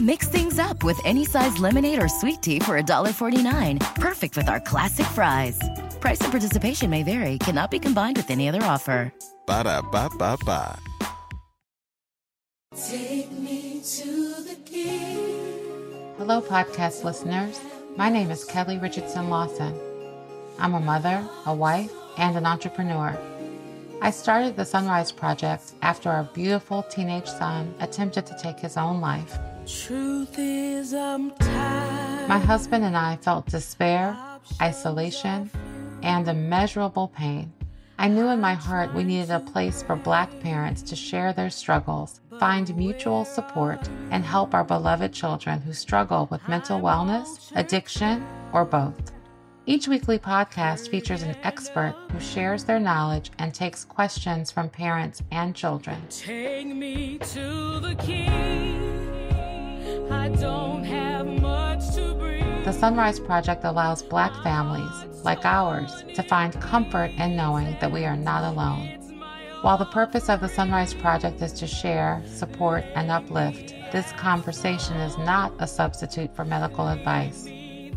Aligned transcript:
Mix 0.00 0.28
things 0.28 0.58
up 0.58 0.82
with 0.82 0.98
any 1.04 1.26
size 1.26 1.58
lemonade 1.58 2.02
or 2.02 2.08
sweet 2.08 2.40
tea 2.40 2.58
for 2.58 2.80
$1.49. 2.80 3.78
Perfect 3.96 4.34
with 4.34 4.48
our 4.48 4.58
classic 4.58 5.04
fries. 5.08 5.60
Price 6.00 6.18
and 6.22 6.30
participation 6.30 6.88
may 6.88 7.02
vary, 7.02 7.36
cannot 7.36 7.70
be 7.70 7.78
combined 7.78 8.16
with 8.16 8.30
any 8.30 8.48
other 8.48 8.62
offer. 8.62 9.12
Ba 9.46 9.64
da 9.64 9.82
ba 9.82 10.08
ba 10.16 10.38
ba. 10.46 10.78
Take 12.74 13.30
me 13.32 13.82
to 13.84 14.42
the 14.42 14.56
king. 14.64 16.14
Hello, 16.16 16.40
podcast 16.40 17.04
listeners. 17.04 17.60
My 17.98 18.08
name 18.08 18.30
is 18.30 18.46
Kelly 18.46 18.78
Richardson 18.78 19.28
Lawson. 19.28 19.78
I'm 20.58 20.72
a 20.72 20.80
mother, 20.80 21.28
a 21.44 21.52
wife, 21.54 21.92
and 22.16 22.38
an 22.38 22.46
entrepreneur. 22.46 23.18
I 24.00 24.12
started 24.12 24.56
the 24.56 24.64
Sunrise 24.64 25.12
Project 25.12 25.74
after 25.82 26.08
our 26.08 26.24
beautiful 26.32 26.84
teenage 26.84 27.28
son 27.28 27.74
attempted 27.80 28.24
to 28.28 28.38
take 28.38 28.58
his 28.58 28.78
own 28.78 29.02
life. 29.02 29.38
Truth 29.70 30.36
is, 30.36 30.92
I'm 30.94 31.30
tired. 31.32 32.28
My 32.28 32.38
husband 32.38 32.84
and 32.84 32.96
I 32.96 33.16
felt 33.16 33.46
despair, 33.46 34.16
isolation, 34.60 35.48
and 36.02 36.26
immeasurable 36.26 37.08
pain. 37.08 37.52
I 37.96 38.08
knew 38.08 38.28
in 38.28 38.40
my 38.40 38.54
heart 38.54 38.92
we 38.94 39.04
needed 39.04 39.30
a 39.30 39.38
place 39.38 39.82
for 39.82 39.94
Black 39.94 40.40
parents 40.40 40.82
to 40.82 40.96
share 40.96 41.32
their 41.32 41.50
struggles, 41.50 42.20
find 42.40 42.76
mutual 42.76 43.24
support, 43.24 43.88
and 44.10 44.24
help 44.24 44.54
our 44.54 44.64
beloved 44.64 45.12
children 45.12 45.60
who 45.60 45.72
struggle 45.72 46.26
with 46.32 46.48
mental 46.48 46.80
wellness, 46.80 47.52
addiction, 47.54 48.26
or 48.52 48.64
both. 48.64 49.12
Each 49.66 49.86
weekly 49.86 50.18
podcast 50.18 50.90
features 50.90 51.22
an 51.22 51.36
expert 51.44 51.94
who 52.10 52.18
shares 52.18 52.64
their 52.64 52.80
knowledge 52.80 53.30
and 53.38 53.54
takes 53.54 53.84
questions 53.84 54.50
from 54.50 54.68
parents 54.68 55.22
and 55.30 55.54
children. 55.54 56.02
Take 56.08 56.66
me 56.66 57.18
to 57.18 57.78
the 57.78 57.94
king. 57.94 59.19
The 62.70 62.78
Sunrise 62.78 63.18
Project 63.18 63.64
allows 63.64 64.02
Black 64.02 64.32
families, 64.44 65.24
like 65.24 65.44
ours, 65.44 66.04
to 66.14 66.22
find 66.22 66.60
comfort 66.60 67.10
in 67.18 67.34
knowing 67.34 67.76
that 67.80 67.90
we 67.90 68.04
are 68.04 68.16
not 68.16 68.44
alone. 68.44 68.96
While 69.62 69.76
the 69.76 69.86
purpose 69.86 70.28
of 70.28 70.40
the 70.40 70.48
Sunrise 70.48 70.94
Project 70.94 71.42
is 71.42 71.52
to 71.54 71.66
share, 71.66 72.22
support, 72.26 72.84
and 72.94 73.10
uplift, 73.10 73.74
this 73.92 74.12
conversation 74.12 74.96
is 74.98 75.18
not 75.18 75.52
a 75.58 75.66
substitute 75.66 76.34
for 76.36 76.44
medical 76.44 76.88
advice. 76.88 77.48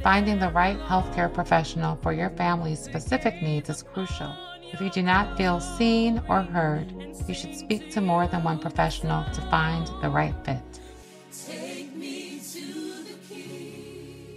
Finding 0.02 0.40
the 0.40 0.50
right 0.50 0.80
healthcare 0.80 1.32
professional 1.32 1.98
for 2.02 2.12
your 2.12 2.32
family's 2.32 2.80
specific 2.80 3.42
needs 3.44 3.70
is 3.70 3.84
crucial. 3.84 4.36
If 4.74 4.82
you 4.82 4.90
do 4.90 5.04
not 5.04 5.38
feel 5.38 5.60
seen 5.60 6.20
or 6.28 6.42
heard, 6.42 6.92
you 7.28 7.36
should 7.36 7.56
speak 7.56 7.92
to 7.92 8.02
more 8.02 8.28
than 8.28 8.44
one 8.44 8.58
professional 8.58 9.24
to 9.34 9.42
find 9.52 9.86
the 10.02 10.10
right 10.10 10.34
fit. 10.44 10.80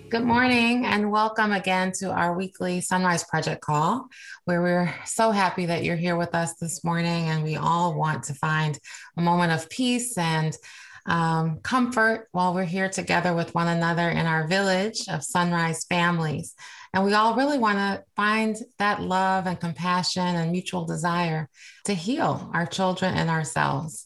Good 0.08 0.22
morning 0.22 0.86
and 0.86 1.10
welcome 1.10 1.50
again 1.50 1.90
to 1.98 2.12
our 2.12 2.36
weekly 2.36 2.80
Sunrise 2.80 3.24
Project 3.24 3.60
call, 3.60 4.06
where 4.44 4.62
we're 4.62 4.94
so 5.04 5.32
happy 5.32 5.66
that 5.66 5.82
you're 5.82 5.96
here 5.96 6.14
with 6.14 6.32
us 6.32 6.54
this 6.54 6.84
morning 6.84 7.28
and 7.28 7.42
we 7.42 7.56
all 7.56 7.92
want 7.92 8.22
to 8.24 8.34
find 8.34 8.78
a 9.16 9.20
moment 9.20 9.50
of 9.50 9.68
peace 9.68 10.16
and 10.16 10.56
um, 11.06 11.58
comfort 11.58 12.28
while 12.30 12.54
we're 12.54 12.64
here 12.64 12.88
together 12.88 13.34
with 13.34 13.52
one 13.52 13.66
another 13.66 14.08
in 14.08 14.26
our 14.26 14.46
village 14.46 15.08
of 15.08 15.24
Sunrise 15.24 15.84
families. 15.84 16.54
And 16.94 17.04
we 17.04 17.14
all 17.14 17.34
really 17.34 17.58
want 17.58 17.78
to 17.78 18.04
find 18.14 18.56
that 18.78 19.02
love 19.02 19.48
and 19.48 19.58
compassion 19.58 20.22
and 20.22 20.52
mutual 20.52 20.84
desire 20.84 21.48
to 21.84 21.94
heal 21.94 22.48
our 22.54 22.66
children 22.66 23.14
and 23.14 23.28
ourselves. 23.28 24.05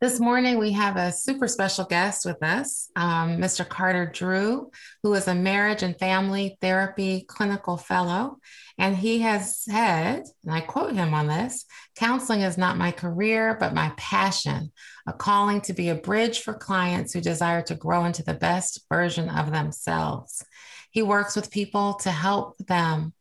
This 0.00 0.20
morning, 0.20 0.58
we 0.58 0.70
have 0.72 0.96
a 0.96 1.10
super 1.10 1.48
special 1.48 1.84
guest 1.84 2.24
with 2.24 2.40
us, 2.40 2.88
um, 2.94 3.38
Mr. 3.38 3.68
Carter 3.68 4.06
Drew, 4.06 4.70
who 5.02 5.12
is 5.14 5.26
a 5.26 5.34
marriage 5.34 5.82
and 5.82 5.98
family 5.98 6.56
therapy 6.60 7.24
clinical 7.26 7.76
fellow. 7.76 8.38
And 8.78 8.96
he 8.96 9.22
has 9.22 9.58
said, 9.58 10.22
and 10.44 10.54
I 10.54 10.60
quote 10.60 10.94
him 10.94 11.14
on 11.14 11.26
this 11.26 11.64
counseling 11.96 12.42
is 12.42 12.56
not 12.56 12.76
my 12.76 12.92
career, 12.92 13.56
but 13.58 13.74
my 13.74 13.92
passion, 13.96 14.70
a 15.08 15.12
calling 15.12 15.62
to 15.62 15.72
be 15.72 15.88
a 15.88 15.96
bridge 15.96 16.42
for 16.42 16.54
clients 16.54 17.12
who 17.12 17.20
desire 17.20 17.62
to 17.62 17.74
grow 17.74 18.04
into 18.04 18.22
the 18.22 18.34
best 18.34 18.86
version 18.88 19.28
of 19.28 19.50
themselves. 19.50 20.44
He 20.92 21.02
works 21.02 21.34
with 21.34 21.50
people 21.50 21.94
to 22.02 22.12
help 22.12 22.56
them 22.58 23.14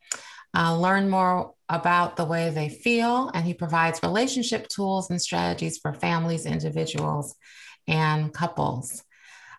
uh, 0.55 0.77
learn 0.77 1.09
more 1.09 1.55
about 1.69 2.15
the 2.15 2.25
way 2.25 2.49
they 2.49 2.69
feel, 2.69 3.29
and 3.33 3.45
he 3.45 3.53
provides 3.53 4.01
relationship 4.03 4.67
tools 4.67 5.09
and 5.09 5.21
strategies 5.21 5.77
for 5.77 5.93
families, 5.93 6.45
individuals, 6.45 7.35
and 7.87 8.33
couples. 8.33 9.03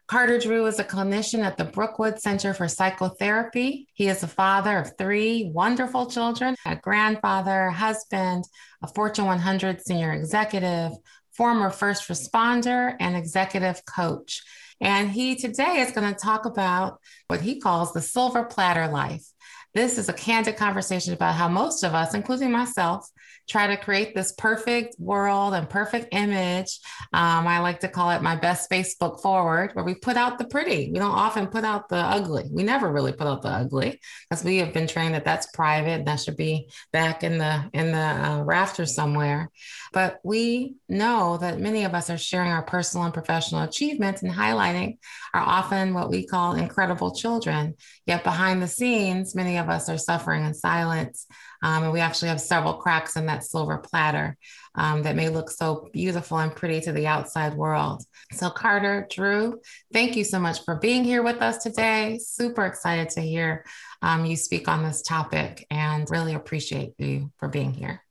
Carter 0.08 0.38
Drew 0.38 0.64
is 0.64 0.78
a 0.78 0.84
clinician 0.84 1.44
at 1.44 1.58
the 1.58 1.66
Brookwood 1.66 2.18
Center 2.18 2.54
for 2.54 2.66
Psychotherapy. 2.66 3.88
He 3.92 4.08
is 4.08 4.22
a 4.22 4.26
father 4.26 4.78
of 4.78 4.96
three 4.96 5.50
wonderful 5.52 6.06
children, 6.06 6.56
a 6.64 6.76
grandfather, 6.76 7.68
husband, 7.68 8.44
a 8.82 8.88
Fortune 8.88 9.26
100 9.26 9.82
senior 9.84 10.12
executive, 10.12 10.92
former 11.32 11.68
first 11.68 12.08
responder, 12.08 12.96
and 12.98 13.16
executive 13.16 13.82
coach. 13.84 14.42
And 14.80 15.10
he 15.10 15.36
today 15.36 15.80
is 15.80 15.92
going 15.92 16.10
to 16.10 16.18
talk 16.18 16.46
about 16.46 17.00
what 17.26 17.42
he 17.42 17.60
calls 17.60 17.92
the 17.92 18.00
silver 18.00 18.44
platter 18.44 18.88
life. 18.88 19.26
This 19.74 19.98
is 19.98 20.08
a 20.08 20.12
candid 20.12 20.56
conversation 20.56 21.12
about 21.12 21.34
how 21.34 21.48
most 21.48 21.84
of 21.84 21.94
us, 21.94 22.14
including 22.14 22.50
myself, 22.50 23.08
try 23.48 23.66
to 23.66 23.76
create 23.76 24.14
this 24.14 24.32
perfect 24.32 24.94
world 24.98 25.54
and 25.54 25.68
perfect 25.68 26.08
image. 26.12 26.80
Um, 27.12 27.46
I 27.46 27.60
like 27.60 27.80
to 27.80 27.88
call 27.88 28.10
it 28.10 28.22
my 28.22 28.36
best 28.36 28.70
Facebook 28.70 29.20
forward, 29.20 29.70
where 29.72 29.84
we 29.84 29.94
put 29.94 30.16
out 30.16 30.38
the 30.38 30.44
pretty. 30.44 30.90
We 30.92 30.98
don't 30.98 31.10
often 31.10 31.46
put 31.46 31.64
out 31.64 31.88
the 31.88 31.96
ugly. 31.96 32.44
We 32.50 32.62
never 32.62 32.90
really 32.92 33.12
put 33.12 33.26
out 33.26 33.42
the 33.42 33.48
ugly 33.48 34.00
because 34.28 34.44
we 34.44 34.58
have 34.58 34.72
been 34.72 34.86
trained 34.86 35.14
that 35.14 35.24
that's 35.24 35.46
private. 35.52 35.88
And 35.88 36.06
that 36.06 36.20
should 36.20 36.36
be 36.36 36.68
back 36.92 37.24
in 37.24 37.38
the 37.38 37.70
in 37.72 37.92
the 37.92 37.98
uh, 37.98 38.42
rafters 38.42 38.94
somewhere. 38.94 39.50
But 39.92 40.20
we 40.22 40.74
know 40.88 41.38
that 41.38 41.60
many 41.60 41.84
of 41.84 41.94
us 41.94 42.10
are 42.10 42.18
sharing 42.18 42.52
our 42.52 42.62
personal 42.62 43.04
and 43.04 43.14
professional 43.14 43.62
achievements 43.62 44.22
and 44.22 44.32
highlighting 44.32 44.98
are 45.32 45.42
often 45.42 45.94
what 45.94 46.10
we 46.10 46.26
call 46.26 46.54
incredible 46.54 47.14
children. 47.14 47.74
Yet 48.06 48.24
behind 48.24 48.62
the 48.62 48.68
scenes, 48.68 49.34
many 49.34 49.57
of 49.58 49.68
us 49.68 49.88
are 49.88 49.98
suffering 49.98 50.44
in 50.44 50.54
silence. 50.54 51.26
Um, 51.62 51.84
and 51.84 51.92
we 51.92 52.00
actually 52.00 52.28
have 52.28 52.40
several 52.40 52.74
cracks 52.74 53.16
in 53.16 53.26
that 53.26 53.44
silver 53.44 53.78
platter 53.78 54.36
um, 54.74 55.02
that 55.02 55.16
may 55.16 55.28
look 55.28 55.50
so 55.50 55.88
beautiful 55.92 56.38
and 56.38 56.54
pretty 56.54 56.80
to 56.82 56.92
the 56.92 57.06
outside 57.06 57.54
world. 57.54 58.02
So, 58.32 58.48
Carter, 58.50 59.06
Drew, 59.10 59.60
thank 59.92 60.16
you 60.16 60.24
so 60.24 60.38
much 60.38 60.64
for 60.64 60.76
being 60.76 61.04
here 61.04 61.22
with 61.22 61.42
us 61.42 61.62
today. 61.62 62.18
Super 62.22 62.64
excited 62.64 63.10
to 63.10 63.20
hear 63.20 63.64
um, 64.02 64.24
you 64.24 64.36
speak 64.36 64.68
on 64.68 64.82
this 64.82 65.02
topic 65.02 65.66
and 65.70 66.08
really 66.10 66.34
appreciate 66.34 66.92
you 66.98 67.32
for 67.38 67.48
being 67.48 67.72
here. 67.72 68.02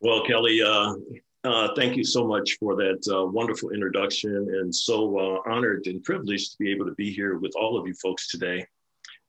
Well, 0.00 0.24
Kelly, 0.24 0.62
uh, 0.62 0.94
uh, 1.44 1.74
thank 1.74 1.96
you 1.96 2.04
so 2.04 2.26
much 2.26 2.56
for 2.60 2.76
that 2.76 3.04
uh, 3.12 3.26
wonderful 3.26 3.70
introduction 3.70 4.36
and 4.36 4.72
so 4.72 5.18
uh, 5.18 5.50
honored 5.50 5.86
and 5.86 6.02
privileged 6.04 6.52
to 6.52 6.58
be 6.58 6.70
able 6.70 6.86
to 6.86 6.94
be 6.94 7.12
here 7.12 7.38
with 7.38 7.52
all 7.56 7.76
of 7.76 7.86
you 7.86 7.94
folks 7.94 8.28
today 8.28 8.64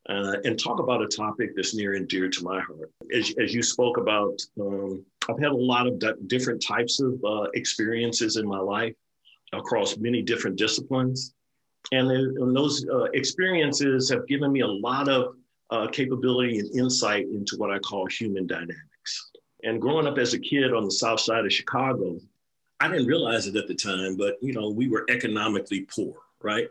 uh, 0.10 0.36
and 0.44 0.60
talk 0.60 0.80
about 0.80 1.02
a 1.02 1.08
topic 1.08 1.56
that's 1.56 1.74
near 1.74 1.94
and 1.94 2.08
dear 2.08 2.30
to 2.30 2.44
my 2.44 2.60
heart. 2.60 2.92
As, 3.14 3.34
as 3.42 3.54
you 3.54 3.64
spoke 3.64 3.98
about, 3.98 4.42
um, 4.60 5.06
I've 5.30 5.40
had 5.40 5.52
a 5.52 5.56
lot 5.56 5.88
of 5.88 6.00
d- 6.00 6.12
different 6.28 6.62
types 6.62 7.00
of 7.00 7.24
uh, 7.24 7.48
experiences 7.54 8.36
in 8.36 8.48
my 8.48 8.60
life 8.60 8.96
across 9.54 9.98
many 9.98 10.22
different 10.22 10.58
disciplines. 10.58 11.34
And, 11.92 12.10
and 12.12 12.56
those 12.56 12.86
uh, 12.90 13.06
experiences 13.14 14.10
have 14.10 14.28
given 14.28 14.52
me 14.52 14.62
a 14.62 14.68
lot 14.68 15.08
of 15.08 15.36
uh, 15.70 15.88
capability 15.88 16.60
and 16.60 16.76
insight 16.76 17.26
into 17.28 17.56
what 17.58 17.72
I 17.72 17.80
call 17.80 18.06
human 18.08 18.46
dynamics. 18.46 19.32
And 19.64 19.82
growing 19.82 20.08
up 20.08 20.18
as 20.18 20.34
a 20.34 20.40
kid 20.40 20.74
on 20.74 20.86
the 20.86 20.92
south 20.92 21.22
side 21.22 21.46
of 21.46 21.54
Chicago, 21.54 22.20
I 22.80 22.90
didn't 22.90 23.08
realize 23.08 23.48
it 23.48 23.56
at 23.56 23.68
the 23.68 23.76
time, 23.76 24.18
but 24.18 24.36
you 24.42 24.54
know, 24.54 24.70
we 24.70 24.90
were 24.90 25.06
economically 25.10 25.82
poor, 25.82 26.16
right? 26.44 26.68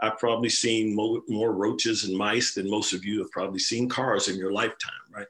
I've 0.00 0.18
probably 0.18 0.50
seen 0.50 0.94
mo- 0.94 1.22
more 1.28 1.52
roaches 1.52 2.04
and 2.04 2.16
mice 2.16 2.54
than 2.54 2.70
most 2.70 2.92
of 2.92 3.04
you 3.04 3.18
have 3.20 3.30
probably 3.30 3.58
seen 3.58 3.88
cars 3.88 4.28
in 4.28 4.36
your 4.36 4.52
lifetime, 4.52 4.92
right? 5.10 5.26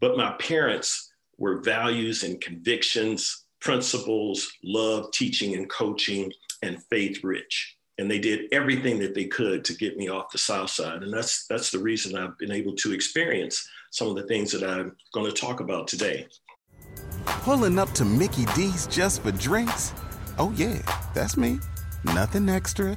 But 0.00 0.16
my 0.16 0.32
parents 0.38 1.12
were 1.38 1.60
values 1.60 2.22
and 2.22 2.40
convictions, 2.40 3.44
principles, 3.60 4.48
love, 4.62 5.10
teaching 5.12 5.54
and 5.54 5.68
coaching, 5.68 6.32
and 6.62 6.82
faith 6.84 7.22
rich. 7.24 7.76
And 7.98 8.10
they 8.10 8.18
did 8.18 8.52
everything 8.52 8.98
that 9.00 9.14
they 9.14 9.24
could 9.24 9.64
to 9.64 9.74
get 9.74 9.96
me 9.96 10.08
off 10.08 10.30
the 10.30 10.38
South 10.38 10.70
Side. 10.70 11.02
And 11.02 11.12
that's, 11.12 11.46
that's 11.46 11.70
the 11.70 11.78
reason 11.78 12.16
I've 12.16 12.36
been 12.38 12.52
able 12.52 12.74
to 12.76 12.92
experience 12.92 13.66
some 13.90 14.08
of 14.08 14.16
the 14.16 14.24
things 14.24 14.52
that 14.52 14.62
I'm 14.62 14.94
going 15.14 15.26
to 15.26 15.36
talk 15.36 15.60
about 15.60 15.88
today. 15.88 16.26
Pulling 17.24 17.78
up 17.78 17.90
to 17.92 18.04
Mickey 18.04 18.44
D's 18.54 18.86
just 18.86 19.22
for 19.22 19.32
drinks? 19.32 19.94
Oh, 20.38 20.52
yeah, 20.56 20.78
that's 21.14 21.36
me. 21.36 21.58
Nothing 22.04 22.48
extra, 22.48 22.96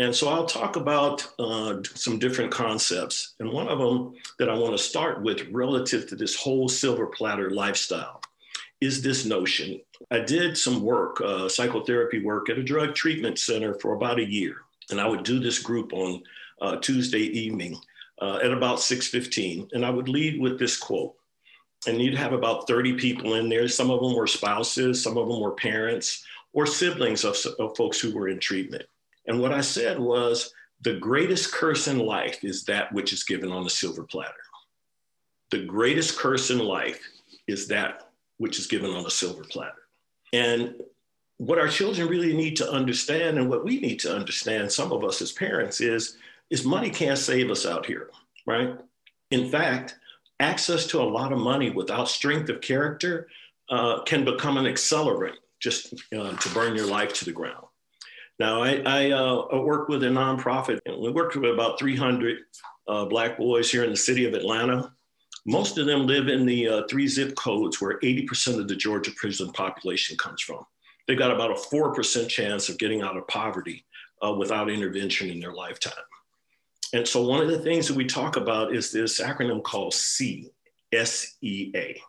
And 0.00 0.14
so 0.14 0.28
I'll 0.28 0.46
talk 0.46 0.76
about 0.76 1.28
uh, 1.40 1.78
some 1.94 2.18
different 2.18 2.52
concepts. 2.52 3.34
And 3.40 3.50
one 3.50 3.66
of 3.66 3.78
them 3.78 4.14
that 4.38 4.48
I 4.48 4.54
want 4.54 4.76
to 4.76 4.82
start 4.82 5.22
with 5.22 5.48
relative 5.50 6.06
to 6.08 6.16
this 6.16 6.36
whole 6.36 6.68
silver 6.68 7.06
platter 7.06 7.50
lifestyle 7.50 8.20
is 8.80 9.02
this 9.02 9.24
notion. 9.24 9.80
I 10.12 10.20
did 10.20 10.56
some 10.56 10.82
work, 10.82 11.20
uh, 11.20 11.48
psychotherapy 11.48 12.22
work 12.22 12.48
at 12.48 12.58
a 12.58 12.62
drug 12.62 12.94
treatment 12.94 13.40
center 13.40 13.74
for 13.74 13.94
about 13.94 14.20
a 14.20 14.24
year. 14.24 14.58
And 14.90 15.00
I 15.00 15.08
would 15.08 15.24
do 15.24 15.40
this 15.40 15.58
group 15.58 15.92
on 15.92 16.22
uh, 16.60 16.76
Tuesday 16.76 17.18
evening 17.18 17.76
uh, 18.22 18.38
at 18.42 18.52
about 18.52 18.78
6.15. 18.78 19.72
And 19.72 19.84
I 19.84 19.90
would 19.90 20.08
lead 20.08 20.40
with 20.40 20.60
this 20.60 20.76
quote. 20.76 21.14
And 21.88 22.00
you'd 22.00 22.14
have 22.14 22.32
about 22.32 22.68
30 22.68 22.94
people 22.94 23.34
in 23.34 23.48
there. 23.48 23.66
Some 23.66 23.90
of 23.90 24.00
them 24.00 24.14
were 24.14 24.26
spouses, 24.28 25.02
some 25.02 25.16
of 25.16 25.28
them 25.28 25.40
were 25.40 25.52
parents 25.52 26.24
or 26.52 26.66
siblings 26.66 27.24
of, 27.24 27.36
of 27.58 27.76
folks 27.76 28.00
who 28.00 28.14
were 28.14 28.28
in 28.28 28.38
treatment. 28.38 28.84
And 29.28 29.40
what 29.40 29.52
I 29.52 29.60
said 29.60 29.98
was 29.98 30.52
the 30.80 30.94
greatest 30.94 31.52
curse 31.52 31.86
in 31.86 31.98
life 31.98 32.42
is 32.42 32.64
that 32.64 32.92
which 32.92 33.12
is 33.12 33.22
given 33.22 33.52
on 33.52 33.66
a 33.66 33.70
silver 33.70 34.02
platter. 34.02 34.34
The 35.50 35.64
greatest 35.64 36.18
curse 36.18 36.50
in 36.50 36.58
life 36.58 37.00
is 37.46 37.68
that 37.68 38.10
which 38.38 38.58
is 38.58 38.66
given 38.66 38.90
on 38.90 39.06
a 39.06 39.10
silver 39.10 39.44
platter. 39.44 39.82
And 40.32 40.74
what 41.36 41.58
our 41.58 41.68
children 41.68 42.08
really 42.08 42.36
need 42.36 42.56
to 42.56 42.70
understand 42.70 43.38
and 43.38 43.48
what 43.48 43.64
we 43.64 43.80
need 43.80 44.00
to 44.00 44.14
understand, 44.14 44.70
some 44.70 44.92
of 44.92 45.04
us 45.04 45.22
as 45.22 45.32
parents, 45.32 45.80
is, 45.80 46.16
is 46.50 46.64
money 46.64 46.90
can't 46.90 47.18
save 47.18 47.50
us 47.50 47.66
out 47.66 47.86
here, 47.86 48.10
right? 48.46 48.76
In 49.30 49.50
fact, 49.50 49.96
access 50.40 50.86
to 50.88 51.00
a 51.00 51.04
lot 51.04 51.32
of 51.32 51.38
money 51.38 51.70
without 51.70 52.08
strength 52.08 52.48
of 52.48 52.60
character 52.60 53.28
uh, 53.70 54.02
can 54.02 54.24
become 54.24 54.56
an 54.56 54.64
accelerant 54.64 55.34
just 55.60 55.94
uh, 56.16 56.32
to 56.32 56.48
burn 56.50 56.74
your 56.74 56.86
life 56.86 57.12
to 57.12 57.24
the 57.24 57.32
ground. 57.32 57.67
Now, 58.38 58.62
I, 58.62 58.82
I 58.86 59.10
uh, 59.10 59.60
work 59.60 59.88
with 59.88 60.04
a 60.04 60.06
nonprofit, 60.06 60.78
and 60.86 61.00
we 61.00 61.10
worked 61.10 61.34
with 61.34 61.50
about 61.50 61.78
300 61.78 62.38
uh, 62.86 63.04
Black 63.06 63.36
boys 63.36 63.70
here 63.70 63.84
in 63.84 63.90
the 63.90 63.96
city 63.96 64.26
of 64.26 64.34
Atlanta. 64.34 64.92
Most 65.44 65.78
of 65.78 65.86
them 65.86 66.06
live 66.06 66.28
in 66.28 66.46
the 66.46 66.68
uh, 66.68 66.82
three 66.88 67.08
zip 67.08 67.34
codes 67.36 67.80
where 67.80 67.98
80% 68.00 68.60
of 68.60 68.68
the 68.68 68.76
Georgia 68.76 69.10
prison 69.16 69.50
population 69.52 70.16
comes 70.16 70.42
from. 70.42 70.64
They've 71.06 71.18
got 71.18 71.30
about 71.30 71.50
a 71.50 71.54
4% 71.54 72.28
chance 72.28 72.68
of 72.68 72.78
getting 72.78 73.02
out 73.02 73.16
of 73.16 73.26
poverty 73.28 73.84
uh, 74.24 74.32
without 74.32 74.70
intervention 74.70 75.30
in 75.30 75.40
their 75.40 75.54
lifetime. 75.54 75.92
And 76.92 77.06
so, 77.06 77.26
one 77.26 77.42
of 77.42 77.48
the 77.48 77.58
things 77.58 77.88
that 77.88 77.96
we 77.96 78.06
talk 78.06 78.36
about 78.36 78.74
is 78.74 78.92
this 78.92 79.20
acronym 79.20 79.62
called 79.62 79.92
C, 79.92 80.50
S 80.92 81.36
E 81.42 81.70
A 81.74 82.00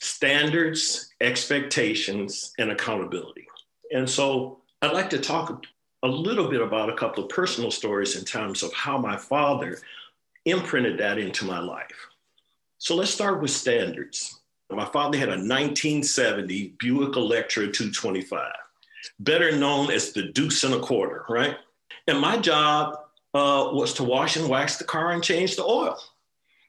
standards, 0.00 1.12
expectations, 1.20 2.52
and 2.58 2.70
accountability. 2.70 3.46
And 3.92 4.08
so, 4.08 4.62
I'd 4.80 4.92
like 4.92 5.10
to 5.10 5.18
talk 5.18 5.66
a 6.04 6.08
little 6.08 6.48
bit 6.48 6.60
about 6.60 6.88
a 6.88 6.94
couple 6.94 7.24
of 7.24 7.30
personal 7.30 7.70
stories 7.72 8.16
in 8.16 8.24
terms 8.24 8.62
of 8.62 8.72
how 8.72 8.96
my 8.96 9.16
father 9.16 9.78
imprinted 10.44 10.98
that 10.98 11.18
into 11.18 11.44
my 11.44 11.58
life. 11.58 12.06
So 12.78 12.94
let's 12.94 13.10
start 13.10 13.42
with 13.42 13.50
standards. 13.50 14.40
My 14.70 14.84
father 14.84 15.18
had 15.18 15.28
a 15.28 15.32
1970 15.32 16.74
Buick 16.78 17.16
Electra 17.16 17.64
225, 17.64 18.52
better 19.18 19.56
known 19.56 19.90
as 19.90 20.12
the 20.12 20.24
deuce 20.24 20.62
and 20.62 20.74
a 20.74 20.80
quarter, 20.80 21.24
right? 21.28 21.56
And 22.06 22.20
my 22.20 22.36
job 22.36 23.00
uh, 23.34 23.70
was 23.72 23.94
to 23.94 24.04
wash 24.04 24.36
and 24.36 24.48
wax 24.48 24.76
the 24.76 24.84
car 24.84 25.10
and 25.10 25.24
change 25.24 25.56
the 25.56 25.64
oil. 25.64 25.98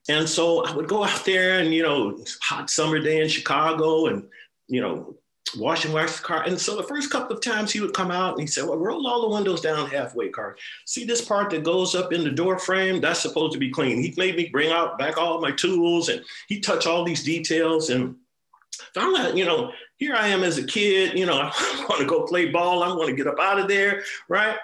And 0.08 0.28
so 0.28 0.66
I 0.66 0.76
would 0.76 0.88
go 0.88 1.04
out 1.04 1.26
there 1.26 1.60
and, 1.60 1.74
you 1.74 1.84
know, 1.84 2.18
hot 2.42 2.72
summer 2.72 3.00
day 3.00 3.22
in 3.22 3.30
Chicago 3.30 4.08
and, 4.08 4.28
you 4.68 4.82
know, 4.82 5.16
wash 5.58 5.86
and 5.86 5.94
wax 5.94 6.18
the 6.18 6.24
car. 6.24 6.44
And 6.44 6.60
so 6.60 6.76
the 6.76 6.84
first 6.84 7.10
couple 7.10 7.36
of 7.36 7.42
times 7.42 7.72
he 7.72 7.80
would 7.82 7.94
come 7.94 8.12
out 8.12 8.34
and 8.34 8.42
he 8.42 8.48
said, 8.48 8.66
Well, 8.66 8.78
roll 8.78 9.08
all 9.08 9.22
the 9.22 9.36
windows 9.36 9.62
down 9.62 9.90
halfway, 9.90 10.30
car. 10.30 10.56
See 10.86 11.06
this 11.06 11.22
part 11.22 11.50
that 11.52 11.64
goes 11.64 11.96
up 11.96 12.14
in 12.14 12.24
the 12.24 12.32
door 12.32 12.60
frame? 12.60 13.02
That's 13.02 13.22
supposed 13.22 13.54
to 13.54 13.60
be 13.60 13.70
clean. 13.70 14.02
He 14.02 14.14
made 14.18 14.36
me 14.36 14.50
bring 14.50 14.72
out 14.72 14.98
back 14.98 15.18
all 15.18 15.42
my 15.42 15.52
tools 15.52 16.10
and 16.10 16.24
he 16.48 16.60
touched 16.60 16.88
all 16.88 17.04
these 17.04 17.24
details. 17.24 17.90
And 17.90 18.16
finally, 18.94 19.40
you 19.40 19.46
know, 19.46 19.72
here 19.98 20.16
I 20.16 20.28
am 20.28 20.44
as 20.44 20.58
a 20.58 20.64
kid, 20.64 21.18
you 21.18 21.26
know, 21.26 21.40
I 21.54 21.86
want 21.90 22.02
to 22.02 22.08
go 22.08 22.26
play 22.26 22.50
ball. 22.50 22.84
I 22.84 22.90
want 22.90 23.10
to 23.10 23.16
get 23.16 23.28
up 23.28 23.40
out 23.40 23.60
of 23.60 23.68
there, 23.68 24.04
right? 24.28 24.58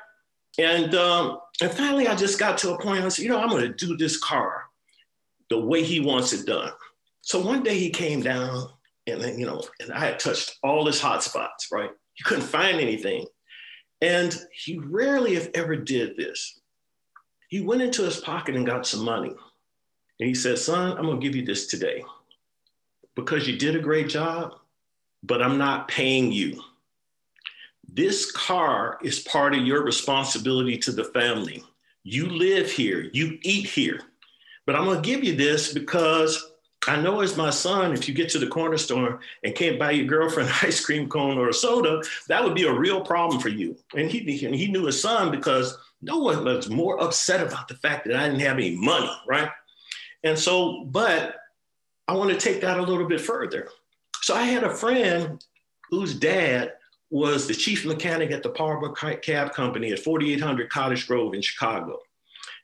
And 0.57 0.95
um, 0.95 1.39
and 1.61 1.71
finally 1.71 2.07
I 2.07 2.15
just 2.15 2.39
got 2.39 2.57
to 2.59 2.73
a 2.73 2.81
point, 2.81 3.03
I 3.03 3.09
said, 3.09 3.23
you 3.23 3.29
know, 3.29 3.39
I'm 3.39 3.49
gonna 3.49 3.69
do 3.69 3.97
this 3.97 4.17
car 4.17 4.63
the 5.49 5.59
way 5.59 5.83
he 5.83 5.99
wants 5.99 6.33
it 6.33 6.45
done. 6.45 6.71
So 7.21 7.39
one 7.39 7.63
day 7.63 7.77
he 7.77 7.89
came 7.89 8.21
down 8.21 8.69
and 9.07 9.21
then, 9.21 9.39
you 9.39 9.45
know, 9.45 9.61
and 9.79 9.93
I 9.93 9.99
had 9.99 10.19
touched 10.19 10.57
all 10.63 10.85
his 10.85 10.99
hot 10.99 11.23
spots, 11.23 11.69
right? 11.71 11.89
You 12.17 12.25
couldn't 12.25 12.45
find 12.45 12.79
anything. 12.79 13.25
And 14.01 14.35
he 14.51 14.79
rarely, 14.79 15.35
if 15.35 15.49
ever, 15.53 15.75
did 15.75 16.17
this. 16.17 16.59
He 17.49 17.61
went 17.61 17.81
into 17.81 18.03
his 18.03 18.17
pocket 18.17 18.55
and 18.55 18.65
got 18.65 18.87
some 18.87 19.05
money. 19.05 19.29
And 20.19 20.27
he 20.27 20.33
said, 20.33 20.57
Son, 20.57 20.97
I'm 20.97 21.05
going 21.05 21.19
to 21.19 21.25
give 21.25 21.35
you 21.35 21.45
this 21.45 21.67
today 21.67 22.03
because 23.15 23.47
you 23.47 23.57
did 23.57 23.75
a 23.75 23.81
great 23.81 24.09
job, 24.09 24.55
but 25.23 25.41
I'm 25.41 25.57
not 25.57 25.87
paying 25.87 26.31
you. 26.31 26.61
This 27.87 28.31
car 28.31 28.97
is 29.03 29.19
part 29.19 29.53
of 29.53 29.65
your 29.65 29.83
responsibility 29.83 30.77
to 30.79 30.91
the 30.91 31.05
family. 31.05 31.63
You 32.03 32.27
live 32.27 32.71
here, 32.71 33.09
you 33.13 33.37
eat 33.43 33.67
here, 33.67 34.01
but 34.65 34.75
I'm 34.75 34.85
going 34.85 35.01
to 35.01 35.07
give 35.07 35.23
you 35.23 35.35
this 35.35 35.73
because 35.73 36.51
I 36.87 37.01
know 37.01 37.21
as 37.21 37.35
my 37.35 37.49
son, 37.49 37.93
if 37.93 38.07
you 38.07 38.13
get 38.13 38.29
to 38.29 38.39
the 38.39 38.47
corner 38.47 38.77
store 38.77 39.19
and 39.43 39.55
can't 39.55 39.79
buy 39.79 39.91
your 39.91 40.05
girlfriend 40.05 40.49
an 40.49 40.55
ice 40.61 40.83
cream 40.83 41.09
cone 41.09 41.37
or 41.37 41.49
a 41.49 41.53
soda, 41.53 42.01
that 42.27 42.43
would 42.43 42.55
be 42.55 42.65
a 42.65 42.73
real 42.73 43.01
problem 43.01 43.39
for 43.39 43.49
you. 43.49 43.75
And 43.95 44.09
he, 44.09 44.45
and 44.45 44.55
he 44.55 44.67
knew 44.67 44.85
his 44.85 45.01
son 45.01 45.31
because 45.31 45.77
no 46.01 46.19
one 46.19 46.43
was 46.43 46.69
more 46.69 47.01
upset 47.01 47.45
about 47.45 47.67
the 47.67 47.75
fact 47.75 48.05
that 48.05 48.15
I 48.15 48.27
didn't 48.27 48.41
have 48.41 48.57
any 48.57 48.75
money, 48.75 49.11
right? 49.27 49.49
And 50.23 50.37
so, 50.37 50.85
but 50.85 51.35
I 52.07 52.13
want 52.13 52.31
to 52.31 52.37
take 52.37 52.61
that 52.61 52.79
a 52.79 52.83
little 52.83 53.07
bit 53.07 53.21
further. 53.21 53.69
So 54.21 54.35
I 54.35 54.43
had 54.43 54.63
a 54.63 54.73
friend 54.73 55.43
whose 55.89 56.15
dad 56.15 56.73
was 57.09 57.47
the 57.47 57.53
chief 57.53 57.85
mechanic 57.85 58.31
at 58.31 58.43
the 58.43 58.49
Power 58.49 58.91
Cab 59.21 59.53
Company 59.53 59.91
at 59.91 59.99
4800 59.99 60.69
Cottage 60.69 61.07
Grove 61.07 61.33
in 61.33 61.41
Chicago. 61.41 61.99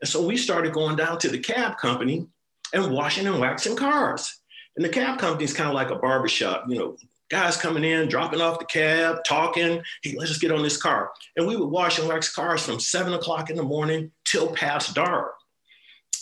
And 0.01 0.09
so 0.09 0.25
we 0.25 0.35
started 0.37 0.73
going 0.73 0.95
down 0.95 1.19
to 1.19 1.29
the 1.29 1.37
cab 1.39 1.77
company 1.77 2.27
and 2.73 2.91
washing 2.91 3.27
and 3.27 3.39
waxing 3.39 3.75
cars. 3.75 4.39
And 4.75 4.85
the 4.85 4.89
cab 4.89 5.19
company 5.19 5.43
is 5.43 5.53
kind 5.53 5.69
of 5.69 5.75
like 5.75 5.89
a 5.89 5.95
barbershop, 5.95 6.65
you 6.67 6.77
know, 6.77 6.97
guys 7.29 7.57
coming 7.57 7.83
in, 7.83 8.09
dropping 8.09 8.41
off 8.41 8.59
the 8.59 8.65
cab, 8.65 9.23
talking, 9.25 9.81
hey, 10.03 10.15
let's 10.17 10.29
just 10.29 10.41
get 10.41 10.51
on 10.51 10.63
this 10.63 10.81
car. 10.81 11.11
And 11.35 11.47
we 11.47 11.55
would 11.55 11.69
wash 11.69 11.99
and 11.99 12.07
wax 12.07 12.33
cars 12.33 12.63
from 12.65 12.79
seven 12.79 13.13
o'clock 13.13 13.49
in 13.49 13.55
the 13.55 13.63
morning 13.63 14.11
till 14.25 14.49
past 14.53 14.93
dark. 14.93 15.33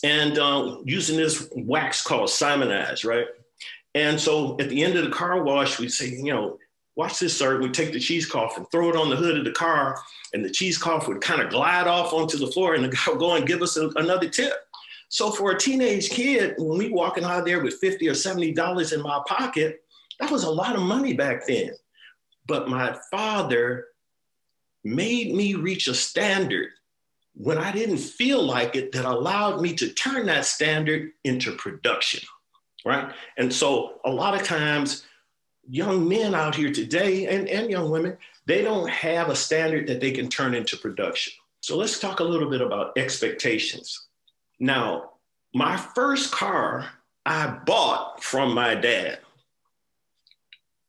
And 0.03 0.38
uh, 0.38 0.77
using 0.86 1.18
this 1.18 1.50
wax 1.56 2.01
called 2.01 2.29
Simoniz, 2.29 3.06
right? 3.06 3.27
And 3.96 4.20
so 4.20 4.56
at 4.60 4.70
the 4.70 4.84
end 4.84 4.96
of 4.98 5.03
the 5.03 5.12
car 5.12 5.44
wash, 5.44 5.79
we'd 5.79 5.91
say, 5.91 6.10
you 6.10 6.32
know, 6.32 6.58
watch 6.96 7.20
this, 7.20 7.38
sir. 7.38 7.60
We'd 7.60 7.74
take 7.74 7.91
the 7.91 8.00
cheesecloth 8.00 8.58
and 8.58 8.70
throw 8.72 8.89
it 8.89 8.96
on 8.96 9.10
the 9.10 9.15
hood 9.15 9.38
of 9.38 9.46
the 9.46 9.51
car, 9.51 9.98
and 10.34 10.44
the 10.44 10.50
cheesecloth 10.50 11.08
would 11.08 11.22
kind 11.22 11.41
of 11.41 11.50
glide 11.50 11.88
off 11.88 12.13
onto 12.13 12.38
the 12.38 12.48
floor, 12.48 12.75
and 12.75 12.84
the 12.84 12.89
guy 12.89 13.01
would 13.08 13.20
go 13.20 13.36
and 13.36 13.48
give 13.48 13.62
us 13.62 13.77
a, 13.77 13.89
another 13.96 14.29
tip. 14.29 14.53
So 15.10 15.32
for 15.32 15.51
a 15.51 15.60
teenage 15.60 16.12
kid, 16.12 16.56
when 16.58 16.78
we 16.78 16.89
walking 16.89 17.24
out 17.24 17.46
there 17.46 17.63
with 17.63 17.80
50 17.80 18.08
or 18.08 18.13
$70 18.13 18.94
in 18.94 19.01
my 19.01 19.22
pocket, 19.28 19.82
that 20.20 20.32
was 20.32 20.44
a 20.44 20.51
lot 20.51 20.75
of 20.75 20.82
money 20.82 21.13
back 21.13 21.48
then. 21.48 21.72
But 22.48 22.70
my 22.70 22.98
father 23.12 23.88
made 24.84 25.34
me 25.34 25.56
reach 25.56 25.88
a 25.88 25.94
standard 25.94 26.70
when 27.34 27.58
I 27.58 27.72
didn't 27.72 27.98
feel 27.98 28.44
like 28.44 28.75
it 28.75 28.92
that 28.92 29.06
allowed 29.06 29.62
me 29.62 29.74
to 29.75 29.89
turn 29.89 30.28
that 30.28 30.46
standard 30.46 31.12
into 31.24 31.56
production, 31.56 32.28
right? 32.86 33.12
And 33.38 33.51
so 33.51 34.00
a 34.06 34.10
lot 34.10 34.36
of 34.36 34.44
times, 34.44 35.06
young 35.70 36.08
men 36.08 36.34
out 36.34 36.56
here 36.56 36.72
today 36.72 37.28
and, 37.28 37.48
and 37.48 37.70
young 37.70 37.92
women, 37.92 38.18
they 38.46 38.63
don't 38.63 38.89
have 38.89 39.30
a 39.30 39.36
standard 39.36 39.88
that 39.88 40.01
they 40.01 40.12
can 40.12 40.28
turn 40.28 40.56
into 40.56 40.75
production. 40.78 41.34
So 41.62 41.78
let's 41.78 42.00
talk 42.00 42.20
a 42.20 42.24
little 42.24 42.50
bit 42.50 42.62
about 42.62 42.98
expectations. 42.98 44.08
Now, 44.60 45.12
my 45.54 45.78
first 45.78 46.32
car 46.32 46.89
I 47.25 47.48
bought 47.66 48.24
from 48.24 48.54
my 48.54 48.75
dad. 48.75 49.20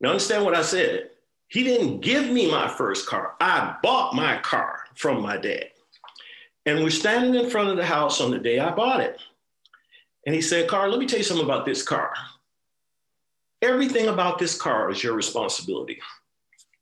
Now, 0.00 0.10
understand 0.10 0.44
what 0.44 0.54
I 0.54 0.62
said. 0.62 1.10
He 1.48 1.64
didn't 1.64 2.00
give 2.00 2.30
me 2.30 2.50
my 2.50 2.68
first 2.68 3.06
car. 3.06 3.34
I 3.40 3.76
bought 3.82 4.14
my 4.14 4.38
car 4.38 4.84
from 4.94 5.20
my 5.20 5.36
dad. 5.36 5.70
And 6.64 6.82
we're 6.82 6.90
standing 6.90 7.34
in 7.34 7.50
front 7.50 7.70
of 7.70 7.76
the 7.76 7.84
house 7.84 8.20
on 8.20 8.30
the 8.30 8.38
day 8.38 8.58
I 8.58 8.70
bought 8.70 9.00
it. 9.00 9.20
And 10.26 10.34
he 10.34 10.40
said, 10.40 10.68
Carl, 10.68 10.90
let 10.90 11.00
me 11.00 11.06
tell 11.06 11.18
you 11.18 11.24
something 11.24 11.44
about 11.44 11.64
this 11.64 11.82
car. 11.82 12.12
Everything 13.62 14.08
about 14.08 14.38
this 14.38 14.56
car 14.56 14.90
is 14.90 15.02
your 15.02 15.14
responsibility. 15.14 15.98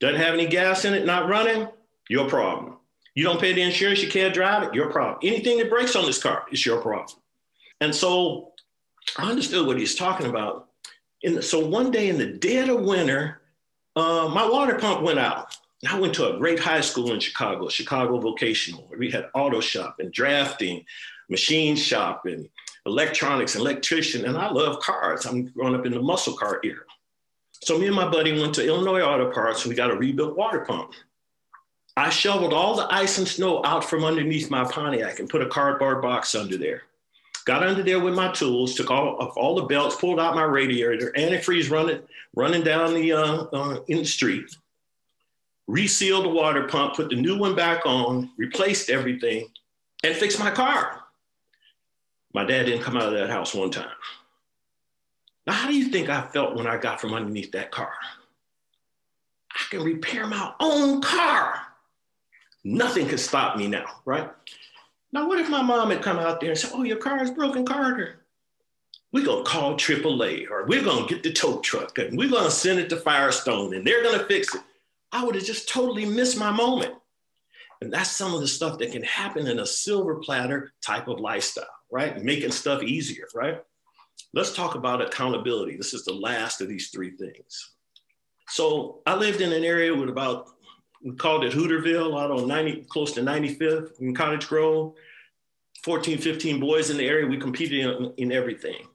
Doesn't 0.00 0.20
have 0.20 0.34
any 0.34 0.46
gas 0.46 0.84
in 0.84 0.94
it, 0.94 1.06
not 1.06 1.28
running, 1.28 1.68
your 2.08 2.28
problem. 2.28 2.76
You 3.14 3.24
don't 3.24 3.40
pay 3.40 3.52
the 3.52 3.62
insurance, 3.62 4.02
you 4.02 4.08
can't 4.08 4.34
drive 4.34 4.62
it, 4.62 4.74
your 4.74 4.90
problem. 4.90 5.18
Anything 5.22 5.58
that 5.58 5.70
breaks 5.70 5.96
on 5.96 6.06
this 6.06 6.22
car 6.22 6.44
is 6.52 6.64
your 6.64 6.80
problem. 6.80 7.18
And 7.80 7.94
so 7.94 8.52
I 9.16 9.28
understood 9.30 9.66
what 9.66 9.78
he's 9.78 9.94
talking 9.94 10.26
about. 10.26 10.68
The, 11.22 11.42
so 11.42 11.66
one 11.66 11.90
day 11.90 12.08
in 12.08 12.18
the 12.18 12.26
dead 12.26 12.68
of 12.68 12.80
winter, 12.80 13.40
uh, 13.96 14.28
my 14.28 14.48
water 14.48 14.78
pump 14.78 15.02
went 15.02 15.18
out. 15.18 15.56
I 15.88 15.98
went 15.98 16.14
to 16.14 16.34
a 16.34 16.38
great 16.38 16.58
high 16.58 16.80
school 16.80 17.12
in 17.12 17.20
Chicago, 17.20 17.68
Chicago 17.68 18.18
Vocational, 18.18 18.82
where 18.88 18.98
we 18.98 19.10
had 19.10 19.28
auto 19.34 19.60
shop 19.60 19.96
and 20.00 20.12
drafting, 20.12 20.84
machine 21.28 21.76
shop 21.76 22.26
and 22.26 22.48
electronics, 22.86 23.54
and 23.54 23.62
electrician, 23.62 24.24
and 24.24 24.36
I 24.36 24.50
love 24.50 24.80
cars. 24.80 25.24
I'm 25.26 25.46
growing 25.46 25.74
up 25.74 25.86
in 25.86 25.92
the 25.92 26.02
muscle 26.02 26.34
car 26.34 26.60
era. 26.64 26.82
So 27.62 27.78
me 27.78 27.86
and 27.86 27.94
my 27.94 28.08
buddy 28.08 28.38
went 28.38 28.54
to 28.56 28.66
Illinois 28.66 29.02
Auto 29.02 29.30
Parts 29.32 29.62
and 29.62 29.70
we 29.70 29.76
got 29.76 29.90
a 29.90 29.96
rebuilt 29.96 30.36
water 30.36 30.60
pump. 30.60 30.92
I 31.98 32.10
shoveled 32.10 32.52
all 32.52 32.76
the 32.76 32.86
ice 32.94 33.18
and 33.18 33.26
snow 33.26 33.60
out 33.64 33.84
from 33.84 34.04
underneath 34.04 34.52
my 34.52 34.62
Pontiac 34.62 35.18
and 35.18 35.28
put 35.28 35.42
a 35.42 35.48
cardboard 35.48 36.00
box 36.00 36.36
under 36.36 36.56
there. 36.56 36.82
Got 37.44 37.64
under 37.64 37.82
there 37.82 37.98
with 37.98 38.14
my 38.14 38.30
tools, 38.30 38.76
took 38.76 38.88
all 38.88 39.18
of 39.18 39.36
all 39.36 39.56
the 39.56 39.64
belts, 39.64 39.96
pulled 39.96 40.20
out 40.20 40.36
my 40.36 40.44
radiator, 40.44 41.12
antifreeze 41.16 41.72
running, 41.72 42.00
running 42.36 42.62
down 42.62 42.94
the 42.94 43.12
uh, 43.12 43.42
uh, 43.52 43.80
in 43.88 43.98
the 43.98 44.04
street, 44.04 44.44
resealed 45.66 46.24
the 46.24 46.28
water 46.28 46.68
pump, 46.68 46.94
put 46.94 47.08
the 47.08 47.16
new 47.16 47.36
one 47.36 47.56
back 47.56 47.84
on, 47.84 48.30
replaced 48.36 48.90
everything, 48.90 49.48
and 50.04 50.14
fixed 50.14 50.38
my 50.38 50.52
car. 50.52 51.00
My 52.32 52.44
dad 52.44 52.66
didn't 52.66 52.84
come 52.84 52.96
out 52.96 53.12
of 53.12 53.14
that 53.14 53.28
house 53.28 53.54
one 53.54 53.72
time. 53.72 53.90
Now, 55.48 55.54
how 55.54 55.68
do 55.68 55.74
you 55.74 55.88
think 55.88 56.10
I 56.10 56.22
felt 56.28 56.54
when 56.54 56.68
I 56.68 56.76
got 56.76 57.00
from 57.00 57.12
underneath 57.12 57.50
that 57.52 57.72
car? 57.72 57.92
I 59.50 59.64
can 59.68 59.82
repair 59.82 60.28
my 60.28 60.52
own 60.60 61.02
car. 61.02 61.67
Nothing 62.64 63.08
could 63.08 63.20
stop 63.20 63.56
me 63.56 63.66
now, 63.66 63.86
right? 64.04 64.30
Now, 65.12 65.26
what 65.26 65.38
if 65.38 65.48
my 65.48 65.62
mom 65.62 65.90
had 65.90 66.02
come 66.02 66.18
out 66.18 66.40
there 66.40 66.50
and 66.50 66.58
said, 66.58 66.72
Oh, 66.74 66.82
your 66.82 66.98
car 66.98 67.22
is 67.22 67.30
broken, 67.30 67.64
Carter? 67.64 68.24
We're 69.12 69.24
going 69.24 69.44
to 69.44 69.50
call 69.50 69.74
AAA 69.74 70.50
or 70.50 70.66
we're 70.66 70.84
going 70.84 71.06
to 71.06 71.14
get 71.14 71.22
the 71.22 71.32
tow 71.32 71.60
truck 71.60 71.96
and 71.96 72.18
we're 72.18 72.28
going 72.28 72.44
to 72.44 72.50
send 72.50 72.78
it 72.78 72.90
to 72.90 72.96
Firestone 72.96 73.74
and 73.74 73.86
they're 73.86 74.02
going 74.02 74.18
to 74.18 74.26
fix 74.26 74.54
it. 74.54 74.60
I 75.12 75.24
would 75.24 75.34
have 75.34 75.44
just 75.44 75.68
totally 75.68 76.04
missed 76.04 76.38
my 76.38 76.50
moment. 76.50 76.92
And 77.80 77.92
that's 77.92 78.10
some 78.10 78.34
of 78.34 78.40
the 78.40 78.48
stuff 78.48 78.78
that 78.78 78.92
can 78.92 79.04
happen 79.04 79.46
in 79.46 79.60
a 79.60 79.66
silver 79.66 80.16
platter 80.16 80.72
type 80.82 81.08
of 81.08 81.20
lifestyle, 81.20 81.64
right? 81.90 82.22
Making 82.22 82.50
stuff 82.50 82.82
easier, 82.82 83.28
right? 83.34 83.62
Let's 84.34 84.54
talk 84.54 84.74
about 84.74 85.00
accountability. 85.00 85.76
This 85.76 85.94
is 85.94 86.04
the 86.04 86.12
last 86.12 86.60
of 86.60 86.68
these 86.68 86.90
three 86.90 87.16
things. 87.16 87.70
So 88.48 89.00
I 89.06 89.14
lived 89.14 89.40
in 89.40 89.52
an 89.52 89.64
area 89.64 89.94
with 89.94 90.08
about 90.08 90.48
we 91.02 91.12
called 91.12 91.44
it 91.44 91.52
Hooterville 91.52 92.20
out 92.20 92.30
on 92.30 92.48
90, 92.48 92.84
close 92.88 93.12
to 93.12 93.20
95th 93.20 94.00
in 94.00 94.14
Cottage 94.14 94.48
Grove. 94.48 94.94
14, 95.84 96.18
15 96.18 96.60
boys 96.60 96.90
in 96.90 96.96
the 96.96 97.06
area. 97.06 97.26
We 97.26 97.38
competed 97.38 97.86
in, 97.86 98.12
in 98.16 98.32
everything. 98.32 98.86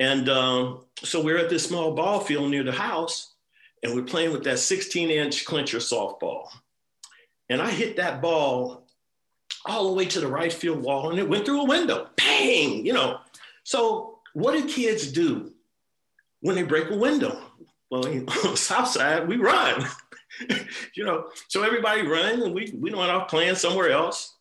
And 0.00 0.28
um, 0.28 0.84
so 1.02 1.22
we're 1.22 1.38
at 1.38 1.50
this 1.50 1.66
small 1.66 1.94
ball 1.94 2.20
field 2.20 2.50
near 2.50 2.62
the 2.62 2.72
house, 2.72 3.34
and 3.82 3.94
we're 3.94 4.02
playing 4.02 4.32
with 4.32 4.44
that 4.44 4.58
16 4.58 5.10
inch 5.10 5.44
clincher 5.44 5.78
softball. 5.78 6.48
And 7.50 7.60
I 7.60 7.70
hit 7.70 7.96
that 7.96 8.22
ball 8.22 8.86
all 9.66 9.88
the 9.88 9.92
way 9.92 10.06
to 10.06 10.20
the 10.20 10.28
right 10.28 10.52
field 10.52 10.82
wall, 10.82 11.10
and 11.10 11.18
it 11.18 11.28
went 11.28 11.44
through 11.44 11.62
a 11.62 11.66
window. 11.66 12.08
Bang! 12.16 12.86
You 12.86 12.92
know. 12.92 13.20
So 13.64 14.18
what 14.32 14.52
do 14.52 14.66
kids 14.66 15.10
do 15.10 15.52
when 16.40 16.54
they 16.54 16.62
break 16.62 16.90
a 16.90 16.96
window? 16.96 17.40
Well, 17.90 18.06
on 18.06 18.26
the 18.26 18.56
south 18.56 18.88
side, 18.88 19.28
we 19.28 19.36
run. 19.36 19.84
you 20.94 21.04
know, 21.04 21.28
so 21.48 21.62
everybody 21.62 22.02
running 22.02 22.42
and 22.42 22.54
we, 22.54 22.72
we 22.78 22.92
went 22.92 23.10
off 23.10 23.28
playing 23.28 23.56
somewhere 23.56 23.90
else. 23.90 24.36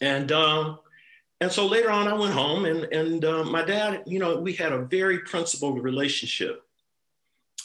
And, 0.00 0.32
um, 0.32 0.78
and 1.40 1.50
so 1.50 1.66
later 1.66 1.90
on, 1.90 2.08
I 2.08 2.14
went 2.14 2.32
home 2.32 2.64
and, 2.64 2.84
and 2.84 3.24
uh, 3.24 3.44
my 3.44 3.64
dad, 3.64 4.02
you 4.06 4.18
know, 4.18 4.38
we 4.38 4.52
had 4.52 4.72
a 4.72 4.84
very 4.84 5.20
principled 5.20 5.82
relationship. 5.82 6.62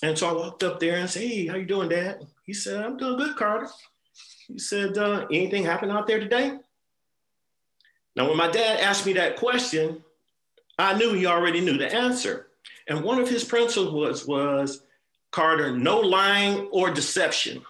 And 0.02 0.18
so 0.18 0.30
I 0.30 0.34
walked 0.34 0.64
up 0.64 0.80
there 0.80 0.98
and 0.98 1.10
said, 1.10 1.24
Hey, 1.24 1.48
how 1.48 1.56
you 1.56 1.66
doing, 1.66 1.90
Dad? 1.90 2.26
He 2.46 2.54
said, 2.54 2.84
I'm 2.84 2.98
doing 2.98 3.18
good, 3.18 3.36
Carter. 3.36 3.68
He 4.48 4.58
said, 4.58 4.98
uh, 4.98 5.28
anything 5.32 5.64
happened 5.64 5.92
out 5.92 6.08
there 6.08 6.20
today? 6.20 6.58
Now, 8.16 8.28
when 8.28 8.38
my 8.38 8.50
dad 8.50 8.80
asked 8.80 9.06
me 9.06 9.14
that 9.14 9.36
question, 9.36 10.04
I 10.78 10.98
knew 10.98 11.14
he 11.14 11.26
already 11.26 11.62
knew 11.62 11.78
the 11.78 11.94
answer. 11.94 12.48
And 12.88 13.04
one 13.04 13.20
of 13.20 13.30
his 13.30 13.44
principles 13.44 13.94
was, 13.94 14.26
was 14.26 14.82
Carter, 15.32 15.78
no 15.78 16.00
lying 16.00 16.68
or 16.72 16.92
deception. 16.92 17.62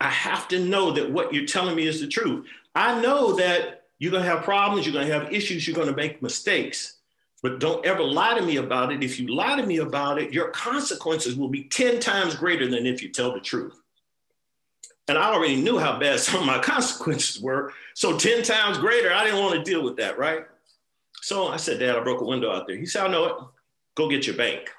I 0.00 0.10
have 0.10 0.48
to 0.48 0.64
know 0.64 0.92
that 0.92 1.10
what 1.10 1.32
you're 1.32 1.46
telling 1.46 1.76
me 1.76 1.86
is 1.86 2.00
the 2.00 2.06
truth. 2.06 2.46
I 2.74 3.00
know 3.00 3.34
that 3.36 3.86
you're 3.98 4.12
going 4.12 4.22
to 4.22 4.28
have 4.28 4.44
problems, 4.44 4.86
you're 4.86 4.92
going 4.92 5.06
to 5.06 5.12
have 5.12 5.32
issues, 5.32 5.66
you're 5.66 5.74
going 5.74 5.88
to 5.88 5.96
make 5.96 6.22
mistakes, 6.22 6.98
but 7.42 7.58
don't 7.58 7.84
ever 7.84 8.02
lie 8.02 8.38
to 8.38 8.44
me 8.44 8.56
about 8.56 8.92
it. 8.92 9.02
If 9.02 9.18
you 9.18 9.34
lie 9.34 9.56
to 9.56 9.66
me 9.66 9.78
about 9.78 10.20
it, 10.20 10.32
your 10.32 10.50
consequences 10.50 11.36
will 11.36 11.48
be 11.48 11.64
10 11.64 11.98
times 11.98 12.36
greater 12.36 12.68
than 12.68 12.86
if 12.86 13.02
you 13.02 13.08
tell 13.08 13.32
the 13.32 13.40
truth. 13.40 13.80
And 15.08 15.16
I 15.16 15.32
already 15.32 15.60
knew 15.60 15.78
how 15.78 15.98
bad 15.98 16.20
some 16.20 16.40
of 16.40 16.46
my 16.46 16.58
consequences 16.58 17.40
were. 17.40 17.72
So 17.94 18.16
10 18.16 18.42
times 18.42 18.78
greater, 18.78 19.12
I 19.12 19.24
didn't 19.24 19.40
want 19.40 19.54
to 19.54 19.68
deal 19.68 19.82
with 19.82 19.96
that, 19.96 20.18
right? 20.18 20.44
So 21.22 21.48
I 21.48 21.56
said, 21.56 21.80
Dad, 21.80 21.96
I 21.96 22.00
broke 22.00 22.20
a 22.20 22.24
window 22.24 22.52
out 22.52 22.66
there. 22.66 22.76
He 22.76 22.86
said, 22.86 23.04
I 23.04 23.08
know 23.08 23.24
it. 23.24 23.34
Go 23.96 24.08
get 24.08 24.26
your 24.26 24.36
bank. 24.36 24.70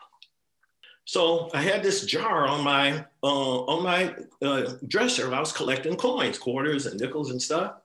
So 1.10 1.50
I 1.56 1.64
had 1.64 1.82
this 1.82 2.06
jar 2.06 2.46
on 2.46 2.64
my 2.64 3.04
uh, 3.24 3.62
on 3.64 3.82
my 3.82 4.14
uh, 4.44 4.74
dresser. 4.88 5.34
I 5.34 5.40
was 5.40 5.52
collecting 5.52 5.96
coins, 5.96 6.38
quarters, 6.38 6.86
and 6.86 7.00
nickels 7.00 7.32
and 7.32 7.42
stuff. 7.42 7.78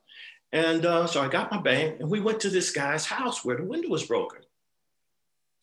And 0.52 0.84
uh, 0.84 1.06
so 1.06 1.22
I 1.22 1.28
got 1.28 1.50
my 1.50 1.58
bank, 1.58 2.00
and 2.00 2.10
we 2.10 2.20
went 2.20 2.38
to 2.40 2.50
this 2.50 2.70
guy's 2.70 3.06
house 3.06 3.42
where 3.42 3.56
the 3.56 3.64
window 3.64 3.88
was 3.88 4.02
broken. 4.02 4.40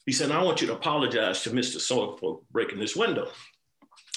He 0.07 0.11
said, 0.11 0.31
"I 0.31 0.41
want 0.41 0.61
you 0.61 0.65
to 0.69 0.73
apologize 0.73 1.43
to 1.43 1.51
Mr. 1.51 1.79
So 1.79 2.17
for 2.17 2.39
breaking 2.49 2.79
this 2.79 2.95
window." 2.95 3.27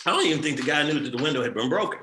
I 0.06 0.12
don't 0.12 0.24
even 0.24 0.42
think 0.42 0.56
the 0.56 0.62
guy 0.62 0.82
knew 0.82 1.00
that 1.00 1.14
the 1.14 1.22
window 1.22 1.42
had 1.42 1.52
been 1.52 1.68
broken. 1.68 2.00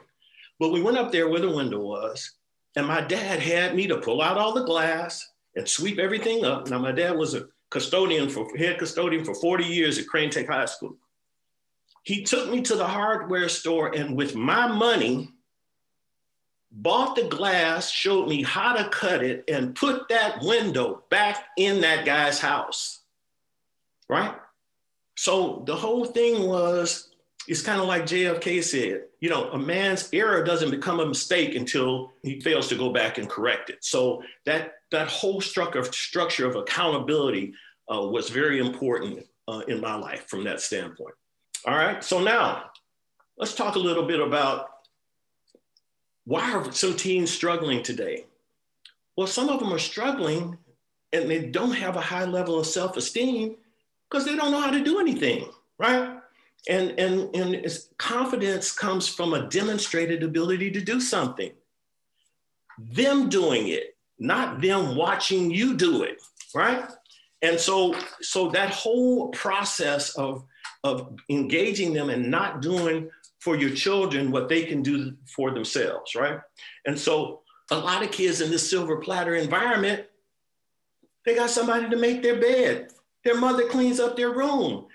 But 0.60 0.72
we 0.72 0.84
went 0.84 1.00
up 1.00 1.12
there 1.12 1.28
where 1.28 1.42
the 1.42 1.50
window 1.50 1.80
was, 1.80 2.34
and 2.76 2.86
my 2.86 3.02
dad 3.02 3.40
had 3.40 3.76
me 3.76 3.88
to 3.88 3.98
pull 3.98 4.22
out 4.22 4.38
all 4.38 4.54
the 4.54 4.66
glass 4.66 5.28
and 5.56 5.68
sweep 5.68 5.98
everything 5.98 6.46
up. 6.46 6.70
Now 6.70 6.78
my 6.78 6.92
dad 6.92 7.18
was 7.18 7.34
a 7.34 7.48
custodian 7.72 8.30
for 8.30 8.48
head 8.60 8.78
custodian 8.78 9.26
for 9.26 9.34
40 9.34 9.64
years 9.64 9.98
at 9.98 10.06
Crane 10.06 10.30
Tech 10.30 10.46
High 10.46 10.66
School. 10.66 10.98
He 12.04 12.24
took 12.24 12.50
me 12.50 12.62
to 12.64 12.76
the 12.76 12.88
hardware 12.88 13.50
store 13.50 13.96
and 13.96 14.16
with 14.16 14.36
my 14.36 14.68
money, 14.68 15.30
bought 16.72 17.16
the 17.16 17.24
glass, 17.24 17.92
showed 17.92 18.28
me 18.28 18.44
how 18.44 18.74
to 18.74 18.90
cut 18.90 19.24
it, 19.24 19.44
and 19.48 19.76
put 19.76 20.10
that 20.10 20.42
window 20.42 21.04
back 21.10 21.46
in 21.58 21.82
that 21.82 22.06
guy's 22.06 22.40
house. 22.40 23.02
Right? 24.10 24.36
So 25.16 25.64
the 25.68 25.76
whole 25.76 26.06
thing 26.06 26.48
was 26.48 27.10
it's 27.48 27.62
kind 27.62 27.82
of 27.82 27.88
like 27.88 28.04
JFK 28.04 28.64
said, 28.64 29.04
you 29.20 29.30
know, 29.30 29.52
a 29.52 29.58
man's 29.58 30.10
error 30.14 30.44
doesn't 30.44 30.72
become 30.72 31.00
a 31.00 31.06
mistake 31.06 31.56
until 31.56 32.12
he 32.24 32.40
fails 32.40 32.68
to 32.70 32.76
go 32.76 32.92
back 32.92 33.18
and 33.18 33.30
correct 33.30 33.70
it. 33.70 33.84
So 33.84 34.24
that 34.46 34.74
that 34.92 35.08
whole 35.08 35.42
structure 35.42 36.48
of 36.48 36.56
accountability 36.56 37.54
uh, 37.92 38.02
was 38.02 38.30
very 38.30 38.60
important 38.60 39.26
uh, 39.48 39.62
in 39.68 39.82
my 39.82 39.96
life 39.96 40.28
from 40.28 40.44
that 40.44 40.62
standpoint. 40.62 41.16
All 41.66 41.76
right. 41.76 42.04
So 42.04 42.22
now 42.22 42.72
let's 43.38 43.54
talk 43.54 43.76
a 43.76 43.80
little 43.80 44.06
bit 44.06 44.20
about 44.20 44.70
why 46.26 46.52
are 46.54 46.72
some 46.72 46.96
teens 46.96 47.32
struggling 47.32 47.84
today? 47.84 48.26
Well, 49.16 49.28
some 49.28 49.50
of 49.50 49.60
them 49.60 49.74
are 49.74 49.80
struggling 49.80 50.58
and 51.14 51.30
they 51.30 51.46
don't 51.46 51.74
have 51.74 51.98
a 51.98 52.02
high 52.02 52.26
level 52.26 52.60
of 52.60 52.66
self-esteem 52.66 53.56
because 54.10 54.26
they 54.26 54.36
don't 54.36 54.52
know 54.52 54.62
how 54.62 54.72
to 54.72 54.84
do 54.84 55.00
anything, 55.00 55.50
right? 55.78 56.18
And, 56.70 57.00
and, 57.00 57.36
and 57.36 57.78
confidence 57.98 58.72
comes 58.72 59.08
from 59.08 59.34
a 59.34 59.48
demonstrated 59.50 60.24
ability 60.24 60.72
to 60.72 60.82
do 60.82 61.00
something. 61.00 61.52
Them 62.80 63.30
doing 63.30 63.68
it, 63.68 63.96
not 64.20 64.62
them 64.62 64.96
watching 64.96 65.52
you 65.52 65.76
do 65.76 66.04
it, 66.04 66.22
right? 66.56 66.90
And 67.42 67.60
so, 67.60 67.96
so 68.22 68.50
that 68.50 68.70
whole 68.70 69.30
process 69.30 70.16
of, 70.16 70.46
of 70.84 71.16
engaging 71.30 71.94
them 71.94 72.10
and 72.10 72.30
not 72.30 72.62
doing 72.62 73.10
for 73.40 73.56
your 73.56 73.72
children 73.72 74.32
what 74.32 74.50
they 74.50 74.64
can 74.64 74.82
do 74.82 75.16
for 75.36 75.52
themselves, 75.52 76.16
right? 76.16 76.40
And 76.86 76.98
so 76.98 77.42
a 77.72 77.78
lot 77.78 78.04
of 78.04 78.12
kids 78.12 78.42
in 78.42 78.52
this 78.52 78.70
silver 78.70 78.98
platter 78.98 79.36
environment, 79.36 80.06
they 81.26 81.36
got 81.36 81.50
somebody 81.50 81.90
to 81.90 81.96
make 81.96 82.22
their 82.22 82.40
bed. 82.40 82.90
Their 83.24 83.38
mother 83.38 83.68
cleans 83.68 84.00
up 84.00 84.16
their 84.16 84.32
room. 84.32 84.88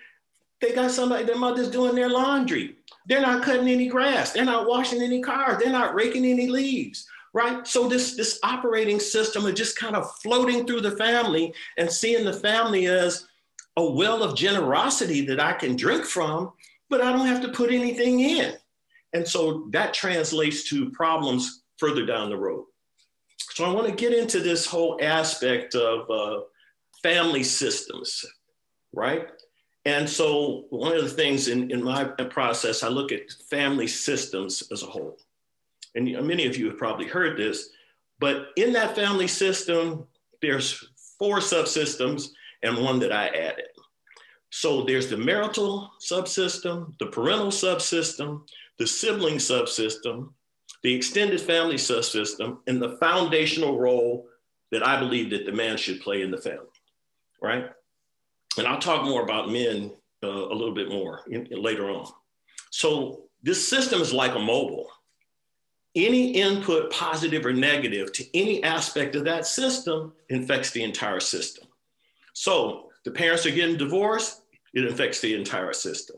They 0.60 0.72
got 0.74 0.90
somebody, 0.90 1.24
their 1.24 1.38
mother's 1.38 1.70
doing 1.70 1.94
their 1.94 2.08
laundry. 2.08 2.76
They're 3.06 3.20
not 3.20 3.44
cutting 3.44 3.68
any 3.68 3.88
grass. 3.88 4.32
They're 4.32 4.44
not 4.44 4.68
washing 4.68 5.02
any 5.02 5.20
cars. 5.20 5.62
They're 5.62 5.72
not 5.72 5.94
raking 5.94 6.24
any 6.24 6.48
leaves, 6.48 7.06
right? 7.34 7.66
So 7.66 7.88
this, 7.88 8.16
this 8.16 8.40
operating 8.42 8.98
system 8.98 9.46
is 9.46 9.54
just 9.54 9.78
kind 9.78 9.94
of 9.94 10.10
floating 10.22 10.66
through 10.66 10.80
the 10.80 10.96
family 10.96 11.54
and 11.76 11.90
seeing 11.90 12.24
the 12.24 12.32
family 12.32 12.86
as 12.86 13.26
a 13.76 13.90
well 13.90 14.22
of 14.22 14.36
generosity 14.36 15.26
that 15.26 15.40
I 15.40 15.52
can 15.52 15.76
drink 15.76 16.04
from, 16.04 16.52
but 16.88 17.00
I 17.00 17.12
don't 17.12 17.26
have 17.26 17.42
to 17.42 17.48
put 17.48 17.70
anything 17.70 18.20
in. 18.20 18.54
And 19.12 19.26
so 19.26 19.68
that 19.70 19.94
translates 19.94 20.68
to 20.70 20.90
problems 20.90 21.62
further 21.78 22.04
down 22.06 22.30
the 22.30 22.36
road. 22.36 22.64
So 23.38 23.64
I 23.64 23.72
want 23.72 23.86
to 23.86 23.94
get 23.94 24.12
into 24.12 24.40
this 24.40 24.66
whole 24.66 24.98
aspect 25.02 25.74
of 25.74 26.10
uh, 26.10 26.40
family 27.02 27.42
systems, 27.42 28.24
right? 28.92 29.28
And 29.84 30.08
so 30.08 30.64
one 30.70 30.96
of 30.96 31.02
the 31.02 31.08
things 31.08 31.48
in, 31.48 31.70
in 31.70 31.82
my 31.82 32.04
process, 32.04 32.82
I 32.82 32.88
look 32.88 33.12
at 33.12 33.30
family 33.48 33.86
systems 33.86 34.64
as 34.72 34.82
a 34.82 34.86
whole. 34.86 35.16
And 35.94 36.04
many 36.26 36.46
of 36.46 36.56
you 36.56 36.66
have 36.66 36.76
probably 36.76 37.06
heard 37.06 37.38
this, 37.38 37.70
but 38.18 38.48
in 38.56 38.72
that 38.72 38.96
family 38.96 39.28
system, 39.28 40.06
there's 40.42 40.88
four 41.18 41.38
subsystems 41.38 42.30
and 42.66 42.82
one 42.82 42.98
that 43.00 43.12
I 43.12 43.28
added. 43.28 43.66
So 44.50 44.84
there's 44.84 45.08
the 45.08 45.16
marital 45.16 45.90
subsystem, 46.00 46.98
the 46.98 47.06
parental 47.06 47.48
subsystem, 47.48 48.42
the 48.78 48.86
sibling 48.86 49.36
subsystem, 49.36 50.30
the 50.82 50.94
extended 50.94 51.40
family 51.40 51.76
subsystem, 51.76 52.58
and 52.66 52.80
the 52.80 52.96
foundational 52.98 53.78
role 53.78 54.26
that 54.72 54.86
I 54.86 54.98
believe 54.98 55.30
that 55.30 55.46
the 55.46 55.52
man 55.52 55.76
should 55.76 56.00
play 56.00 56.22
in 56.22 56.30
the 56.30 56.38
family, 56.38 56.66
right? 57.42 57.66
And 58.58 58.66
I'll 58.66 58.78
talk 58.78 59.04
more 59.04 59.22
about 59.22 59.50
men 59.50 59.92
uh, 60.22 60.28
a 60.28 60.54
little 60.54 60.74
bit 60.74 60.88
more 60.88 61.22
in, 61.28 61.46
in, 61.46 61.62
later 61.62 61.90
on. 61.90 62.06
So 62.70 63.24
this 63.42 63.68
system 63.68 64.00
is 64.00 64.12
like 64.12 64.34
a 64.34 64.40
mobile. 64.40 64.88
Any 65.94 66.32
input, 66.32 66.90
positive 66.90 67.46
or 67.46 67.52
negative, 67.52 68.12
to 68.12 68.24
any 68.36 68.62
aspect 68.62 69.14
of 69.16 69.24
that 69.24 69.46
system 69.46 70.12
infects 70.28 70.70
the 70.70 70.82
entire 70.82 71.20
system. 71.20 71.65
So 72.36 72.90
the 73.06 73.10
parents 73.10 73.46
are 73.46 73.50
getting 73.50 73.78
divorced, 73.78 74.42
it 74.74 74.84
affects 74.84 75.20
the 75.20 75.34
entire 75.34 75.72
system, 75.72 76.16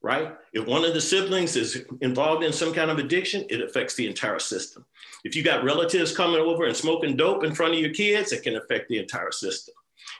right? 0.00 0.34
If 0.54 0.66
one 0.66 0.82
of 0.82 0.94
the 0.94 1.00
siblings 1.00 1.56
is 1.56 1.84
involved 2.00 2.42
in 2.42 2.54
some 2.54 2.72
kind 2.72 2.90
of 2.90 2.98
addiction, 2.98 3.44
it 3.50 3.60
affects 3.60 3.94
the 3.94 4.06
entire 4.06 4.38
system. 4.38 4.86
If 5.24 5.36
you 5.36 5.42
got 5.42 5.64
relatives 5.64 6.16
coming 6.16 6.40
over 6.40 6.64
and 6.64 6.74
smoking 6.74 7.18
dope 7.18 7.44
in 7.44 7.54
front 7.54 7.74
of 7.74 7.80
your 7.80 7.90
kids, 7.90 8.32
it 8.32 8.42
can 8.42 8.56
affect 8.56 8.88
the 8.88 8.98
entire 8.98 9.30
system. 9.30 9.74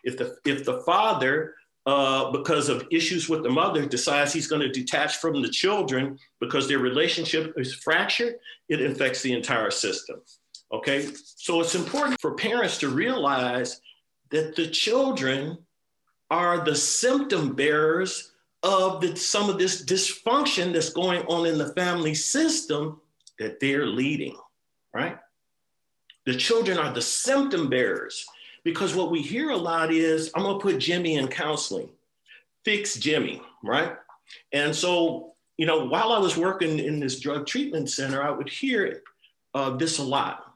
If 0.05 0.19
the 0.19 0.37
if 0.45 0.67
the 0.67 0.83
father 0.83 1.55
uh, 1.87 2.31
because 2.31 2.69
of 2.69 2.87
issues 2.91 3.31
with 3.31 3.43
the 3.43 3.49
mother, 3.49 3.87
decides 3.87 4.35
he's 4.35 4.49
going 4.49 4.61
to 4.61 4.69
detach 4.69 5.17
from 5.17 5.41
the 5.41 5.49
children 5.49 6.19
because 6.41 6.69
their 6.69 6.81
relationship 6.81 7.55
is 7.57 7.73
fractured, 7.73 8.35
it 8.69 8.83
infects 8.83 9.23
the 9.23 9.33
entire 9.33 9.71
system. 9.71 10.21
Okay, 10.71 11.09
so 11.15 11.63
it's 11.63 11.75
important 11.75 12.21
for 12.21 12.35
parents 12.35 12.77
to 12.77 12.91
realize 12.91 13.81
that 14.31 14.57
the 14.57 14.69
children 14.69 15.59
are 16.31 16.65
the 16.65 16.75
symptom 16.75 17.55
bearers 17.55 18.33
of 18.63 19.01
the, 19.01 19.17
some 19.17 19.49
of 19.49 19.59
this 19.59 19.85
dysfunction 19.85 20.73
that's 20.73 20.91
going 20.91 21.23
on 21.27 21.47
in 21.47 21.59
the 21.59 21.73
family 21.75 22.15
system 22.15 23.01
that 23.39 23.61
they're 23.61 23.87
leading, 23.87 24.37
right? 24.93 25.19
The 26.27 26.35
children 26.35 26.77
are 26.77 26.93
the 26.93 27.03
symptom 27.03 27.71
bearers. 27.71 28.27
Because 28.65 28.95
what 28.95 29.11
we 29.11 29.23
hear 29.23 29.51
a 29.51 29.57
lot 29.57 29.93
is, 29.93 30.31
I'm 30.35 30.43
gonna 30.43 30.59
put 30.59 30.79
Jimmy 30.79 31.15
in 31.15 31.29
counseling, 31.29 31.89
fix 32.65 32.97
Jimmy, 32.97 33.41
right? 33.63 33.93
And 34.53 34.75
so, 34.75 35.33
you 35.57 35.65
know, 35.65 35.87
while 35.87 36.13
I 36.13 36.19
was 36.19 36.37
working 36.37 36.79
in 36.79 37.01
this 37.01 37.21
drug 37.21 37.47
treatment 37.47 37.89
center, 37.89 38.23
I 38.23 38.31
would 38.31 38.49
hear 38.49 39.03
uh, 39.55 39.77
this 39.77 39.99
a 39.99 40.03
lot. 40.03 40.48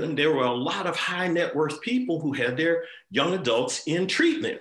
And 0.00 0.16
there 0.16 0.32
were 0.32 0.44
a 0.44 0.54
lot 0.54 0.86
of 0.86 0.96
high 0.96 1.28
net 1.28 1.54
worth 1.54 1.80
people 1.82 2.18
who 2.18 2.32
had 2.32 2.56
their 2.56 2.84
young 3.10 3.34
adults 3.34 3.82
in 3.86 4.06
treatment. 4.06 4.60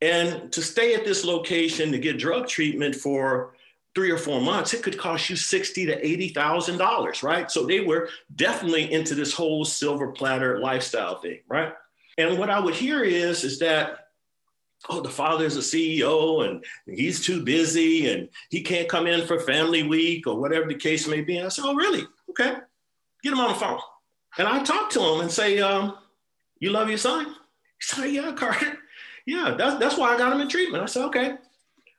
And 0.00 0.52
to 0.52 0.62
stay 0.62 0.94
at 0.94 1.04
this 1.04 1.24
location 1.24 1.92
to 1.92 1.98
get 1.98 2.18
drug 2.18 2.48
treatment 2.48 2.94
for 2.94 3.54
three 3.94 4.10
or 4.10 4.18
four 4.18 4.40
months, 4.40 4.74
it 4.74 4.82
could 4.82 4.98
cost 4.98 5.30
you 5.30 5.36
sixty 5.36 5.86
to 5.86 6.06
eighty 6.06 6.28
thousand 6.28 6.78
dollars, 6.78 7.22
right? 7.22 7.50
So 7.50 7.66
they 7.66 7.80
were 7.80 8.08
definitely 8.34 8.92
into 8.92 9.14
this 9.14 9.32
whole 9.32 9.64
silver 9.64 10.12
platter 10.12 10.60
lifestyle 10.60 11.20
thing, 11.20 11.40
right? 11.48 11.72
And 12.16 12.38
what 12.38 12.50
I 12.50 12.58
would 12.58 12.74
hear 12.74 13.04
is, 13.04 13.44
is 13.44 13.60
that, 13.60 14.08
oh, 14.88 15.00
the 15.00 15.08
father's 15.08 15.56
a 15.56 15.60
CEO 15.60 16.48
and 16.48 16.64
he's 16.86 17.24
too 17.24 17.44
busy 17.44 18.10
and 18.10 18.28
he 18.50 18.62
can't 18.62 18.88
come 18.88 19.06
in 19.06 19.24
for 19.26 19.38
family 19.38 19.84
week 19.84 20.26
or 20.26 20.38
whatever 20.38 20.66
the 20.66 20.74
case 20.74 21.06
may 21.06 21.20
be. 21.20 21.36
And 21.36 21.46
I 21.46 21.48
said, 21.48 21.64
oh, 21.64 21.74
really? 21.74 22.04
Okay, 22.30 22.56
get 23.22 23.32
him 23.32 23.40
on 23.40 23.50
the 23.50 23.54
phone. 23.54 23.78
And 24.38 24.46
I 24.46 24.62
talk 24.62 24.90
to 24.90 25.00
him 25.00 25.20
and 25.20 25.30
say, 25.30 25.58
um, 25.58 25.98
you 26.60 26.70
love 26.70 26.88
your 26.88 26.98
son? 26.98 27.26
He 27.26 27.34
said, 27.80 28.10
yeah, 28.10 28.32
Carter. 28.36 28.78
Yeah, 29.26 29.54
that's, 29.58 29.78
that's 29.78 29.98
why 29.98 30.14
I 30.14 30.18
got 30.18 30.32
him 30.32 30.40
in 30.40 30.48
treatment. 30.48 30.82
I 30.82 30.86
said, 30.86 31.04
okay. 31.06 31.34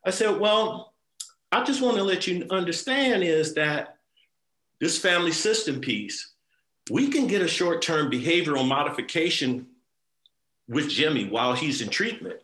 I 0.06 0.10
said, 0.10 0.40
well, 0.40 0.94
I 1.52 1.64
just 1.64 1.82
want 1.82 1.98
to 1.98 2.04
let 2.04 2.26
you 2.26 2.48
understand 2.50 3.24
is 3.24 3.54
that 3.56 3.98
this 4.80 4.98
family 4.98 5.32
system 5.32 5.82
piece, 5.82 6.32
we 6.90 7.10
can 7.10 7.28
get 7.28 7.42
a 7.42 7.48
short-term 7.48 8.10
behavioral 8.10 8.68
modification 8.68 9.68
with 10.68 10.90
Jimmy 10.90 11.26
while 11.26 11.54
he's 11.54 11.82
in 11.82 11.90
treatment. 11.90 12.40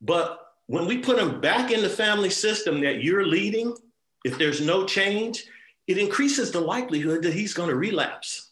But 0.00 0.52
when 0.66 0.86
we 0.86 0.98
put 0.98 1.18
him 1.18 1.40
back 1.40 1.72
in 1.72 1.82
the 1.82 1.88
family 1.88 2.30
system 2.30 2.80
that 2.82 3.02
you're 3.02 3.26
leading, 3.26 3.76
if 4.24 4.38
there's 4.38 4.60
no 4.60 4.86
change, 4.86 5.46
it 5.86 5.98
increases 5.98 6.50
the 6.50 6.60
likelihood 6.60 7.22
that 7.22 7.34
he's 7.34 7.52
going 7.52 7.68
to 7.68 7.74
relapse. 7.74 8.49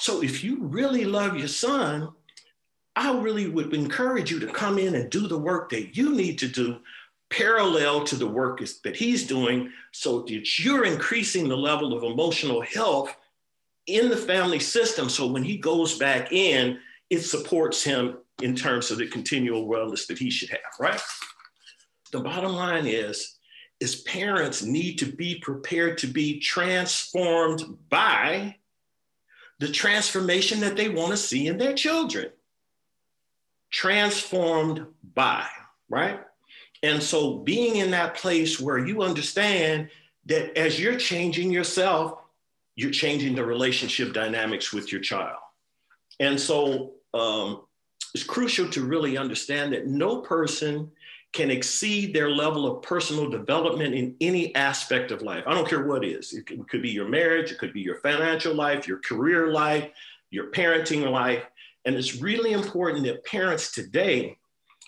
So 0.00 0.22
if 0.22 0.42
you 0.42 0.56
really 0.62 1.04
love 1.04 1.36
your 1.36 1.46
son, 1.46 2.08
I 2.96 3.12
really 3.20 3.48
would 3.48 3.74
encourage 3.74 4.30
you 4.30 4.40
to 4.40 4.46
come 4.46 4.78
in 4.78 4.94
and 4.94 5.10
do 5.10 5.28
the 5.28 5.36
work 5.36 5.68
that 5.70 5.94
you 5.94 6.14
need 6.14 6.38
to 6.38 6.48
do 6.48 6.78
parallel 7.28 8.04
to 8.04 8.16
the 8.16 8.26
work 8.26 8.62
that 8.82 8.96
he's 8.96 9.26
doing 9.26 9.70
so 9.92 10.22
that 10.22 10.58
you're 10.58 10.86
increasing 10.86 11.48
the 11.48 11.56
level 11.56 11.92
of 11.92 12.02
emotional 12.02 12.62
health 12.62 13.14
in 13.88 14.08
the 14.08 14.16
family 14.16 14.58
system. 14.58 15.10
So 15.10 15.26
when 15.26 15.42
he 15.42 15.58
goes 15.58 15.98
back 15.98 16.32
in, 16.32 16.78
it 17.10 17.20
supports 17.20 17.84
him 17.84 18.16
in 18.40 18.56
terms 18.56 18.90
of 18.90 18.96
the 18.96 19.06
continual 19.06 19.68
wellness 19.68 20.06
that 20.06 20.18
he 20.18 20.30
should 20.30 20.48
have, 20.48 20.60
right? 20.80 21.00
The 22.10 22.20
bottom 22.20 22.54
line 22.54 22.86
is, 22.86 23.36
is 23.80 23.96
parents 23.96 24.62
need 24.62 24.96
to 25.00 25.12
be 25.12 25.40
prepared 25.40 25.98
to 25.98 26.06
be 26.06 26.40
transformed 26.40 27.76
by 27.90 28.56
the 29.60 29.68
transformation 29.68 30.60
that 30.60 30.74
they 30.74 30.88
want 30.88 31.10
to 31.10 31.16
see 31.18 31.46
in 31.46 31.58
their 31.58 31.74
children. 31.74 32.30
Transformed 33.70 34.86
by, 35.14 35.46
right? 35.88 36.20
And 36.82 37.02
so 37.02 37.36
being 37.36 37.76
in 37.76 37.90
that 37.90 38.14
place 38.16 38.58
where 38.58 38.78
you 38.78 39.02
understand 39.02 39.90
that 40.26 40.58
as 40.58 40.80
you're 40.80 40.96
changing 40.96 41.50
yourself, 41.50 42.18
you're 42.74 42.90
changing 42.90 43.34
the 43.34 43.44
relationship 43.44 44.14
dynamics 44.14 44.72
with 44.72 44.90
your 44.90 45.02
child. 45.02 45.38
And 46.18 46.40
so 46.40 46.92
um, 47.12 47.60
it's 48.14 48.24
crucial 48.24 48.70
to 48.70 48.82
really 48.82 49.18
understand 49.18 49.74
that 49.74 49.86
no 49.86 50.22
person 50.22 50.90
can 51.32 51.50
exceed 51.50 52.14
their 52.14 52.28
level 52.28 52.66
of 52.66 52.82
personal 52.82 53.30
development 53.30 53.94
in 53.94 54.16
any 54.20 54.54
aspect 54.56 55.12
of 55.12 55.22
life. 55.22 55.44
I 55.46 55.54
don't 55.54 55.68
care 55.68 55.86
what 55.86 56.04
it 56.04 56.08
is. 56.08 56.32
It 56.32 56.46
could 56.68 56.82
be 56.82 56.90
your 56.90 57.08
marriage, 57.08 57.52
it 57.52 57.58
could 57.58 57.72
be 57.72 57.80
your 57.80 58.00
financial 58.00 58.54
life, 58.54 58.88
your 58.88 58.98
career 58.98 59.52
life, 59.52 59.90
your 60.30 60.50
parenting 60.50 61.08
life. 61.08 61.44
And 61.84 61.94
it's 61.94 62.16
really 62.16 62.52
important 62.52 63.04
that 63.04 63.24
parents 63.24 63.72
today 63.72 64.36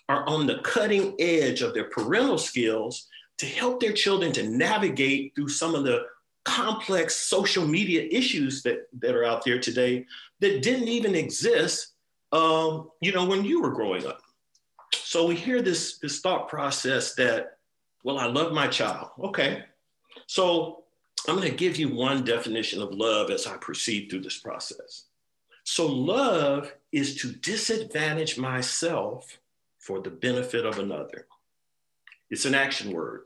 are 0.09 0.27
on 0.29 0.47
the 0.47 0.59
cutting 0.59 1.15
edge 1.19 1.63
of 1.63 1.75
their 1.75 1.89
parental 1.91 2.39
skills 2.39 3.09
to 3.39 3.47
help 3.47 3.81
their 3.81 3.93
children 3.93 4.33
to 4.33 4.49
navigate 4.49 5.35
through 5.35 5.49
some 5.49 5.75
of 5.75 5.85
the 5.85 6.05
complex 6.45 7.17
social 7.17 7.67
media 7.67 8.07
issues 8.11 8.63
that, 8.63 8.89
that 8.99 9.15
are 9.15 9.25
out 9.25 9.45
there 9.45 9.61
today 9.61 10.05
that 10.41 10.61
didn't 10.61 10.89
even 10.89 11.15
exist 11.15 11.93
um, 12.33 12.91
you 13.01 13.13
know, 13.13 13.27
when 13.27 13.45
you 13.45 13.61
were 13.61 13.71
growing 13.71 14.07
up. 14.07 14.23
So 14.95 15.27
we 15.27 15.37
hear 15.37 15.63
this, 15.63 15.99
this 15.99 16.21
thought 16.21 16.49
process 16.49 17.15
that, 17.15 17.59
well, 18.05 18.19
I 18.19 18.27
love 18.27 18.53
my 18.53 18.67
child. 18.67 19.11
Okay. 19.23 19.65
So 20.27 20.85
I'm 21.29 21.37
going 21.37 21.49
to 21.49 21.57
give 21.57 21.77
you 21.77 21.95
one 21.95 22.25
definition 22.25 22.83
of 22.83 22.93
love 22.93 23.31
as 23.31 23.47
I 23.47 23.57
proceed 23.57 24.11
through 24.11 24.23
this 24.23 24.39
process. 24.39 25.05
So, 25.65 25.87
love 25.87 26.73
is 26.91 27.15
to 27.17 27.31
disadvantage 27.33 28.37
myself 28.37 29.39
for 29.79 30.01
the 30.01 30.11
benefit 30.11 30.67
of 30.67 30.79
another. 30.79 31.27
It's 32.31 32.47
an 32.47 32.55
action 32.55 32.93
word. 32.93 33.23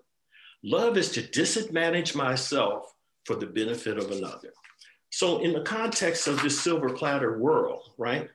Love 0.63 0.99
is 0.99 1.11
to 1.13 1.23
disadvantage 1.23 2.15
myself 2.15 2.93
for 3.25 3.37
the 3.37 3.47
benefit 3.47 3.97
of 3.97 4.11
another. 4.11 4.53
So, 5.11 5.39
in 5.39 5.55
the 5.55 5.63
context 5.63 6.27
of 6.27 6.43
this 6.43 6.61
silver 6.61 6.91
platter 6.91 7.39
world, 7.39 7.91
right, 7.97 8.29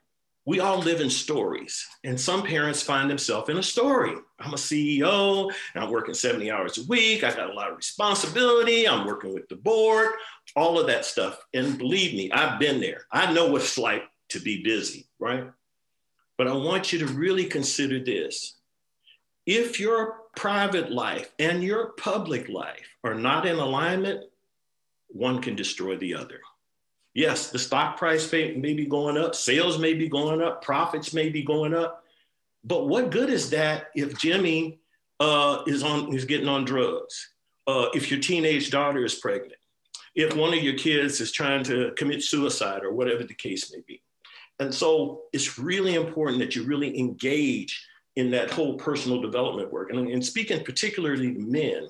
we 0.45 0.59
all 0.59 0.79
live 0.79 1.01
in 1.01 1.09
stories, 1.09 1.85
and 2.03 2.19
some 2.19 2.41
parents 2.41 2.81
find 2.81 3.09
themselves 3.09 3.49
in 3.49 3.57
a 3.57 3.63
story. 3.63 4.15
I'm 4.39 4.53
a 4.53 4.57
CEO, 4.57 5.51
and 5.75 5.83
I'm 5.83 5.91
working 5.91 6.15
70 6.15 6.49
hours 6.49 6.79
a 6.79 6.85
week. 6.87 7.23
I 7.23 7.29
got 7.29 7.51
a 7.51 7.53
lot 7.53 7.69
of 7.69 7.77
responsibility. 7.77 8.87
I'm 8.87 9.05
working 9.05 9.33
with 9.33 9.47
the 9.49 9.55
board, 9.55 10.09
all 10.55 10.79
of 10.79 10.87
that 10.87 11.05
stuff. 11.05 11.39
And 11.53 11.77
believe 11.77 12.15
me, 12.15 12.31
I've 12.31 12.59
been 12.59 12.81
there. 12.81 13.05
I 13.11 13.31
know 13.31 13.51
what 13.51 13.61
it's 13.61 13.77
like 13.77 14.03
to 14.29 14.39
be 14.39 14.63
busy, 14.63 15.07
right? 15.19 15.45
But 16.37 16.47
I 16.47 16.53
want 16.53 16.91
you 16.91 16.99
to 16.99 17.07
really 17.07 17.45
consider 17.45 18.03
this. 18.03 18.55
If 19.45 19.79
your 19.79 20.21
private 20.35 20.91
life 20.91 21.31
and 21.37 21.63
your 21.63 21.91
public 21.93 22.49
life 22.49 22.87
are 23.03 23.15
not 23.15 23.45
in 23.45 23.57
alignment, 23.57 24.23
one 25.07 25.41
can 25.41 25.55
destroy 25.55 25.97
the 25.97 26.15
other. 26.15 26.39
Yes, 27.13 27.49
the 27.49 27.59
stock 27.59 27.97
price 27.97 28.31
may, 28.31 28.55
may 28.55 28.73
be 28.73 28.85
going 28.85 29.17
up, 29.17 29.35
sales 29.35 29.77
may 29.77 29.93
be 29.93 30.07
going 30.07 30.41
up, 30.41 30.61
profits 30.61 31.13
may 31.13 31.29
be 31.29 31.43
going 31.43 31.73
up. 31.73 32.03
But 32.63 32.87
what 32.87 33.11
good 33.11 33.29
is 33.29 33.49
that 33.49 33.87
if 33.95 34.17
Jimmy 34.17 34.79
uh, 35.19 35.63
is 35.67 35.83
on 35.83 36.13
is 36.15 36.25
getting 36.25 36.47
on 36.47 36.63
drugs? 36.63 37.33
Uh, 37.67 37.87
if 37.93 38.09
your 38.09 38.19
teenage 38.19 38.71
daughter 38.71 39.03
is 39.03 39.15
pregnant, 39.15 39.55
if 40.15 40.35
one 40.35 40.53
of 40.53 40.63
your 40.63 40.77
kids 40.77 41.21
is 41.21 41.31
trying 41.31 41.63
to 41.65 41.91
commit 41.97 42.23
suicide 42.23 42.83
or 42.83 42.93
whatever 42.93 43.23
the 43.23 43.33
case 43.33 43.71
may 43.73 43.81
be. 43.87 44.01
And 44.59 44.73
so 44.73 45.23
it's 45.33 45.57
really 45.57 45.95
important 45.95 46.39
that 46.39 46.55
you 46.55 46.63
really 46.63 46.97
engage 46.97 47.87
in 48.15 48.29
that 48.31 48.51
whole 48.51 48.75
personal 48.75 49.21
development 49.21 49.71
work. 49.71 49.91
And, 49.91 50.07
and 50.07 50.25
speaking 50.25 50.63
particularly 50.63 51.33
to 51.33 51.39
men, 51.39 51.87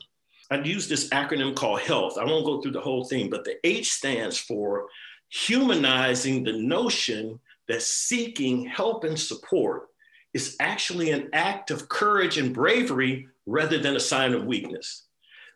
I'd 0.52 0.68
use 0.68 0.88
this 0.88 1.10
acronym 1.10 1.56
called 1.56 1.82
HEALTH. 1.82 2.18
I 2.18 2.26
won't 2.26 2.46
go 2.46 2.62
through 2.62 2.72
the 2.72 2.82
whole 2.82 3.06
thing, 3.06 3.30
but 3.30 3.44
the 3.44 3.56
H 3.66 3.92
stands 3.92 4.38
for 4.38 4.88
humanizing 5.32 6.44
the 6.44 6.54
notion 6.54 7.40
that 7.68 7.82
seeking 7.82 8.66
help 8.66 9.06
and 9.06 9.18
support 9.18 9.88
is 10.34 10.58
actually 10.60 11.12
an 11.12 11.30
act 11.34 11.72
of 11.72 11.90
courage 11.90 12.38
and 12.38 12.54
bravery 12.54 13.28
rather 13.46 13.78
than 13.78 13.96
a 13.96 14.00
sign 14.00 14.34
of 14.34 14.46
weakness. 14.46 15.04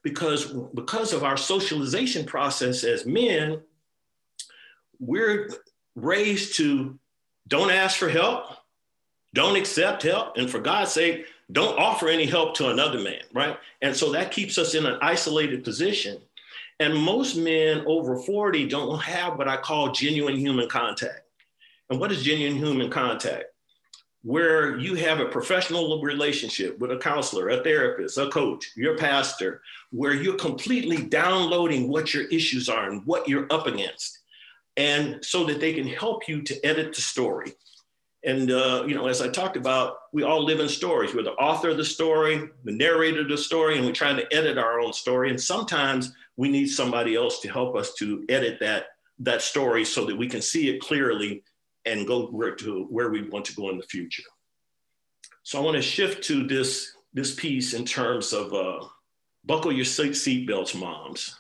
Because, 0.01 0.53
because 0.73 1.13
of 1.13 1.23
our 1.23 1.38
socialization 1.38 2.25
process 2.25 2.83
as 2.83 3.05
men, 3.05 3.61
we're 4.99 5.49
raised 5.95 6.55
to 6.55 6.97
don't 7.47 7.71
ask 7.71 7.97
for 7.97 8.09
help, 8.09 8.45
don't 9.33 9.57
accept 9.57 10.03
help, 10.03 10.38
and 10.38 10.49
for 10.49 10.59
God's 10.59 10.91
sake, 10.91 11.25
don't 11.51 11.77
offer 11.77 12.07
any 12.07 12.25
help 12.25 12.55
to 12.55 12.69
another 12.69 12.99
man, 12.99 13.21
right? 13.33 13.57
And 13.81 13.95
so 13.95 14.11
that 14.11 14.31
keeps 14.31 14.57
us 14.57 14.73
in 14.73 14.85
an 14.85 14.97
isolated 15.01 15.63
position. 15.63 16.21
And 16.79 16.97
most 16.97 17.35
men 17.38 17.83
over 17.85 18.17
40 18.17 18.67
don't 18.67 19.01
have 19.01 19.38
what 19.38 19.47
I 19.47 19.57
call 19.57 19.91
genuine 19.91 20.35
human 20.35 20.67
contact. 20.67 21.21
And 21.89 21.99
what 21.99 22.11
is 22.11 22.23
genuine 22.23 22.57
human 22.57 22.89
contact? 22.89 23.45
Where 24.23 24.77
you 24.77 24.95
have 24.95 25.19
a 25.19 25.27
professional 25.27 26.01
relationship 26.01 26.79
with 26.79 26.91
a 26.91 26.97
counselor, 26.97 27.49
a 27.49 27.63
therapist, 27.63 28.17
a 28.17 28.29
coach, 28.29 28.71
your 28.75 28.97
pastor, 28.97 29.61
where 29.91 30.13
you're 30.13 30.35
completely 30.35 31.03
downloading 31.03 31.88
what 31.88 32.13
your 32.13 32.23
issues 32.23 32.67
are 32.67 32.89
and 32.89 33.05
what 33.05 33.29
you're 33.29 33.47
up 33.51 33.67
against. 33.67 34.19
And 34.77 35.23
so 35.23 35.45
that 35.45 35.61
they 35.61 35.73
can 35.73 35.88
help 35.88 36.27
you 36.27 36.41
to 36.41 36.65
edit 36.65 36.93
the 36.93 37.01
story. 37.01 37.53
And, 38.25 38.49
uh, 38.49 38.83
you 38.88 38.95
know, 38.95 39.07
as 39.07 39.21
I 39.21 39.27
talked 39.27 39.55
about, 39.55 39.97
we 40.11 40.23
all 40.23 40.43
live 40.43 40.59
in 40.59 40.67
stories. 40.67 41.13
We're 41.13 41.21
the 41.21 41.33
author 41.33 41.69
of 41.69 41.77
the 41.77 41.85
story, 41.85 42.49
the 42.63 42.71
narrator 42.71 43.21
of 43.21 43.29
the 43.29 43.38
story, 43.38 43.77
and 43.77 43.85
we're 43.85 43.93
trying 43.93 44.17
to 44.17 44.33
edit 44.33 44.57
our 44.57 44.79
own 44.79 44.93
story. 44.93 45.29
And 45.29 45.39
sometimes 45.39 46.11
we 46.35 46.49
need 46.49 46.67
somebody 46.67 47.15
else 47.15 47.39
to 47.41 47.49
help 47.49 47.75
us 47.75 47.93
to 47.95 48.25
edit 48.27 48.57
that 48.61 48.88
that 49.19 49.41
story 49.41 49.85
so 49.85 50.03
that 50.05 50.17
we 50.17 50.27
can 50.27 50.41
see 50.41 50.67
it 50.69 50.81
clearly 50.81 51.41
and 51.85 52.05
go 52.05 52.25
where 52.27 52.55
to 52.55 52.85
where 52.89 53.09
we 53.09 53.29
want 53.29 53.45
to 53.45 53.55
go 53.55 53.69
in 53.69 53.77
the 53.77 53.83
future. 53.83 54.23
So 55.43 55.59
I 55.59 55.61
want 55.61 55.75
to 55.75 55.81
shift 55.81 56.23
to 56.25 56.47
this 56.47 56.93
this 57.13 57.35
piece 57.35 57.73
in 57.73 57.85
terms 57.85 58.33
of 58.33 58.53
uh, 58.53 58.85
buckle 59.45 59.71
your 59.71 59.85
seat 59.85 60.47
belts, 60.47 60.73
moms, 60.73 61.38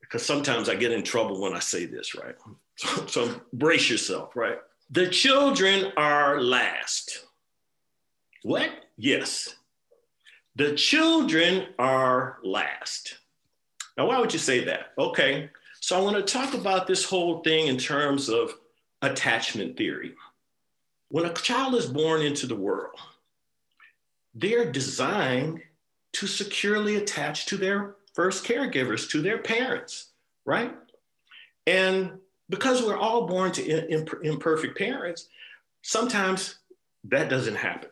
because 0.00 0.24
sometimes 0.24 0.68
I 0.68 0.74
get 0.74 0.92
in 0.92 1.02
trouble 1.02 1.40
when 1.40 1.54
I 1.54 1.60
say 1.60 1.86
this, 1.86 2.14
right? 2.14 2.36
So, 2.80 3.06
so 3.06 3.40
brace 3.52 3.90
yourself, 3.90 4.36
right? 4.36 4.58
The 4.90 5.08
children 5.08 5.92
are 5.96 6.40
last. 6.40 7.26
What? 8.42 8.70
Yes. 8.96 9.54
The 10.56 10.74
children 10.74 11.68
are 11.78 12.38
last. 12.42 13.18
Now, 13.96 14.06
why 14.06 14.18
would 14.18 14.32
you 14.32 14.38
say 14.38 14.64
that? 14.64 14.92
Okay, 14.96 15.50
so 15.80 15.98
I 15.98 16.00
want 16.00 16.16
to 16.16 16.22
talk 16.22 16.54
about 16.54 16.86
this 16.86 17.04
whole 17.04 17.40
thing 17.40 17.66
in 17.66 17.76
terms 17.76 18.28
of 18.28 18.54
attachment 19.02 19.76
theory. 19.76 20.14
When 21.10 21.26
a 21.26 21.34
child 21.34 21.74
is 21.74 21.86
born 21.86 22.22
into 22.22 22.46
the 22.46 22.56
world, 22.56 22.98
they're 24.34 24.70
designed 24.70 25.60
to 26.14 26.26
securely 26.26 26.96
attach 26.96 27.46
to 27.46 27.56
their 27.56 27.96
first 28.14 28.44
caregivers, 28.44 29.08
to 29.10 29.20
their 29.20 29.38
parents, 29.38 30.12
right? 30.44 30.74
And 31.66 32.18
because 32.48 32.82
we're 32.82 32.96
all 32.96 33.26
born 33.26 33.52
to 33.52 34.22
imperfect 34.22 34.78
parents, 34.78 35.28
sometimes 35.82 36.56
that 37.04 37.28
doesn't 37.28 37.56
happen. 37.56 37.90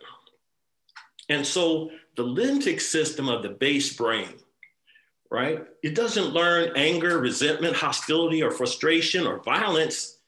And 1.29 1.47
so 1.47 1.91
the 2.17 2.25
limbic 2.25 2.81
system 2.81 3.29
of 3.29 3.43
the 3.43 3.51
base 3.51 3.95
brain 3.95 4.35
right? 5.31 5.65
It 5.83 5.95
doesn't 5.95 6.33
learn 6.33 6.73
anger, 6.77 7.19
resentment, 7.19 7.77
hostility, 7.77 8.43
or 8.43 8.51
frustration 8.51 9.27
or 9.27 9.43
violence 9.43 10.19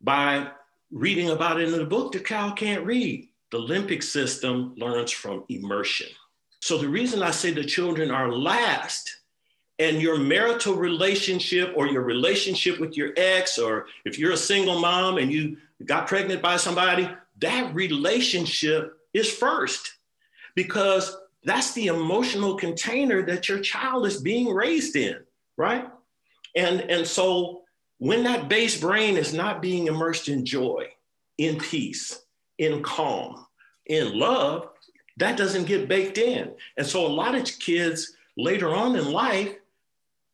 by 0.00 0.50
reading 0.90 1.30
about 1.30 1.60
it 1.60 1.72
in 1.72 1.80
a 1.80 1.84
book 1.84 2.12
the 2.12 2.20
cow 2.20 2.52
can't 2.52 2.84
read. 2.84 3.28
The 3.50 3.58
limbic 3.58 4.02
system 4.02 4.74
learns 4.76 5.10
from 5.10 5.44
immersion. 5.48 6.08
So 6.60 6.78
the 6.78 6.88
reason 6.88 7.22
I 7.22 7.30
say 7.30 7.52
the 7.52 7.64
children 7.64 8.10
are 8.10 8.32
last 8.32 9.20
and 9.78 10.00
your 10.00 10.18
marital 10.18 10.74
relationship 10.74 11.72
or 11.76 11.86
your 11.86 12.02
relationship 12.02 12.80
with 12.80 12.96
your 12.96 13.12
ex, 13.16 13.58
or 13.58 13.86
if 14.04 14.18
you're 14.18 14.32
a 14.32 14.36
single 14.36 14.80
mom 14.80 15.18
and 15.18 15.30
you 15.30 15.56
got 15.84 16.06
pregnant 16.06 16.40
by 16.40 16.56
somebody, 16.56 17.08
that 17.40 17.74
relationship 17.74 18.98
is 19.12 19.30
first 19.30 19.94
because 20.54 21.16
that's 21.44 21.72
the 21.74 21.86
emotional 21.86 22.56
container 22.56 23.22
that 23.22 23.48
your 23.48 23.60
child 23.60 24.06
is 24.06 24.20
being 24.20 24.48
raised 24.52 24.96
in, 24.96 25.16
right? 25.56 25.86
And, 26.56 26.80
and 26.80 27.06
so 27.06 27.62
when 27.98 28.24
that 28.24 28.48
base 28.48 28.80
brain 28.80 29.16
is 29.16 29.34
not 29.34 29.62
being 29.62 29.86
immersed 29.86 30.28
in 30.28 30.44
joy, 30.44 30.88
in 31.38 31.58
peace, 31.58 32.22
in 32.58 32.82
calm, 32.82 33.46
in 33.86 34.18
love, 34.18 34.68
that 35.18 35.36
doesn't 35.36 35.66
get 35.66 35.88
baked 35.88 36.18
in. 36.18 36.52
And 36.76 36.86
so 36.86 37.06
a 37.06 37.08
lot 37.08 37.34
of 37.34 37.44
kids 37.58 38.14
later 38.36 38.74
on 38.74 38.96
in 38.96 39.12
life, 39.12 39.54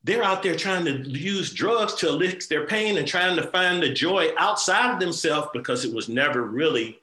they're 0.04 0.22
out 0.22 0.42
there 0.42 0.56
trying 0.56 0.84
to 0.84 1.08
use 1.08 1.52
drugs 1.52 1.94
to 1.94 2.10
allix 2.10 2.46
their 2.46 2.66
pain 2.66 2.98
and 2.98 3.06
trying 3.06 3.36
to 3.36 3.42
find 3.48 3.82
the 3.82 3.92
joy 3.92 4.30
outside 4.36 4.92
of 4.92 5.00
themselves 5.00 5.48
because 5.52 5.84
it 5.84 5.94
was 5.94 6.08
never 6.08 6.42
really, 6.42 6.98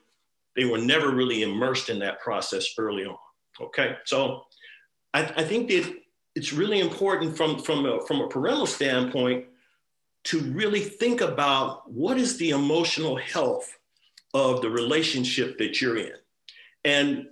they 0.54 0.64
were 0.64 0.78
never 0.78 1.10
really 1.10 1.42
immersed 1.42 1.88
in 1.88 1.98
that 2.00 2.20
process 2.20 2.74
early 2.78 3.06
on. 3.06 3.16
Okay, 3.60 3.96
so 4.04 4.44
I, 5.14 5.22
I 5.24 5.44
think 5.44 5.68
that 5.68 5.94
it's 6.34 6.52
really 6.52 6.80
important 6.80 7.36
from, 7.36 7.58
from, 7.58 7.86
a, 7.86 8.06
from 8.06 8.20
a 8.20 8.28
parental 8.28 8.66
standpoint 8.66 9.46
to 10.24 10.40
really 10.40 10.80
think 10.80 11.22
about 11.22 11.90
what 11.90 12.18
is 12.18 12.36
the 12.36 12.50
emotional 12.50 13.16
health 13.16 13.78
of 14.34 14.60
the 14.60 14.70
relationship 14.70 15.58
that 15.58 15.80
you're 15.80 15.96
in. 15.96 16.12
And 16.84 17.28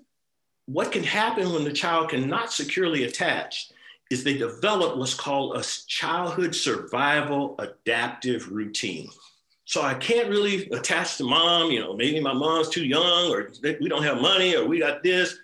what 0.66 0.92
can 0.92 1.04
happen 1.04 1.52
when 1.52 1.64
the 1.64 1.72
child 1.72 2.10
cannot 2.10 2.52
securely 2.52 3.04
attach 3.04 3.70
is 4.10 4.24
they 4.24 4.38
develop 4.38 4.96
what's 4.96 5.14
called 5.14 5.56
a 5.56 5.62
childhood 5.86 6.54
survival 6.54 7.54
adaptive 7.58 8.50
routine. 8.50 9.08
So 9.64 9.82
I 9.82 9.94
can't 9.94 10.30
really 10.30 10.66
attach 10.70 11.18
to 11.18 11.24
mom, 11.24 11.70
you 11.70 11.80
know, 11.80 11.94
maybe 11.94 12.20
my 12.20 12.32
mom's 12.32 12.70
too 12.70 12.86
young 12.86 13.30
or 13.30 13.50
we 13.62 13.88
don't 13.88 14.02
have 14.02 14.20
money 14.20 14.56
or 14.56 14.66
we 14.66 14.78
got 14.78 15.02
this. 15.02 15.38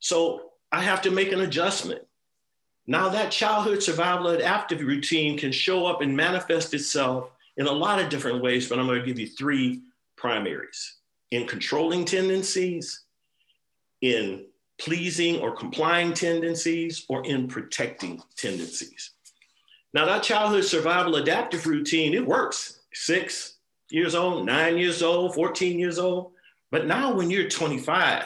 So 0.00 0.50
I 0.70 0.82
have 0.82 1.00
to 1.02 1.10
make 1.10 1.32
an 1.32 1.40
adjustment. 1.40 2.02
Now, 2.86 3.08
that 3.08 3.30
childhood 3.30 3.82
survival 3.82 4.28
adaptive 4.28 4.80
routine 4.80 5.38
can 5.38 5.52
show 5.52 5.86
up 5.86 6.02
and 6.02 6.14
manifest 6.14 6.74
itself 6.74 7.30
in 7.56 7.66
a 7.66 7.72
lot 7.72 8.00
of 8.00 8.08
different 8.10 8.42
ways, 8.42 8.68
but 8.68 8.78
I'm 8.78 8.86
going 8.86 9.00
to 9.00 9.06
give 9.06 9.18
you 9.18 9.28
three 9.28 9.82
primaries. 10.16 10.96
in 11.30 11.46
controlling 11.46 12.04
tendencies, 12.04 13.04
in 14.00 14.46
pleasing 14.80 15.38
or 15.40 15.54
complying 15.54 16.12
tendencies, 16.12 17.04
or 17.08 17.24
in 17.26 17.46
protecting 17.46 18.20
tendencies. 18.36 19.10
Now, 19.92 20.06
that 20.06 20.22
childhood 20.22 20.64
survival 20.64 21.16
adaptive 21.16 21.66
routine, 21.66 22.14
it 22.14 22.26
works. 22.26 22.80
Six 22.94 23.58
years 23.90 24.14
old, 24.14 24.46
nine 24.46 24.78
years 24.78 25.02
old, 25.02 25.34
14 25.34 25.78
years 25.78 25.98
old. 25.98 26.32
But 26.70 26.86
now, 26.86 27.12
when 27.12 27.30
you're 27.30 27.48
25, 27.48 28.24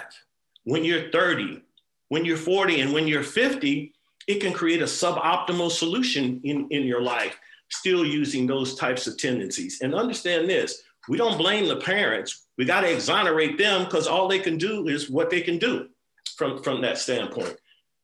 when 0.65 0.85
you're 0.85 1.11
30, 1.11 1.63
when 2.09 2.25
you're 2.25 2.37
40, 2.37 2.81
and 2.81 2.93
when 2.93 3.09
you're 3.09 3.23
50, 3.23 3.93
it 4.29 4.41
can 4.41 4.53
create 4.53 4.81
a 4.81 4.87
suboptimal 4.87 5.71
solution 5.71 6.41
in, 6.45 6.69
in 6.71 6.85
your 6.85 7.03
life, 7.03 7.39
still 7.71 8.05
using 8.05 8.47
those 8.47 8.77
types 8.77 9.07
of 9.07 9.19
tendencies. 9.19 9.81
And 9.83 9.95
understand 9.95 10.49
this 10.49 10.83
we 11.07 11.19
don't 11.19 11.37
blame 11.37 11.69
the 11.69 11.77
parents. 11.77 12.47
We 12.57 12.65
got 12.65 12.81
to 12.81 12.91
exonerate 12.91 13.59
them 13.59 13.85
because 13.85 14.07
all 14.07 14.27
they 14.27 14.39
can 14.39 14.57
do 14.57 14.89
is 14.89 15.11
what 15.11 15.29
they 15.29 15.43
can 15.43 15.59
do 15.59 15.89
from, 16.37 16.63
from 16.63 16.81
that 16.83 16.99
standpoint. 16.99 17.57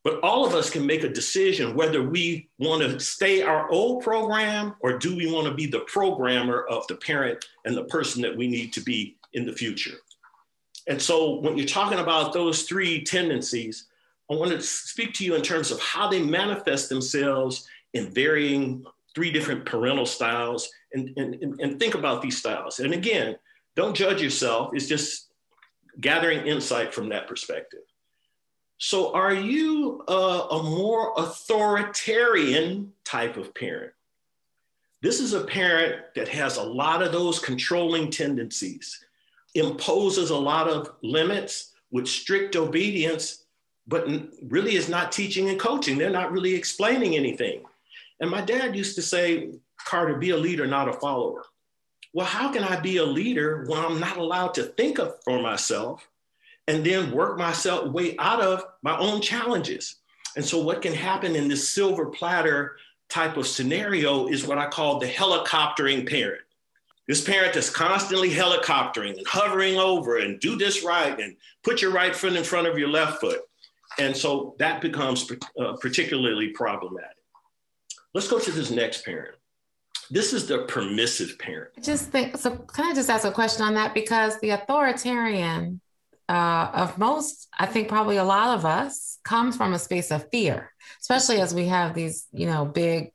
But 0.02 0.20
all 0.22 0.46
of 0.46 0.54
us 0.54 0.70
can 0.70 0.87
make 0.87 1.04
a 1.04 1.09
decision 1.09 1.74
whether 1.74 2.02
we 2.02 2.48
want 2.59 2.83
to 2.83 2.98
stay 2.98 3.42
our 3.42 3.70
old 3.70 4.02
program 4.02 4.74
or 4.80 4.98
do 4.98 5.14
we 5.14 5.30
want 5.30 5.46
to 5.46 5.54
be 5.54 5.66
the 5.66 5.80
programmer 5.80 6.62
of 6.70 6.87
the 6.87 6.96
parent 6.96 7.44
and 7.66 7.76
the 7.76 7.85
person 7.85 8.22
that 8.22 8.35
we 8.35 8.48
need 8.48 8.72
to 8.72 8.80
be 8.80 9.16
in 9.35 9.44
the 9.44 9.52
future. 9.52 9.96
And 10.88 11.00
so 11.00 11.37
when 11.40 11.59
you're 11.59 11.66
talking 11.66 11.98
about 11.98 12.33
those 12.33 12.62
three 12.62 13.04
tendencies, 13.04 13.87
I 14.30 14.35
want 14.35 14.52
to 14.52 14.62
speak 14.62 15.12
to 15.14 15.24
you 15.24 15.35
in 15.35 15.42
terms 15.42 15.70
of 15.70 15.80
how 15.80 16.09
they 16.09 16.22
manifest 16.22 16.88
themselves 16.88 17.68
in 17.92 18.11
varying 18.11 18.85
three 19.14 19.30
different 19.30 19.66
parental 19.66 20.06
styles 20.06 20.70
and, 20.94 21.12
and, 21.16 21.61
and 21.61 21.78
think 21.78 21.94
about 21.94 22.22
these 22.22 22.38
styles. 22.38 22.80
And 22.80 22.94
again, 22.94 23.37
don't 23.76 23.94
judge 23.94 24.22
yourself, 24.22 24.70
it's 24.72 24.87
just 24.87 25.30
gathering 26.00 26.46
insight 26.46 26.94
from 26.94 27.09
that 27.11 27.28
perspective. 27.28 27.80
So, 28.82 29.12
are 29.12 29.34
you 29.34 30.02
a, 30.08 30.62
more 30.64 31.12
authoritarian 31.18 32.94
type 33.04 33.36
of 33.36 33.54
parent? 33.54 33.92
This 35.02 35.20
is 35.20 35.34
a 35.34 35.44
parent 35.44 35.96
that 36.14 36.28
has 36.28 36.56
a 36.56 36.62
lot 36.62 37.02
of 37.02 37.12
those 37.12 37.38
controlling 37.38 38.10
tendencies, 38.10 39.04
imposes 39.54 40.30
a 40.30 40.36
lot 40.36 40.66
of 40.66 40.94
limits 41.02 41.72
with 41.90 42.08
strict 42.08 42.56
obedience, 42.56 43.44
but 43.86 44.08
really 44.48 44.76
is 44.76 44.88
not 44.88 45.12
teaching 45.12 45.50
and 45.50 45.60
coaching. 45.60 45.98
They're 45.98 46.08
not 46.08 46.32
really 46.32 46.54
explaining 46.54 47.16
anything. 47.16 47.64
And 48.20 48.30
my 48.30 48.40
dad 48.40 48.74
used 48.74 48.94
to 48.94 49.02
say, 49.02 49.50
Carter, 49.76 50.14
be 50.14 50.30
a 50.30 50.38
leader, 50.38 50.66
not 50.66 50.88
a 50.88 50.94
follower. 50.94 51.44
Well, 52.14 52.26
how 52.26 52.50
can 52.50 52.64
I 52.64 52.80
be 52.80 52.96
a 52.96 53.04
leader 53.04 53.66
when 53.68 53.78
I'm 53.78 54.00
not 54.00 54.16
allowed 54.16 54.54
to 54.54 54.62
think 54.62 54.98
of 54.98 55.22
for 55.22 55.38
myself? 55.38 56.10
And 56.70 56.87
then 56.87 57.11
work 57.11 57.37
myself 57.37 57.90
way 57.90 58.16
out 58.18 58.40
of 58.40 58.64
my 58.83 58.96
own 58.96 59.20
challenges. 59.20 59.96
And 60.37 60.44
so, 60.44 60.62
what 60.62 60.83
can 60.83 60.94
happen 60.94 61.35
in 61.35 61.48
this 61.48 61.68
silver 61.68 62.06
platter 62.06 62.76
type 63.09 63.37
of 63.37 63.48
scenario 63.48 64.28
is 64.28 64.46
what 64.46 64.59
I 64.59 64.68
call 64.68 65.00
the 65.00 65.09
helicoptering 65.09 66.09
parent. 66.09 66.42
This 67.09 67.24
parent 67.24 67.54
that's 67.54 67.70
constantly 67.70 68.30
helicoptering 68.30 69.18
and 69.18 69.26
hovering 69.26 69.78
over 69.78 70.18
and 70.18 70.38
do 70.38 70.56
this 70.56 70.85
right 70.85 71.18
and 71.18 71.37
put 71.64 71.83
your 71.83 71.90
right 71.90 72.14
foot 72.14 72.35
in 72.35 72.44
front 72.44 72.68
of 72.68 72.78
your 72.78 72.88
left 72.88 73.20
foot. 73.20 73.40
And 73.98 74.16
so 74.16 74.54
that 74.61 74.80
becomes 74.80 75.28
uh, 75.61 75.72
particularly 75.80 76.50
problematic. 76.50 77.16
Let's 78.14 78.28
go 78.28 78.38
to 78.38 78.52
this 78.52 78.70
next 78.70 79.04
parent. 79.04 79.35
This 80.09 80.33
is 80.33 80.46
the 80.46 80.59
permissive 80.66 81.37
parent. 81.40 81.72
I 81.76 81.80
just 81.80 82.11
think 82.11 82.37
so. 82.37 82.56
Can 82.56 82.85
I 82.85 82.94
just 82.94 83.11
ask 83.11 83.24
a 83.24 83.33
question 83.33 83.64
on 83.64 83.74
that? 83.74 83.92
Because 83.92 84.38
the 84.38 84.50
authoritarian 84.50 85.80
uh, 86.30 86.70
of 86.72 86.96
most, 86.96 87.48
I 87.58 87.66
think 87.66 87.88
probably 87.88 88.16
a 88.16 88.24
lot 88.24 88.56
of 88.56 88.64
us, 88.64 89.18
comes 89.24 89.56
from 89.56 89.74
a 89.74 89.78
space 89.78 90.10
of 90.10 90.30
fear, 90.30 90.72
especially 91.00 91.40
as 91.40 91.52
we 91.52 91.66
have 91.66 91.94
these, 91.94 92.26
you 92.32 92.46
know, 92.46 92.64
big, 92.64 93.10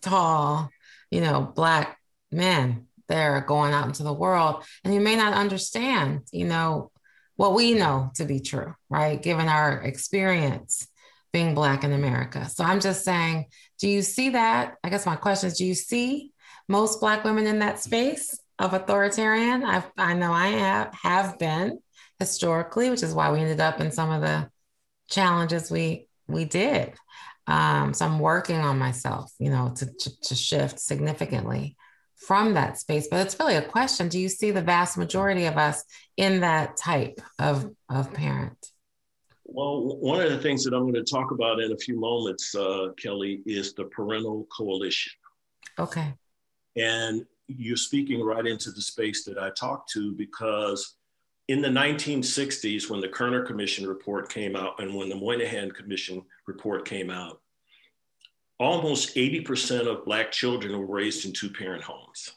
tall, 0.00 0.70
you 1.10 1.20
know, 1.20 1.52
black 1.54 1.98
men 2.32 2.86
there 3.08 3.44
going 3.46 3.72
out 3.74 3.86
into 3.86 4.02
the 4.02 4.12
world. 4.12 4.64
And 4.82 4.94
you 4.94 5.00
may 5.00 5.16
not 5.16 5.34
understand, 5.34 6.22
you 6.32 6.46
know, 6.46 6.90
what 7.36 7.54
we 7.54 7.74
know 7.74 8.10
to 8.14 8.24
be 8.24 8.40
true, 8.40 8.74
right? 8.88 9.20
Given 9.20 9.48
our 9.48 9.82
experience 9.82 10.88
being 11.32 11.54
Black 11.54 11.84
in 11.84 11.92
America. 11.92 12.48
So 12.48 12.64
I'm 12.64 12.80
just 12.80 13.04
saying, 13.04 13.46
do 13.78 13.88
you 13.88 14.02
see 14.02 14.30
that? 14.30 14.76
I 14.82 14.88
guess 14.88 15.06
my 15.06 15.16
question 15.16 15.48
is 15.48 15.58
do 15.58 15.64
you 15.64 15.74
see 15.74 16.32
most 16.68 17.00
Black 17.00 17.24
women 17.24 17.46
in 17.46 17.60
that 17.60 17.80
space 17.80 18.38
of 18.58 18.74
authoritarian? 18.74 19.64
i 19.64 19.82
I 19.96 20.14
know 20.14 20.32
I 20.32 20.48
have, 20.48 20.94
have 20.94 21.38
been 21.38 21.78
historically, 22.20 22.90
which 22.90 23.02
is 23.02 23.14
why 23.14 23.32
we 23.32 23.40
ended 23.40 23.60
up 23.60 23.80
in 23.80 23.90
some 23.90 24.10
of 24.10 24.20
the 24.20 24.48
challenges 25.08 25.70
we 25.70 26.06
we 26.28 26.44
did. 26.44 26.92
Um, 27.48 27.92
so 27.94 28.06
I'm 28.06 28.20
working 28.20 28.60
on 28.60 28.78
myself, 28.78 29.32
you 29.40 29.50
know, 29.50 29.72
to, 29.74 29.86
to, 29.86 30.20
to 30.20 30.34
shift 30.36 30.78
significantly 30.78 31.76
from 32.14 32.54
that 32.54 32.78
space. 32.78 33.08
But 33.10 33.26
it's 33.26 33.40
really 33.40 33.56
a 33.56 33.62
question: 33.62 34.08
Do 34.08 34.20
you 34.20 34.28
see 34.28 34.52
the 34.52 34.62
vast 34.62 34.96
majority 34.96 35.46
of 35.46 35.56
us 35.56 35.82
in 36.16 36.40
that 36.40 36.76
type 36.76 37.20
of 37.40 37.74
of 37.88 38.12
parent? 38.14 38.58
Well, 39.44 39.98
one 39.98 40.20
of 40.20 40.30
the 40.30 40.38
things 40.38 40.62
that 40.62 40.74
I'm 40.74 40.82
going 40.82 40.94
to 40.94 41.02
talk 41.02 41.32
about 41.32 41.58
in 41.58 41.72
a 41.72 41.76
few 41.76 41.98
moments, 41.98 42.54
uh, 42.54 42.90
Kelly, 42.96 43.42
is 43.46 43.74
the 43.74 43.84
parental 43.84 44.46
coalition. 44.56 45.12
Okay. 45.76 46.14
And 46.76 47.24
you're 47.48 47.76
speaking 47.76 48.22
right 48.22 48.46
into 48.46 48.70
the 48.70 48.80
space 48.80 49.24
that 49.24 49.38
I 49.38 49.50
talked 49.58 49.90
to 49.94 50.12
because 50.12 50.98
in 51.50 51.60
the 51.60 51.68
1960s, 51.68 52.88
when 52.88 53.00
the 53.00 53.08
Kerner 53.08 53.44
Commission 53.44 53.84
report 53.84 54.32
came 54.32 54.54
out 54.54 54.80
and 54.80 54.94
when 54.94 55.08
the 55.08 55.16
Moynihan 55.16 55.72
Commission 55.72 56.22
report 56.46 56.84
came 56.84 57.10
out, 57.10 57.40
almost 58.60 59.16
80% 59.16 59.88
of 59.88 60.04
Black 60.04 60.30
children 60.30 60.78
were 60.78 60.86
raised 60.86 61.24
in 61.24 61.32
two 61.32 61.50
parent 61.50 61.82
homes. 61.82 62.34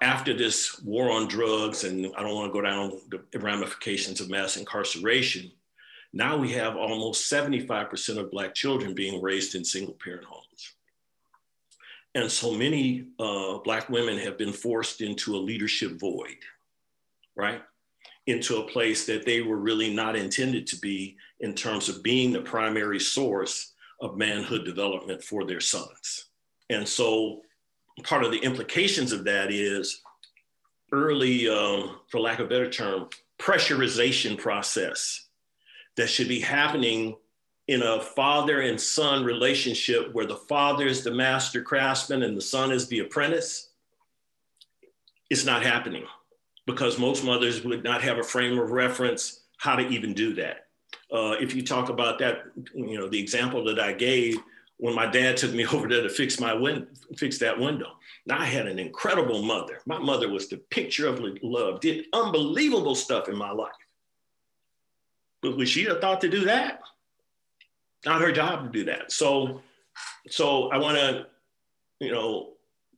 After 0.00 0.32
this 0.32 0.80
war 0.80 1.10
on 1.10 1.28
drugs, 1.28 1.84
and 1.84 2.06
I 2.16 2.22
don't 2.22 2.34
want 2.34 2.48
to 2.48 2.58
go 2.58 2.62
down 2.62 2.98
the 3.32 3.38
ramifications 3.38 4.22
of 4.22 4.30
mass 4.30 4.56
incarceration, 4.56 5.52
now 6.14 6.38
we 6.38 6.52
have 6.52 6.74
almost 6.74 7.30
75% 7.30 8.16
of 8.16 8.30
Black 8.30 8.54
children 8.54 8.94
being 8.94 9.20
raised 9.20 9.54
in 9.54 9.62
single 9.62 9.98
parent 10.02 10.24
homes. 10.24 10.72
And 12.14 12.32
so 12.32 12.54
many 12.54 13.08
uh, 13.18 13.58
Black 13.58 13.90
women 13.90 14.16
have 14.16 14.38
been 14.38 14.54
forced 14.54 15.02
into 15.02 15.36
a 15.36 15.38
leadership 15.38 16.00
void, 16.00 16.38
right? 17.36 17.60
Into 18.26 18.58
a 18.58 18.68
place 18.68 19.04
that 19.06 19.24
they 19.26 19.40
were 19.40 19.56
really 19.56 19.92
not 19.92 20.14
intended 20.16 20.66
to 20.68 20.76
be 20.76 21.16
in 21.40 21.54
terms 21.54 21.88
of 21.88 22.02
being 22.02 22.32
the 22.32 22.40
primary 22.40 23.00
source 23.00 23.72
of 24.00 24.16
manhood 24.16 24.64
development 24.64 25.22
for 25.22 25.44
their 25.44 25.60
sons. 25.60 26.26
And 26.70 26.86
so 26.86 27.42
part 28.04 28.24
of 28.24 28.30
the 28.30 28.38
implications 28.38 29.12
of 29.12 29.24
that 29.24 29.50
is 29.50 30.00
early, 30.92 31.48
um, 31.48 32.00
for 32.08 32.20
lack 32.20 32.38
of 32.38 32.46
a 32.46 32.48
better 32.48 32.70
term, 32.70 33.08
pressurization 33.38 34.38
process 34.38 35.28
that 35.96 36.08
should 36.08 36.28
be 36.28 36.40
happening 36.40 37.16
in 37.68 37.82
a 37.82 38.00
father 38.00 38.60
and 38.60 38.80
son 38.80 39.24
relationship 39.24 40.12
where 40.12 40.26
the 40.26 40.36
father 40.36 40.86
is 40.86 41.02
the 41.02 41.10
master 41.10 41.62
craftsman 41.62 42.22
and 42.22 42.36
the 42.36 42.42
son 42.42 42.70
is 42.70 42.86
the 42.88 43.00
apprentice. 43.00 43.70
It's 45.28 45.44
not 45.44 45.62
happening 45.62 46.04
because 46.66 46.98
most 46.98 47.24
mothers 47.24 47.64
would 47.64 47.84
not 47.84 48.02
have 48.02 48.18
a 48.18 48.22
frame 48.22 48.58
of 48.58 48.70
reference 48.70 49.40
how 49.58 49.76
to 49.76 49.86
even 49.88 50.14
do 50.14 50.34
that. 50.34 50.66
Uh, 51.12 51.36
if 51.40 51.54
you 51.54 51.62
talk 51.62 51.88
about 51.88 52.18
that, 52.18 52.44
you 52.74 52.98
know, 52.98 53.08
the 53.08 53.18
example 53.18 53.64
that 53.64 53.78
I 53.78 53.92
gave 53.92 54.38
when 54.78 54.94
my 54.94 55.06
dad 55.06 55.36
took 55.36 55.52
me 55.52 55.66
over 55.72 55.88
there 55.88 56.02
to 56.02 56.08
fix 56.08 56.40
my 56.40 56.52
win- 56.52 56.88
fix 57.16 57.38
that 57.38 57.58
window. 57.58 57.92
Now 58.26 58.40
I 58.40 58.46
had 58.46 58.66
an 58.66 58.78
incredible 58.78 59.42
mother. 59.42 59.80
My 59.86 59.98
mother 59.98 60.28
was 60.28 60.48
the 60.48 60.56
picture 60.56 61.06
of 61.06 61.22
love, 61.42 61.80
did 61.80 62.06
unbelievable 62.12 62.94
stuff 62.94 63.28
in 63.28 63.36
my 63.36 63.50
life. 63.50 63.72
But 65.40 65.56
would 65.56 65.68
she 65.68 65.84
have 65.84 66.00
thought 66.00 66.20
to 66.22 66.28
do 66.28 66.44
that? 66.46 66.80
Not 68.04 68.20
her 68.20 68.32
job 68.32 68.64
to 68.64 68.70
do 68.70 68.84
that. 68.86 69.12
So, 69.12 69.60
so 70.28 70.70
I 70.70 70.78
want 70.78 70.96
to, 70.98 71.26
you 72.00 72.10
know, 72.10 72.51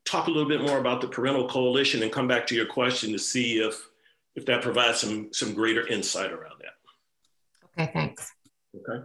talk 0.04 0.26
a 0.26 0.30
little 0.30 0.48
bit 0.48 0.62
more 0.62 0.78
about 0.78 1.00
the 1.00 1.08
parental 1.08 1.48
coalition 1.48 2.02
and 2.02 2.12
come 2.12 2.28
back 2.28 2.46
to 2.46 2.54
your 2.54 2.66
question 2.66 3.12
to 3.12 3.18
see 3.18 3.58
if 3.58 3.88
if 4.34 4.44
that 4.46 4.62
provides 4.62 4.98
some 5.00 5.32
some 5.32 5.54
greater 5.54 5.86
insight 5.86 6.32
around 6.32 6.60
that. 6.60 7.82
Okay, 7.82 7.90
thanks. 7.92 8.32
Okay. 8.76 9.04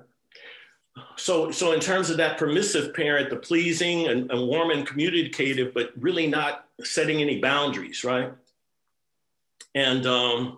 So, 1.15 1.51
so 1.51 1.71
in 1.71 1.79
terms 1.79 2.09
of 2.09 2.17
that 2.17 2.37
permissive 2.37 2.93
parent, 2.93 3.29
the 3.29 3.37
pleasing 3.37 4.07
and, 4.07 4.29
and 4.31 4.47
warm 4.47 4.71
and 4.71 4.85
communicative, 4.85 5.73
but 5.73 5.91
really 5.97 6.27
not 6.27 6.65
setting 6.83 7.21
any 7.21 7.39
boundaries, 7.39 8.03
right? 8.03 8.33
And 9.75 10.05
um, 10.05 10.57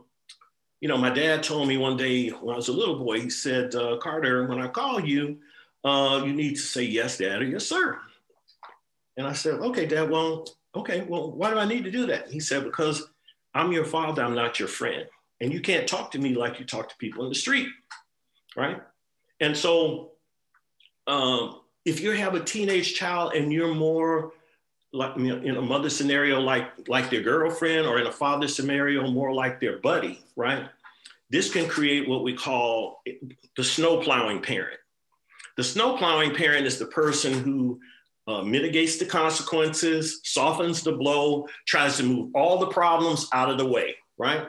you 0.79 0.87
know, 0.87 0.97
my 0.97 1.09
dad 1.09 1.43
told 1.43 1.67
me 1.67 1.77
one 1.77 1.95
day 1.95 2.29
when 2.29 2.53
I 2.53 2.57
was 2.57 2.69
a 2.69 2.73
little 2.73 2.97
boy, 2.97 3.21
he 3.21 3.29
said, 3.29 3.75
uh, 3.75 3.97
Carter, 3.97 4.47
when 4.47 4.59
I 4.59 4.67
call 4.67 4.99
you, 4.99 5.37
uh, 5.83 6.23
you 6.25 6.33
need 6.33 6.55
to 6.55 6.61
say 6.61 6.83
yes, 6.83 7.17
dad, 7.17 7.41
or 7.41 7.45
yes, 7.45 7.67
sir. 7.67 7.99
And 9.17 9.27
I 9.27 9.33
said, 9.33 9.55
okay, 9.55 9.85
dad, 9.85 10.09
well, 10.09 10.47
okay, 10.75 11.01
well, 11.01 11.31
why 11.31 11.49
do 11.51 11.57
I 11.57 11.65
need 11.65 11.83
to 11.83 11.91
do 11.91 12.05
that? 12.07 12.29
He 12.29 12.39
said, 12.39 12.63
because 12.63 13.07
I'm 13.53 13.71
your 13.71 13.85
father, 13.85 14.23
I'm 14.23 14.35
not 14.35 14.59
your 14.59 14.67
friend. 14.67 15.05
And 15.41 15.51
you 15.51 15.59
can't 15.59 15.87
talk 15.87 16.11
to 16.11 16.19
me 16.19 16.35
like 16.35 16.59
you 16.59 16.65
talk 16.65 16.89
to 16.89 16.97
people 16.97 17.23
in 17.23 17.29
the 17.29 17.35
street, 17.35 17.67
right? 18.55 18.81
And 19.39 19.57
so, 19.57 20.11
um, 21.07 21.61
if 21.83 21.99
you 21.99 22.11
have 22.11 22.35
a 22.35 22.43
teenage 22.43 22.93
child 22.93 23.33
and 23.33 23.51
you're 23.51 23.73
more 23.73 24.33
like 24.93 25.15
in 25.15 25.55
a 25.55 25.61
mother 25.61 25.89
scenario, 25.89 26.39
like 26.39 26.87
like 26.87 27.09
their 27.09 27.21
girlfriend, 27.21 27.87
or 27.87 27.99
in 27.99 28.07
a 28.07 28.11
father 28.11 28.47
scenario, 28.47 29.09
more 29.09 29.33
like 29.33 29.59
their 29.59 29.79
buddy, 29.79 30.23
right? 30.35 30.65
This 31.29 31.51
can 31.51 31.67
create 31.67 32.07
what 32.07 32.23
we 32.23 32.33
call 32.33 33.01
the 33.55 33.63
snow 33.63 34.01
plowing 34.01 34.41
parent. 34.41 34.79
The 35.57 35.63
snow 35.63 35.97
plowing 35.97 36.35
parent 36.35 36.65
is 36.65 36.77
the 36.77 36.87
person 36.87 37.33
who 37.33 37.79
uh, 38.31 38.43
mitigates 38.43 38.97
the 38.97 39.05
consequences, 39.05 40.21
softens 40.23 40.81
the 40.83 40.93
blow, 40.93 41.47
tries 41.67 41.97
to 41.97 42.03
move 42.03 42.31
all 42.33 42.57
the 42.57 42.67
problems 42.67 43.27
out 43.33 43.49
of 43.49 43.57
the 43.57 43.65
way, 43.65 43.95
right? 44.17 44.47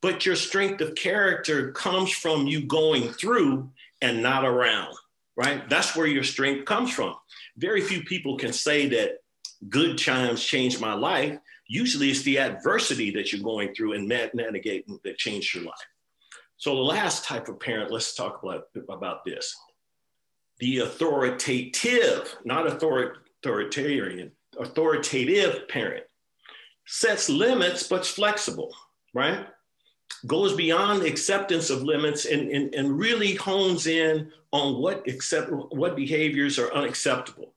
But 0.00 0.26
your 0.26 0.36
strength 0.36 0.80
of 0.80 0.94
character 0.94 1.72
comes 1.72 2.10
from 2.10 2.46
you 2.46 2.66
going 2.66 3.08
through 3.08 3.70
and 4.00 4.22
not 4.22 4.44
around, 4.44 4.94
right? 5.36 5.68
That's 5.68 5.96
where 5.96 6.06
your 6.06 6.24
strength 6.24 6.64
comes 6.64 6.92
from. 6.92 7.14
Very 7.56 7.80
few 7.80 8.02
people 8.02 8.36
can 8.36 8.52
say 8.52 8.88
that 8.88 9.18
good 9.68 9.96
times 9.98 10.44
changed 10.44 10.80
my 10.80 10.94
life. 10.94 11.38
Usually 11.68 12.10
it's 12.10 12.22
the 12.22 12.38
adversity 12.38 13.12
that 13.12 13.32
you're 13.32 13.42
going 13.42 13.74
through 13.74 13.92
and 13.92 14.08
navigating 14.08 14.98
that 15.04 15.18
changed 15.18 15.54
your 15.54 15.64
life. 15.64 15.74
So 16.56 16.74
the 16.74 16.82
last 16.82 17.24
type 17.24 17.48
of 17.48 17.60
parent, 17.60 17.90
let's 17.90 18.14
talk 18.14 18.42
about, 18.42 18.64
about 18.88 19.24
this. 19.24 19.56
The 20.58 20.78
authoritative, 20.78 22.36
not 22.44 22.66
authoritarian, 23.42 24.32
authoritative 24.58 25.68
parent. 25.68 26.04
Sets 26.86 27.28
limits 27.28 27.82
but's 27.84 28.08
flexible, 28.08 28.72
right? 29.14 29.46
Goes 30.26 30.54
beyond 30.54 31.02
acceptance 31.02 31.70
of 31.70 31.82
limits 31.82 32.26
and, 32.26 32.48
and, 32.50 32.74
and 32.74 32.98
really 32.98 33.34
hones 33.34 33.86
in 33.86 34.30
on 34.52 34.80
what 34.80 35.06
accept 35.08 35.50
what 35.50 35.96
behaviors 35.96 36.58
are 36.58 36.72
unacceptable. 36.72 37.54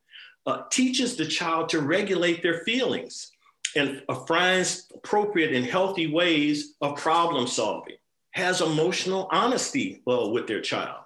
Uh, 0.48 0.64
teaches 0.70 1.16
the 1.16 1.26
child 1.26 1.70
to 1.70 1.82
regulate 1.82 2.42
their 2.42 2.60
feelings 2.60 3.32
and 3.76 4.04
finds 4.28 4.88
appropriate 4.94 5.54
and 5.54 5.66
healthy 5.66 6.08
ways 6.08 6.76
of 6.82 6.98
problem 6.98 7.48
solving, 7.48 7.96
has 8.32 8.62
emotional 8.62 9.28
honesty 9.32 10.02
well, 10.06 10.32
with 10.32 10.48
their 10.48 10.62
child, 10.62 11.04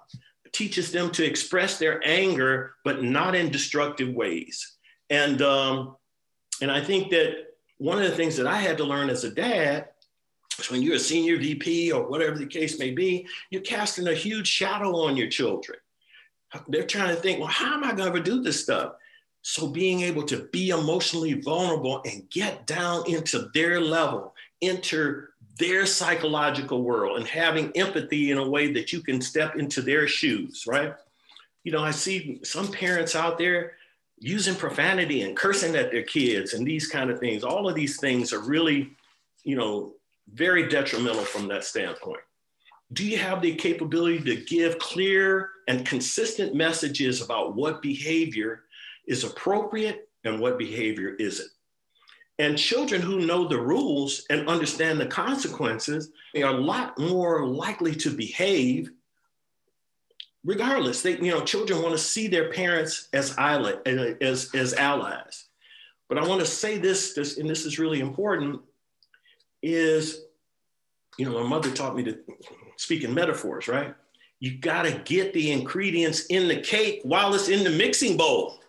teaches 0.52 0.92
them 0.92 1.10
to 1.12 1.24
express 1.24 1.78
their 1.78 2.00
anger, 2.06 2.74
but 2.84 3.02
not 3.02 3.34
in 3.34 3.50
destructive 3.50 4.14
ways. 4.14 4.76
And, 5.08 5.42
um, 5.42 5.96
and 6.62 6.70
I 6.70 6.80
think 6.82 7.10
that 7.10 7.46
one 7.78 7.98
of 7.98 8.04
the 8.04 8.16
things 8.16 8.36
that 8.36 8.46
I 8.46 8.56
had 8.56 8.76
to 8.78 8.84
learn 8.84 9.10
as 9.10 9.24
a 9.24 9.30
dad 9.30 9.88
is 10.58 10.70
when 10.70 10.82
you're 10.82 10.96
a 10.96 10.98
senior 10.98 11.38
VP 11.38 11.92
or 11.92 12.08
whatever 12.08 12.38
the 12.38 12.46
case 12.46 12.78
may 12.78 12.90
be, 12.90 13.26
you're 13.50 13.62
casting 13.62 14.08
a 14.08 14.14
huge 14.14 14.46
shadow 14.46 14.94
on 14.96 15.16
your 15.16 15.28
children. 15.28 15.78
They're 16.68 16.86
trying 16.86 17.14
to 17.14 17.20
think, 17.20 17.38
well, 17.38 17.48
how 17.48 17.74
am 17.74 17.84
I 17.84 17.92
going 17.92 18.12
to 18.12 18.20
do 18.20 18.42
this 18.42 18.62
stuff? 18.62 18.94
So 19.42 19.68
being 19.68 20.02
able 20.02 20.24
to 20.24 20.48
be 20.52 20.70
emotionally 20.70 21.34
vulnerable 21.34 22.02
and 22.04 22.28
get 22.30 22.66
down 22.66 23.08
into 23.08 23.50
their 23.54 23.80
level, 23.80 24.34
enter 24.60 25.29
their 25.60 25.86
psychological 25.86 26.82
world 26.82 27.18
and 27.18 27.26
having 27.28 27.70
empathy 27.76 28.32
in 28.32 28.38
a 28.38 28.48
way 28.48 28.72
that 28.72 28.92
you 28.92 29.00
can 29.00 29.20
step 29.20 29.54
into 29.56 29.80
their 29.80 30.08
shoes, 30.08 30.64
right? 30.66 30.94
You 31.62 31.70
know, 31.70 31.84
I 31.84 31.92
see 31.92 32.40
some 32.42 32.72
parents 32.72 33.14
out 33.14 33.38
there 33.38 33.74
using 34.18 34.56
profanity 34.56 35.22
and 35.22 35.36
cursing 35.36 35.76
at 35.76 35.92
their 35.92 36.02
kids 36.02 36.54
and 36.54 36.66
these 36.66 36.88
kind 36.88 37.10
of 37.10 37.20
things. 37.20 37.44
All 37.44 37.68
of 37.68 37.76
these 37.76 38.00
things 38.00 38.32
are 38.32 38.40
really, 38.40 38.90
you 39.44 39.54
know, 39.54 39.92
very 40.32 40.68
detrimental 40.68 41.24
from 41.24 41.46
that 41.48 41.64
standpoint. 41.64 42.20
Do 42.92 43.06
you 43.06 43.18
have 43.18 43.40
the 43.40 43.54
capability 43.54 44.20
to 44.24 44.44
give 44.44 44.80
clear 44.80 45.50
and 45.68 45.86
consistent 45.86 46.56
messages 46.56 47.22
about 47.22 47.54
what 47.54 47.82
behavior 47.82 48.64
is 49.06 49.24
appropriate 49.24 50.08
and 50.24 50.40
what 50.40 50.58
behavior 50.58 51.10
isn't. 51.10 51.50
And 52.40 52.56
children 52.56 53.02
who 53.02 53.26
know 53.26 53.46
the 53.46 53.60
rules 53.60 54.24
and 54.30 54.48
understand 54.48 54.98
the 54.98 55.04
consequences 55.04 56.10
they 56.32 56.42
are 56.42 56.54
a 56.54 56.58
lot 56.58 56.98
more 56.98 57.46
likely 57.46 57.94
to 57.96 58.08
behave 58.08 58.90
regardless. 60.42 61.02
They, 61.02 61.18
you 61.18 61.32
know, 61.32 61.42
children 61.42 61.82
want 61.82 61.92
to 61.92 62.02
see 62.02 62.28
their 62.28 62.50
parents 62.50 63.08
as, 63.12 63.36
as, 63.36 64.50
as 64.54 64.72
allies. 64.72 65.48
But 66.08 66.16
I 66.16 66.26
want 66.26 66.40
to 66.40 66.46
say 66.46 66.78
this, 66.78 67.12
this, 67.12 67.36
and 67.36 67.48
this 67.48 67.66
is 67.66 67.78
really 67.78 68.00
important, 68.00 68.62
is, 69.62 70.22
you 71.18 71.26
know, 71.26 71.42
my 71.42 71.46
mother 71.46 71.70
taught 71.70 71.94
me 71.94 72.04
to 72.04 72.20
speak 72.76 73.04
in 73.04 73.12
metaphors, 73.12 73.68
right? 73.68 73.94
You 74.38 74.56
got 74.56 74.86
to 74.86 74.98
get 75.04 75.34
the 75.34 75.52
ingredients 75.52 76.24
in 76.30 76.48
the 76.48 76.62
cake 76.62 77.00
while 77.02 77.34
it's 77.34 77.48
in 77.48 77.64
the 77.64 77.70
mixing 77.70 78.16
bowl 78.16 78.59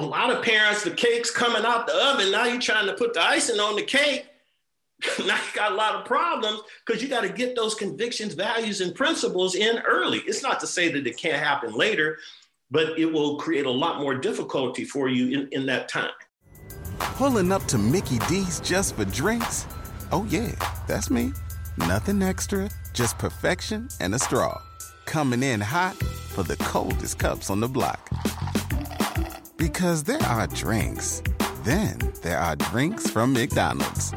a 0.00 0.06
lot 0.06 0.30
of 0.30 0.42
parents, 0.42 0.82
the 0.82 0.90
cake's 0.90 1.30
coming 1.30 1.64
out 1.64 1.86
the 1.86 1.94
oven. 1.94 2.32
Now 2.32 2.46
you're 2.46 2.60
trying 2.60 2.86
to 2.86 2.94
put 2.94 3.12
the 3.12 3.22
icing 3.22 3.60
on 3.60 3.76
the 3.76 3.82
cake. 3.82 4.26
now 5.26 5.36
you 5.36 5.54
got 5.54 5.72
a 5.72 5.74
lot 5.74 5.94
of 5.94 6.06
problems 6.06 6.62
because 6.86 7.02
you 7.02 7.08
got 7.08 7.20
to 7.20 7.28
get 7.28 7.54
those 7.54 7.74
convictions, 7.74 8.32
values, 8.32 8.80
and 8.80 8.94
principles 8.94 9.54
in 9.54 9.78
early. 9.80 10.18
It's 10.20 10.42
not 10.42 10.58
to 10.60 10.66
say 10.66 10.90
that 10.90 11.06
it 11.06 11.16
can't 11.18 11.42
happen 11.42 11.74
later, 11.74 12.18
but 12.70 12.98
it 12.98 13.06
will 13.06 13.36
create 13.36 13.66
a 13.66 13.70
lot 13.70 14.00
more 14.00 14.14
difficulty 14.14 14.84
for 14.84 15.08
you 15.08 15.38
in, 15.38 15.48
in 15.52 15.66
that 15.66 15.88
time. 15.88 16.12
Pulling 16.98 17.52
up 17.52 17.64
to 17.66 17.76
Mickey 17.76 18.18
D's 18.20 18.60
just 18.60 18.96
for 18.96 19.04
drinks? 19.04 19.66
Oh, 20.12 20.26
yeah, 20.30 20.52
that's 20.86 21.10
me. 21.10 21.32
Nothing 21.76 22.22
extra, 22.22 22.70
just 22.94 23.18
perfection 23.18 23.88
and 24.00 24.14
a 24.14 24.18
straw. 24.18 24.60
Coming 25.04 25.42
in 25.42 25.60
hot 25.60 25.96
for 25.96 26.42
the 26.42 26.56
coldest 26.56 27.18
cups 27.18 27.50
on 27.50 27.60
the 27.60 27.68
block. 27.68 28.10
Because 29.60 30.04
there 30.04 30.22
are 30.22 30.46
drinks, 30.46 31.22
then 31.64 31.98
there 32.22 32.38
are 32.38 32.56
drinks 32.56 33.10
from 33.10 33.34
McDonald's. 33.34 34.10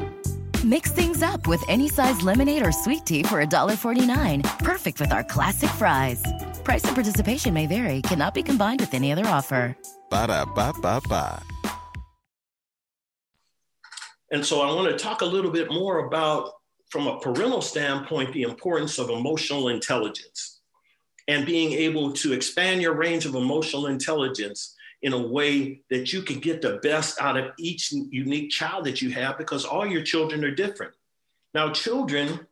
Mix 0.64 0.90
things 0.90 1.22
up 1.22 1.46
with 1.46 1.62
any 1.68 1.86
size 1.86 2.22
lemonade 2.22 2.66
or 2.66 2.72
sweet 2.72 3.04
tea 3.04 3.24
for 3.24 3.44
$1.49. 3.44 4.42
Perfect 4.60 5.00
with 5.00 5.12
our 5.12 5.22
classic 5.22 5.68
fries. 5.68 6.22
Price 6.64 6.82
and 6.84 6.94
participation 6.94 7.52
may 7.52 7.66
vary, 7.66 8.00
cannot 8.00 8.32
be 8.32 8.42
combined 8.42 8.80
with 8.80 8.94
any 8.94 9.12
other 9.12 9.26
offer. 9.26 9.76
Ba 10.08 10.28
da 10.28 10.46
ba 10.46 10.72
ba 10.80 11.02
ba. 11.10 11.42
And 14.30 14.42
so 14.42 14.62
I 14.62 14.74
want 14.74 14.88
to 14.90 14.96
talk 14.96 15.20
a 15.20 15.26
little 15.26 15.50
bit 15.50 15.70
more 15.70 16.06
about, 16.06 16.52
from 16.88 17.06
a 17.06 17.20
parental 17.20 17.60
standpoint, 17.60 18.32
the 18.32 18.44
importance 18.44 18.98
of 18.98 19.10
emotional 19.10 19.68
intelligence 19.68 20.62
and 21.28 21.44
being 21.44 21.72
able 21.72 22.14
to 22.14 22.32
expand 22.32 22.80
your 22.80 22.94
range 22.94 23.26
of 23.26 23.34
emotional 23.34 23.88
intelligence 23.88 24.74
in 25.04 25.12
a 25.12 25.18
way 25.18 25.82
that 25.90 26.14
you 26.14 26.22
can 26.22 26.40
get 26.40 26.62
the 26.62 26.80
best 26.82 27.20
out 27.20 27.36
of 27.36 27.52
each 27.58 27.92
unique 27.92 28.50
child 28.50 28.86
that 28.86 29.02
you 29.02 29.10
have 29.10 29.36
because 29.36 29.66
all 29.66 29.86
your 29.86 30.02
children 30.02 30.42
are 30.42 30.50
different. 30.50 30.94
Now, 31.52 31.70
children 31.72 32.46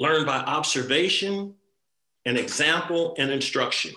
learn 0.00 0.26
by 0.26 0.38
observation 0.38 1.54
and 2.24 2.36
example 2.36 3.14
and 3.18 3.30
instruction. 3.30 3.92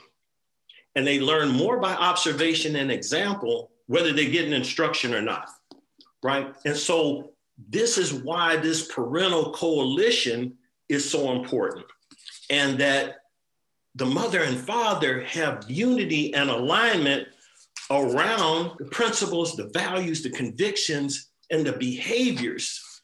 And 0.95 1.05
they 1.05 1.19
learn 1.19 1.49
more 1.49 1.79
by 1.79 1.93
observation 1.93 2.75
and 2.75 2.91
example, 2.91 3.71
whether 3.87 4.13
they 4.13 4.29
get 4.29 4.45
an 4.45 4.53
instruction 4.53 5.15
or 5.15 5.21
not, 5.23 5.49
right? 6.21 6.53
And 6.65 6.77
so, 6.77 7.31
this 7.67 7.97
is 7.97 8.13
why 8.13 8.55
this 8.55 8.87
parental 8.87 9.51
coalition 9.51 10.57
is 10.89 11.09
so 11.09 11.31
important. 11.31 11.85
And 12.51 12.77
that 12.77 13.15
the 13.95 14.05
mother 14.05 14.43
and 14.43 14.57
father 14.57 15.23
have 15.23 15.65
unity 15.67 16.33
and 16.35 16.51
alignment 16.51 17.27
around 17.91 18.77
the 18.77 18.85
principles, 18.85 19.55
the 19.55 19.69
values, 19.73 20.21
the 20.21 20.29
convictions, 20.29 21.29
and 21.49 21.65
the 21.65 21.73
behaviors, 21.73 23.01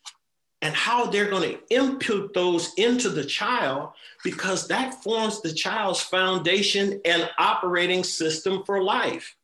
and 0.61 0.73
how 0.73 1.05
they're 1.05 1.29
going 1.29 1.49
to 1.49 1.59
input 1.69 2.33
those 2.33 2.73
into 2.77 3.09
the 3.09 3.23
child 3.23 3.89
because 4.23 4.67
that 4.67 5.03
forms 5.03 5.41
the 5.41 5.53
child's 5.53 6.01
foundation 6.01 7.01
and 7.05 7.29
operating 7.37 8.03
system 8.03 8.63
for 8.65 8.83
life. 8.83 9.35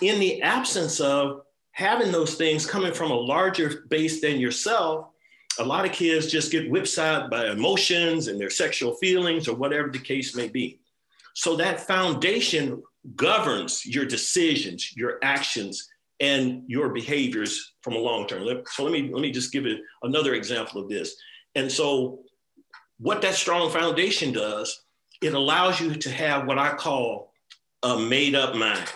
In 0.00 0.18
the 0.18 0.42
absence 0.42 1.00
of 1.00 1.42
having 1.72 2.12
those 2.12 2.34
things 2.34 2.66
coming 2.66 2.92
from 2.92 3.10
a 3.10 3.16
larger 3.16 3.84
base 3.88 4.20
than 4.20 4.38
yourself, 4.40 5.08
a 5.58 5.64
lot 5.64 5.84
of 5.84 5.92
kids 5.92 6.30
just 6.30 6.50
get 6.50 6.70
whipsawed 6.70 7.30
by 7.30 7.48
emotions 7.48 8.28
and 8.28 8.40
their 8.40 8.50
sexual 8.50 8.94
feelings 8.94 9.48
or 9.48 9.54
whatever 9.54 9.88
the 9.88 9.98
case 9.98 10.34
may 10.34 10.48
be. 10.48 10.80
So 11.34 11.56
that 11.56 11.86
foundation 11.86 12.82
governs 13.16 13.84
your 13.84 14.04
decisions, 14.04 14.96
your 14.96 15.18
actions, 15.22 15.88
and 16.20 16.62
your 16.68 16.90
behaviors 16.90 17.74
from 17.80 17.94
a 17.94 17.98
long 17.98 18.26
term. 18.26 18.46
So 18.70 18.84
let 18.84 18.92
me 18.92 19.10
let 19.12 19.22
me 19.22 19.32
just 19.32 19.52
give 19.52 19.66
it 19.66 19.80
another 20.02 20.34
example 20.34 20.80
of 20.80 20.88
this. 20.88 21.16
And 21.54 21.70
so, 21.70 22.20
what 22.98 23.22
that 23.22 23.34
strong 23.34 23.70
foundation 23.70 24.32
does, 24.32 24.84
it 25.20 25.34
allows 25.34 25.80
you 25.80 25.94
to 25.94 26.10
have 26.10 26.46
what 26.46 26.58
I 26.58 26.74
call 26.74 27.32
a 27.82 27.98
made 27.98 28.34
up 28.34 28.54
mind. 28.54 28.92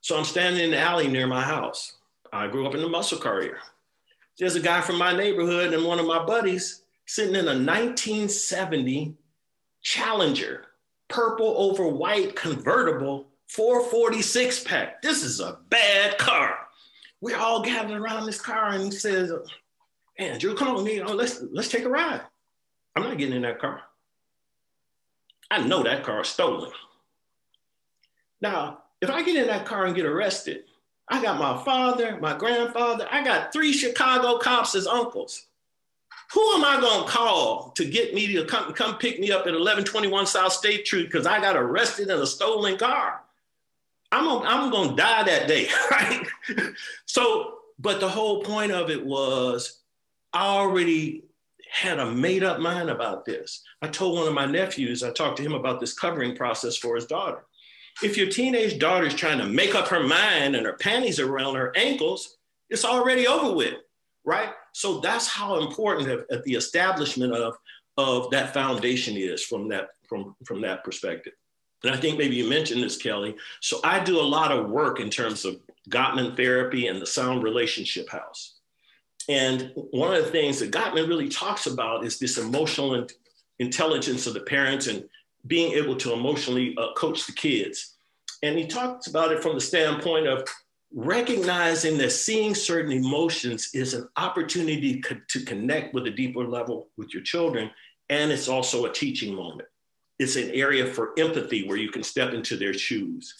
So 0.00 0.16
I'm 0.16 0.24
standing 0.24 0.64
in 0.64 0.70
the 0.70 0.78
alley 0.78 1.08
near 1.08 1.26
my 1.26 1.42
house. 1.42 1.96
I 2.32 2.46
grew 2.46 2.66
up 2.66 2.74
in 2.74 2.80
the 2.80 2.88
muscle 2.88 3.18
car 3.18 3.40
area. 3.40 3.56
There's 4.38 4.54
a 4.54 4.60
guy 4.60 4.80
from 4.80 4.96
my 4.96 5.14
neighborhood 5.14 5.74
and 5.74 5.84
one 5.84 5.98
of 5.98 6.06
my 6.06 6.24
buddies 6.24 6.82
sitting 7.06 7.34
in 7.34 7.46
a 7.46 7.58
1970 7.58 9.14
Challenger, 9.82 10.64
purple 11.08 11.54
over 11.56 11.88
white 11.88 12.36
convertible 12.36 13.26
446 13.48 14.64
pack. 14.64 15.02
This 15.02 15.22
is 15.22 15.40
a 15.40 15.58
bad 15.68 16.18
car. 16.18 16.58
We're 17.20 17.38
all 17.38 17.62
gathered 17.62 18.00
around 18.00 18.26
this 18.26 18.40
car 18.40 18.70
and 18.70 18.84
he 18.84 18.90
says, 18.90 19.32
Man, 20.18 20.38
Drew, 20.38 20.54
come 20.54 20.68
on, 20.68 20.84
me. 20.84 21.00
Oh, 21.00 21.14
let's 21.14 21.42
let's 21.52 21.68
take 21.68 21.84
a 21.84 21.88
ride. 21.88 22.20
I'm 22.96 23.04
not 23.04 23.18
getting 23.18 23.36
in 23.36 23.42
that 23.42 23.60
car. 23.60 23.82
I 25.50 25.62
know 25.62 25.82
that 25.82 26.04
car 26.04 26.20
is 26.20 26.28
stolen. 26.28 26.70
Now, 28.40 28.82
if 29.00 29.10
I 29.10 29.22
get 29.22 29.36
in 29.36 29.46
that 29.46 29.64
car 29.64 29.86
and 29.86 29.94
get 29.94 30.04
arrested, 30.04 30.64
I 31.08 31.22
got 31.22 31.38
my 31.38 31.62
father, 31.64 32.18
my 32.20 32.36
grandfather, 32.36 33.08
I 33.10 33.24
got 33.24 33.52
three 33.52 33.72
Chicago 33.72 34.38
cops 34.38 34.74
as 34.74 34.86
uncles. 34.86 35.46
Who 36.32 36.52
am 36.52 36.64
I 36.64 36.80
going 36.80 37.06
to 37.06 37.10
call 37.10 37.70
to 37.70 37.84
get 37.84 38.14
me 38.14 38.26
to 38.34 38.44
come, 38.44 38.72
come 38.74 38.98
pick 38.98 39.18
me 39.18 39.30
up 39.30 39.40
at 39.40 39.54
1121 39.54 40.26
South 40.26 40.52
State 40.52 40.86
Street 40.86 41.06
because 41.06 41.26
I 41.26 41.40
got 41.40 41.56
arrested 41.56 42.10
in 42.10 42.18
a 42.18 42.26
stolen 42.26 42.76
car? 42.76 43.22
I'm, 44.12 44.26
a, 44.26 44.38
I'm 44.40 44.70
to 44.70 44.96
die 44.96 45.22
that 45.22 45.48
day, 45.48 45.68
right? 45.90 46.26
so, 47.06 47.58
but 47.78 48.00
the 48.00 48.08
whole 48.08 48.42
point 48.42 48.72
of 48.72 48.90
it 48.90 49.04
was 49.04 49.80
I 50.32 50.46
already 50.46 51.24
had 51.70 51.98
a 51.98 52.10
made 52.10 52.42
up 52.42 52.60
mind 52.60 52.90
about 52.90 53.24
this. 53.24 53.62
I 53.82 53.88
told 53.88 54.18
one 54.18 54.28
of 54.28 54.34
my 54.34 54.46
nephews, 54.46 55.02
I 55.02 55.10
talked 55.10 55.36
to 55.38 55.42
him 55.42 55.54
about 55.54 55.80
this 55.80 55.92
covering 55.92 56.34
process 56.34 56.76
for 56.76 56.96
his 56.96 57.06
daughter. 57.06 57.44
If 58.02 58.16
your 58.16 58.28
teenage 58.28 58.78
daughter 58.78 59.06
is 59.06 59.14
trying 59.14 59.38
to 59.38 59.46
make 59.46 59.74
up 59.74 59.88
her 59.88 60.02
mind 60.02 60.56
and 60.56 60.64
her 60.64 60.74
panties 60.74 61.20
around 61.20 61.56
her 61.56 61.72
ankles, 61.76 62.36
it's 62.70 62.84
already 62.84 63.26
over 63.26 63.54
with, 63.54 63.74
right? 64.24 64.50
So 64.78 65.00
that's 65.00 65.26
how 65.26 65.58
important 65.58 66.24
at 66.30 66.44
the 66.44 66.54
establishment 66.54 67.32
of, 67.32 67.56
of 67.96 68.30
that 68.30 68.54
foundation 68.54 69.16
is 69.16 69.42
from 69.42 69.66
that, 69.70 69.88
from, 70.08 70.36
from 70.44 70.60
that 70.60 70.84
perspective. 70.84 71.32
And 71.82 71.92
I 71.92 71.96
think 71.96 72.16
maybe 72.16 72.36
you 72.36 72.48
mentioned 72.48 72.84
this, 72.84 72.96
Kelly. 72.96 73.34
So 73.60 73.80
I 73.82 73.98
do 73.98 74.20
a 74.20 74.22
lot 74.22 74.52
of 74.52 74.70
work 74.70 75.00
in 75.00 75.10
terms 75.10 75.44
of 75.44 75.58
Gottman 75.90 76.36
therapy 76.36 76.86
and 76.86 77.02
the 77.02 77.06
Sound 77.06 77.42
Relationship 77.42 78.08
House. 78.08 78.60
And 79.28 79.72
one 79.74 80.14
of 80.14 80.24
the 80.24 80.30
things 80.30 80.60
that 80.60 80.70
Gottman 80.70 81.08
really 81.08 81.28
talks 81.28 81.66
about 81.66 82.04
is 82.04 82.20
this 82.20 82.38
emotional 82.38 83.04
intelligence 83.58 84.28
of 84.28 84.34
the 84.34 84.42
parents 84.42 84.86
and 84.86 85.08
being 85.48 85.72
able 85.72 85.96
to 85.96 86.12
emotionally 86.12 86.76
uh, 86.78 86.92
coach 86.96 87.26
the 87.26 87.32
kids. 87.32 87.96
And 88.44 88.56
he 88.56 88.68
talks 88.68 89.08
about 89.08 89.32
it 89.32 89.42
from 89.42 89.56
the 89.56 89.60
standpoint 89.60 90.28
of 90.28 90.48
recognizing 90.92 91.98
that 91.98 92.10
seeing 92.10 92.54
certain 92.54 92.92
emotions 92.92 93.70
is 93.74 93.94
an 93.94 94.08
opportunity 94.16 95.00
co- 95.00 95.20
to 95.28 95.44
connect 95.44 95.94
with 95.94 96.06
a 96.06 96.10
deeper 96.10 96.44
level 96.44 96.88
with 96.96 97.12
your 97.12 97.22
children. 97.22 97.70
And 98.08 98.32
it's 98.32 98.48
also 98.48 98.86
a 98.86 98.92
teaching 98.92 99.34
moment. 99.34 99.68
It's 100.18 100.36
an 100.36 100.50
area 100.50 100.86
for 100.86 101.12
empathy 101.18 101.68
where 101.68 101.76
you 101.76 101.90
can 101.90 102.02
step 102.02 102.32
into 102.32 102.56
their 102.56 102.74
shoes. 102.74 103.34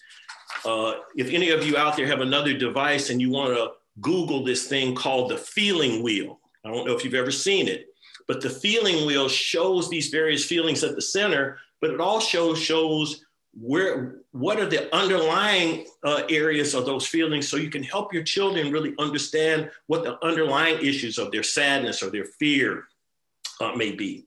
Uh, 0.64 0.94
if 1.16 1.30
any 1.30 1.50
of 1.50 1.66
you 1.66 1.76
out 1.76 1.96
there 1.96 2.06
have 2.06 2.20
another 2.20 2.56
device 2.56 3.10
and 3.10 3.20
you 3.20 3.30
want 3.30 3.54
to 3.54 3.72
Google 4.00 4.44
this 4.44 4.68
thing 4.68 4.94
called 4.94 5.30
the 5.30 5.38
feeling 5.38 6.02
wheel, 6.02 6.40
I 6.64 6.70
don't 6.70 6.86
know 6.86 6.94
if 6.94 7.04
you've 7.04 7.14
ever 7.14 7.30
seen 7.30 7.66
it, 7.66 7.86
but 8.26 8.40
the 8.40 8.50
feeling 8.50 9.06
wheel 9.06 9.28
shows 9.28 9.88
these 9.88 10.08
various 10.08 10.44
feelings 10.44 10.84
at 10.84 10.94
the 10.94 11.02
center 11.02 11.58
but 11.80 11.90
it 11.90 12.00
also 12.00 12.54
shows 12.54 13.24
where 13.54 14.20
what 14.32 14.60
are 14.60 14.66
the 14.66 14.94
underlying 14.94 15.86
uh, 16.04 16.22
areas 16.28 16.74
of 16.74 16.86
those 16.86 17.06
feelings 17.06 17.48
so 17.48 17.56
you 17.56 17.70
can 17.70 17.82
help 17.82 18.12
your 18.12 18.22
children 18.22 18.72
really 18.72 18.94
understand 18.98 19.70
what 19.86 20.04
the 20.04 20.22
underlying 20.24 20.78
issues 20.84 21.18
of 21.18 21.32
their 21.32 21.42
sadness 21.42 22.02
or 22.02 22.10
their 22.10 22.24
fear 22.24 22.84
uh, 23.60 23.72
may 23.72 23.92
be? 23.92 24.26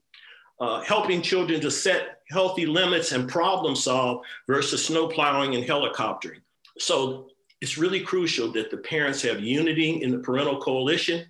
Uh, 0.60 0.80
helping 0.82 1.22
children 1.22 1.60
to 1.60 1.70
set 1.70 2.20
healthy 2.30 2.66
limits 2.66 3.12
and 3.12 3.28
problem 3.28 3.74
solve 3.74 4.24
versus 4.46 4.86
snow 4.86 5.08
plowing 5.08 5.54
and 5.54 5.64
helicoptering. 5.64 6.40
So 6.78 7.28
it's 7.60 7.78
really 7.78 8.00
crucial 8.00 8.52
that 8.52 8.70
the 8.70 8.76
parents 8.76 9.22
have 9.22 9.40
unity 9.40 10.02
in 10.02 10.10
the 10.10 10.18
parental 10.18 10.60
coalition 10.60 11.26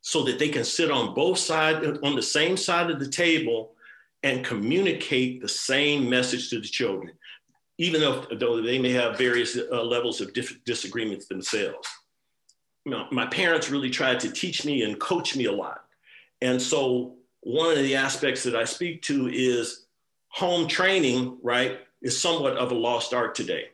so 0.00 0.22
that 0.24 0.38
they 0.38 0.48
can 0.48 0.64
sit 0.64 0.90
on 0.90 1.14
both 1.14 1.38
sides 1.38 1.98
on 2.02 2.14
the 2.14 2.22
same 2.22 2.56
side 2.56 2.90
of 2.90 2.98
the 2.98 3.08
table 3.08 3.72
and 4.22 4.44
communicate 4.44 5.40
the 5.40 5.48
same 5.48 6.08
message 6.08 6.50
to 6.50 6.60
the 6.60 6.66
children, 6.66 7.12
even 7.78 8.00
though, 8.00 8.26
though 8.38 8.60
they 8.60 8.78
may 8.78 8.90
have 8.90 9.18
various 9.18 9.56
uh, 9.56 9.82
levels 9.82 10.20
of 10.20 10.32
disagreements 10.64 11.26
themselves. 11.26 11.88
You 12.84 12.92
know, 12.92 13.06
my 13.12 13.26
parents 13.26 13.70
really 13.70 13.90
tried 13.90 14.20
to 14.20 14.30
teach 14.30 14.64
me 14.64 14.82
and 14.82 14.98
coach 14.98 15.36
me 15.36 15.44
a 15.44 15.52
lot. 15.52 15.84
And 16.40 16.60
so 16.60 17.16
one 17.40 17.70
of 17.70 17.78
the 17.78 17.96
aspects 17.96 18.42
that 18.44 18.56
I 18.56 18.64
speak 18.64 19.02
to 19.02 19.28
is 19.28 19.86
home 20.28 20.68
training, 20.68 21.38
right, 21.42 21.80
is 22.02 22.20
somewhat 22.20 22.56
of 22.56 22.72
a 22.72 22.74
lost 22.74 23.14
art 23.14 23.34
today. 23.34 23.66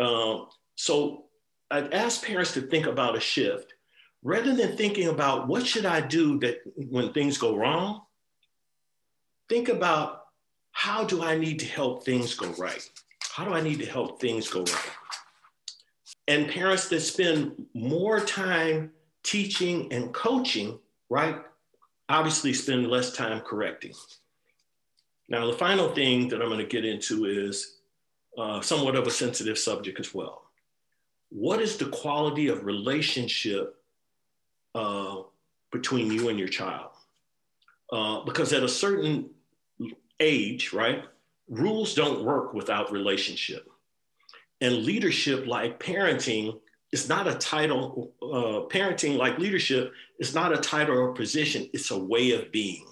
Um, 0.00 0.48
so 0.74 1.26
I'd 1.70 1.92
ask 1.92 2.24
parents 2.24 2.52
to 2.54 2.62
think 2.62 2.86
about 2.86 3.16
a 3.16 3.20
shift. 3.20 3.74
Rather 4.22 4.54
than 4.54 4.76
thinking 4.76 5.08
about 5.08 5.48
what 5.48 5.66
should 5.66 5.84
I 5.84 6.00
do 6.00 6.38
that 6.40 6.58
when 6.76 7.12
things 7.12 7.38
go 7.38 7.56
wrong, 7.56 8.02
think 9.52 9.68
about 9.68 10.28
how 10.70 11.04
do 11.04 11.22
I 11.22 11.36
need 11.36 11.58
to 11.58 11.66
help 11.66 12.06
things 12.06 12.34
go 12.34 12.48
right? 12.52 12.88
How 13.32 13.44
do 13.44 13.52
I 13.52 13.60
need 13.60 13.80
to 13.80 13.84
help 13.84 14.18
things 14.18 14.48
go 14.48 14.60
right? 14.60 14.90
And 16.26 16.48
parents 16.48 16.88
that 16.88 17.00
spend 17.00 17.66
more 17.74 18.18
time 18.20 18.92
teaching 19.22 19.92
and 19.92 20.10
coaching, 20.14 20.78
right, 21.10 21.36
obviously 22.08 22.54
spend 22.54 22.86
less 22.86 23.12
time 23.12 23.42
correcting. 23.42 23.92
Now, 25.28 25.46
the 25.46 25.52
final 25.52 25.90
thing 25.90 26.28
that 26.28 26.40
I'm 26.40 26.48
going 26.48 26.58
to 26.58 26.64
get 26.64 26.86
into 26.86 27.26
is 27.26 27.76
uh, 28.38 28.62
somewhat 28.62 28.96
of 28.96 29.06
a 29.06 29.10
sensitive 29.10 29.58
subject 29.58 30.00
as 30.00 30.14
well. 30.14 30.44
What 31.28 31.60
is 31.60 31.76
the 31.76 31.90
quality 31.90 32.48
of 32.48 32.64
relationship 32.64 33.76
uh, 34.74 35.16
between 35.70 36.10
you 36.10 36.30
and 36.30 36.38
your 36.38 36.48
child? 36.48 36.92
Uh, 37.92 38.24
because 38.24 38.54
at 38.54 38.62
a 38.62 38.68
certain 38.68 39.28
age, 40.20 40.72
right, 40.72 41.04
rules 41.48 41.94
don't 41.94 42.24
work 42.24 42.54
without 42.54 42.92
relationship. 42.92 43.68
And 44.60 44.84
leadership, 44.84 45.46
like 45.46 45.80
parenting, 45.80 46.60
is 46.92 47.08
not 47.08 47.26
a 47.26 47.34
title. 47.34 48.12
Uh, 48.22 48.68
parenting, 48.72 49.16
like 49.16 49.38
leadership, 49.38 49.92
is 50.18 50.34
not 50.34 50.52
a 50.52 50.58
title 50.58 50.96
or 50.96 51.12
position, 51.12 51.68
it's 51.72 51.90
a 51.90 51.98
way 51.98 52.32
of 52.32 52.52
being. 52.52 52.86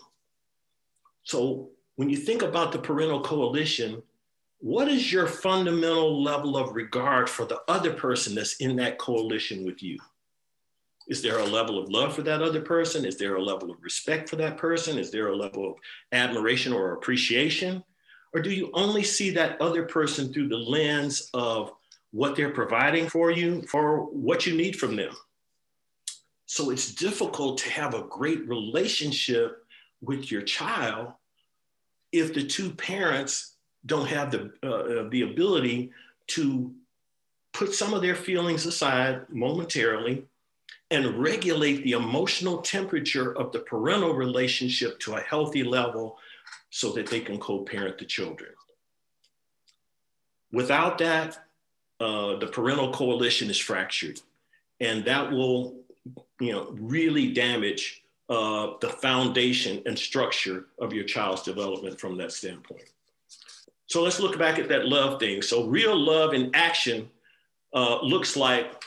So 1.23 1.71
when 1.97 2.11
you 2.11 2.17
think 2.17 2.43
about 2.43 2.73
the 2.73 2.79
parental 2.79 3.21
coalition, 3.21 4.03
what 4.59 4.89
is 4.89 5.13
your 5.13 5.27
fundamental 5.27 6.23
level 6.23 6.57
of 6.57 6.75
regard 6.75 7.31
for 7.31 7.45
the 7.47 7.61
other 7.69 7.93
person 7.93 8.35
that's 8.35 8.57
in 8.57 8.77
that 8.77 8.99
coalition 8.99 9.65
with 9.65 9.83
you? 9.83 9.99
Is 11.11 11.23
there 11.23 11.39
a 11.39 11.45
level 11.45 11.77
of 11.77 11.91
love 11.91 12.15
for 12.15 12.23
that 12.23 12.41
other 12.41 12.61
person? 12.61 13.05
Is 13.05 13.19
there 13.19 13.35
a 13.35 13.43
level 13.43 13.69
of 13.69 13.83
respect 13.83 14.29
for 14.29 14.37
that 14.37 14.57
person? 14.57 14.97
Is 14.97 15.11
there 15.11 15.27
a 15.27 15.37
level 15.37 15.73
of 15.73 15.75
admiration 16.13 16.73
or 16.73 16.93
appreciation? 16.93 17.83
Or 18.33 18.41
do 18.41 18.51
you 18.51 18.71
only 18.75 19.03
see 19.03 19.31
that 19.31 19.61
other 19.61 19.83
person 19.83 20.33
through 20.33 20.49
the 20.49 20.57
lens 20.57 21.29
of 21.35 21.73
what 22.13 22.37
they're 22.37 22.53
providing 22.53 23.09
for 23.09 23.33
you, 23.33 23.63
for 23.63 24.05
what 24.05 24.47
you 24.47 24.57
need 24.57 24.79
from 24.79 24.95
them? 24.95 25.13
So 26.47 26.71
it's 26.71 26.95
difficult 26.95 27.59
to 27.59 27.71
have 27.71 27.95
a 27.95 28.05
great 28.05 28.47
relationship 28.47 29.65
with 30.01 30.31
your 30.31 30.43
child 30.43 31.13
if 32.13 32.33
the 32.33 32.45
two 32.45 32.71
parents 32.71 33.57
don't 33.85 34.07
have 34.07 34.31
the, 34.31 34.53
uh, 34.63 35.09
the 35.11 35.23
ability 35.23 35.91
to 36.29 36.73
put 37.53 37.75
some 37.75 37.95
of 37.95 38.01
their 38.01 38.15
feelings 38.15 38.65
aside 38.65 39.23
momentarily 39.29 40.27
and 40.91 41.19
regulate 41.19 41.85
the 41.85 41.93
emotional 41.93 42.59
temperature 42.63 43.37
of 43.37 43.53
the 43.53 43.61
parental 43.61 44.13
relationship 44.13 44.99
to 45.01 45.15
a 45.15 45.21
healthy 45.21 45.63
level 45.63 46.19
so 46.71 46.93
that 46.93 47.07
they 47.07 47.21
can 47.21 47.39
co-parent 47.39 47.99
the 47.99 48.05
children. 48.05 48.51
Without 50.53 50.99
that, 50.99 51.39
uh, 52.01 52.37
the 52.37 52.47
parental 52.47 52.93
coalition 52.93 53.51
is 53.51 53.59
fractured, 53.59 54.21
and 54.81 55.05
that 55.05 55.31
will, 55.31 55.77
you 56.41 56.53
know, 56.53 56.71
really 56.73 57.33
damage 57.33 58.03
uh, 58.29 58.73
the 58.81 58.89
foundation 58.89 59.83
and 59.87 59.99
structure 59.99 60.67
of 60.81 60.93
your 60.93 61.05
child's 61.05 61.43
development 61.43 62.01
from 62.01 62.17
that 62.17 62.33
standpoint. 62.33 62.89
So 63.87 64.03
let's 64.03 64.21
look 64.21 64.39
back 64.39 64.59
at 64.59 64.69
that 64.69 64.87
love 64.87 65.21
thing. 65.21 65.43
So 65.43 65.67
real 65.67 65.97
love 65.97 66.33
in 66.33 66.51
action 66.55 67.11
uh, 67.75 68.01
looks 68.03 68.37
like 68.37 68.83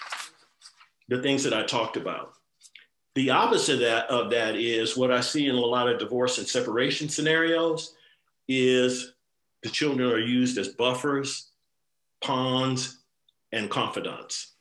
the 1.10 1.22
things 1.22 1.44
that 1.44 1.54
I 1.54 1.64
talked 1.64 1.98
about. 1.98 2.34
The 3.16 3.30
opposite 3.30 3.76
of 3.76 3.80
that, 3.82 4.10
of 4.10 4.32
that 4.32 4.56
is 4.56 4.98
what 4.98 5.12
I 5.12 5.22
see 5.22 5.48
in 5.48 5.56
a 5.56 5.60
lot 5.60 5.88
of 5.88 6.00
divorce 6.00 6.40
and 6.40 6.48
separation 6.48 7.10
scenarios 7.10 7.94
is 8.48 9.14
the 9.62 9.70
children 9.70 10.12
are 10.12 10.20
used 10.20 10.58
as 10.58 10.70
buffers, 10.70 11.52
pawns, 12.22 13.00
and 13.52 13.70
confidants. 13.70 14.54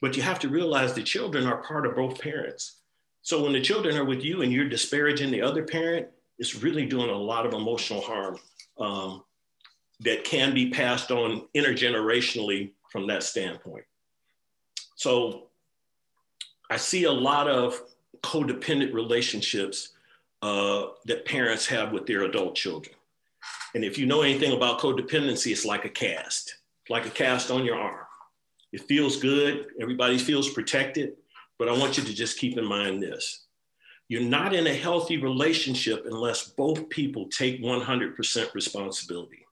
But 0.00 0.16
you 0.16 0.22
have 0.22 0.38
to 0.40 0.48
realize 0.48 0.94
the 0.94 1.02
children 1.02 1.46
are 1.46 1.62
part 1.62 1.86
of 1.86 1.96
both 1.96 2.20
parents. 2.20 2.76
So 3.22 3.42
when 3.42 3.52
the 3.52 3.60
children 3.60 3.96
are 3.96 4.04
with 4.04 4.22
you 4.22 4.42
and 4.42 4.52
you're 4.52 4.68
disparaging 4.68 5.30
the 5.30 5.42
other 5.42 5.64
parent, 5.64 6.06
it's 6.38 6.62
really 6.62 6.86
doing 6.86 7.10
a 7.10 7.16
lot 7.16 7.46
of 7.46 7.52
emotional 7.52 8.00
harm 8.00 8.38
um, 8.78 9.24
that 10.00 10.22
can 10.22 10.54
be 10.54 10.70
passed 10.70 11.10
on 11.10 11.48
intergenerationally 11.54 12.70
from 12.90 13.08
that 13.08 13.24
standpoint. 13.24 13.84
So 14.94 15.47
I 16.70 16.76
see 16.76 17.04
a 17.04 17.12
lot 17.12 17.48
of 17.48 17.80
codependent 18.22 18.92
relationships 18.92 19.90
uh, 20.42 20.88
that 21.06 21.24
parents 21.24 21.66
have 21.66 21.92
with 21.92 22.06
their 22.06 22.22
adult 22.22 22.54
children. 22.54 22.94
And 23.74 23.84
if 23.84 23.98
you 23.98 24.06
know 24.06 24.22
anything 24.22 24.52
about 24.52 24.80
codependency, 24.80 25.52
it's 25.52 25.64
like 25.64 25.84
a 25.84 25.90
cast, 25.90 26.56
like 26.88 27.06
a 27.06 27.10
cast 27.10 27.50
on 27.50 27.64
your 27.64 27.76
arm. 27.76 28.06
It 28.72 28.82
feels 28.82 29.16
good, 29.16 29.66
everybody 29.80 30.18
feels 30.18 30.50
protected, 30.50 31.14
but 31.58 31.68
I 31.68 31.72
want 31.72 31.96
you 31.96 32.04
to 32.04 32.14
just 32.14 32.38
keep 32.38 32.58
in 32.58 32.64
mind 32.64 33.02
this. 33.02 33.46
You're 34.08 34.22
not 34.22 34.54
in 34.54 34.66
a 34.66 34.74
healthy 34.74 35.18
relationship 35.18 36.04
unless 36.06 36.48
both 36.48 36.88
people 36.88 37.28
take 37.28 37.62
100% 37.62 38.54
responsibility. 38.54 39.46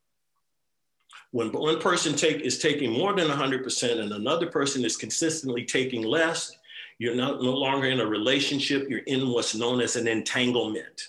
When 1.32 1.52
one 1.52 1.80
person 1.80 2.14
take, 2.14 2.40
is 2.40 2.58
taking 2.58 2.92
more 2.92 3.14
than 3.14 3.28
100% 3.28 4.00
and 4.00 4.12
another 4.12 4.46
person 4.46 4.84
is 4.84 4.96
consistently 4.96 5.64
taking 5.64 6.02
less, 6.02 6.56
you're 6.99 7.14
not, 7.14 7.42
no 7.42 7.53
longer 7.53 7.88
in 7.88 8.01
a 8.01 8.07
relationship, 8.07 8.88
you're 8.88 9.01
in 9.01 9.28
what's 9.28 9.55
known 9.55 9.80
as 9.80 9.97
an 9.97 10.09
entanglement. 10.09 11.09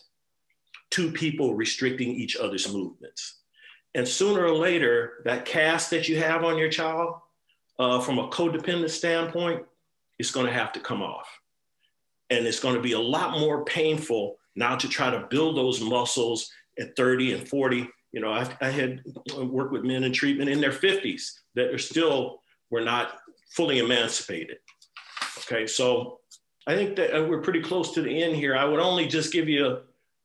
Two 0.90 1.12
people 1.12 1.56
restricting 1.56 2.10
each 2.10 2.36
other's 2.36 2.72
movements. 2.72 3.40
And 3.96 4.08
sooner 4.08 4.46
or 4.46 4.56
later, 4.56 5.22
that 5.26 5.46
cast 5.46 5.90
that 5.92 6.08
you 6.08 6.18
have 6.18 6.44
on 6.44 6.58
your 6.58 6.70
child, 6.70 7.16
uh, 7.80 8.00
from 8.00 8.20
a 8.20 8.28
codependent 8.30 8.90
standpoint, 8.90 9.64
is 10.20 10.32
going 10.32 10.46
to 10.46 10.52
have 10.52 10.72
to 10.74 10.80
come 10.80 11.02
off. 11.02 11.28
And 12.30 12.46
it's 12.46 12.60
going 12.60 12.76
to 12.76 12.82
be 12.82 12.92
a 12.92 13.00
lot 13.00 13.40
more 13.40 13.64
painful 13.64 14.38
now 14.56 14.76
to 14.76 14.90
try 14.90 15.10
to 15.10 15.28
build 15.30 15.56
those 15.56 15.80
muscles 15.80 16.52
at 16.80 16.96
30 16.96 17.34
and 17.34 17.48
40. 17.48 17.88
You 18.12 18.22
know, 18.22 18.32
I, 18.32 18.50
I 18.60 18.70
had 18.70 19.02
worked 19.38 19.72
with 19.72 19.84
men 19.84 20.04
in 20.04 20.12
treatment 20.12 20.50
in 20.50 20.60
their 20.60 20.72
50s 20.72 21.40
that 21.56 21.74
are 21.74 21.78
still 21.78 22.42
were 22.70 22.82
not 22.82 23.20
fully 23.50 23.80
emancipated. 23.80 24.58
Okay, 25.50 25.66
so 25.66 26.20
I 26.66 26.76
think 26.76 26.98
that 26.98 27.18
uh, 27.18 27.24
we're 27.24 27.42
pretty 27.42 27.62
close 27.62 27.94
to 27.94 28.02
the 28.02 28.24
end 28.24 28.36
here. 28.36 28.56
I 28.56 28.66
would 28.66 28.82
only 28.82 29.08
just 29.08 29.32
give 29.32 29.48
you 29.48 29.80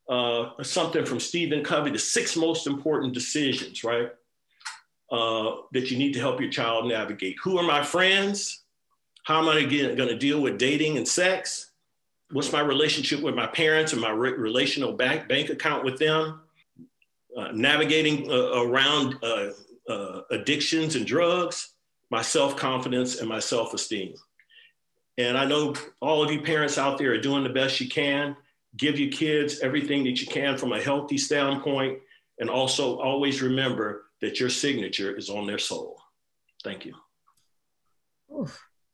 uh, 0.09 0.49
something 0.61 1.05
from 1.05 1.19
Stephen 1.19 1.63
Covey: 1.63 1.91
the 1.91 1.99
six 1.99 2.35
most 2.35 2.67
important 2.67 3.13
decisions, 3.13 3.83
right? 3.83 4.09
Uh, 5.09 5.57
that 5.71 5.91
you 5.91 5.97
need 5.97 6.13
to 6.13 6.19
help 6.19 6.41
your 6.41 6.49
child 6.49 6.87
navigate. 6.87 7.37
Who 7.43 7.57
are 7.57 7.63
my 7.63 7.83
friends? 7.83 8.63
How 9.23 9.39
am 9.39 9.47
I 9.47 9.63
going 9.63 9.95
to 9.95 10.17
deal 10.17 10.41
with 10.41 10.57
dating 10.57 10.97
and 10.97 11.07
sex? 11.07 11.71
What's 12.31 12.51
my 12.51 12.59
relationship 12.59 13.21
with 13.21 13.35
my 13.35 13.47
parents 13.47 13.93
and 13.93 14.01
my 14.01 14.09
re- 14.09 14.33
relational 14.33 14.91
bank, 14.91 15.29
bank 15.29 15.49
account 15.49 15.85
with 15.85 15.99
them? 15.99 16.41
Uh, 17.37 17.49
navigating 17.53 18.29
uh, 18.29 18.63
around 18.63 19.17
uh, 19.23 20.21
addictions 20.31 20.95
and 20.95 21.05
drugs, 21.05 21.75
my 22.09 22.21
self 22.21 22.57
confidence, 22.57 23.21
and 23.21 23.29
my 23.29 23.39
self 23.39 23.73
esteem. 23.73 24.15
And 25.17 25.37
I 25.37 25.45
know 25.45 25.75
all 26.01 26.23
of 26.23 26.31
you 26.31 26.41
parents 26.41 26.77
out 26.77 26.97
there 26.97 27.11
are 27.13 27.21
doing 27.21 27.43
the 27.43 27.49
best 27.49 27.79
you 27.79 27.87
can. 27.87 28.35
Give 28.75 28.99
your 28.99 29.11
kids 29.11 29.59
everything 29.59 30.03
that 30.05 30.19
you 30.19 30.27
can 30.27 30.57
from 30.57 30.73
a 30.73 30.81
healthy 30.81 31.17
standpoint. 31.17 31.99
And 32.39 32.49
also 32.49 32.99
always 32.99 33.41
remember 33.41 34.05
that 34.21 34.39
your 34.39 34.49
signature 34.49 35.15
is 35.15 35.29
on 35.29 35.45
their 35.45 35.59
soul. 35.59 36.01
Thank 36.63 36.85
you. 36.85 36.95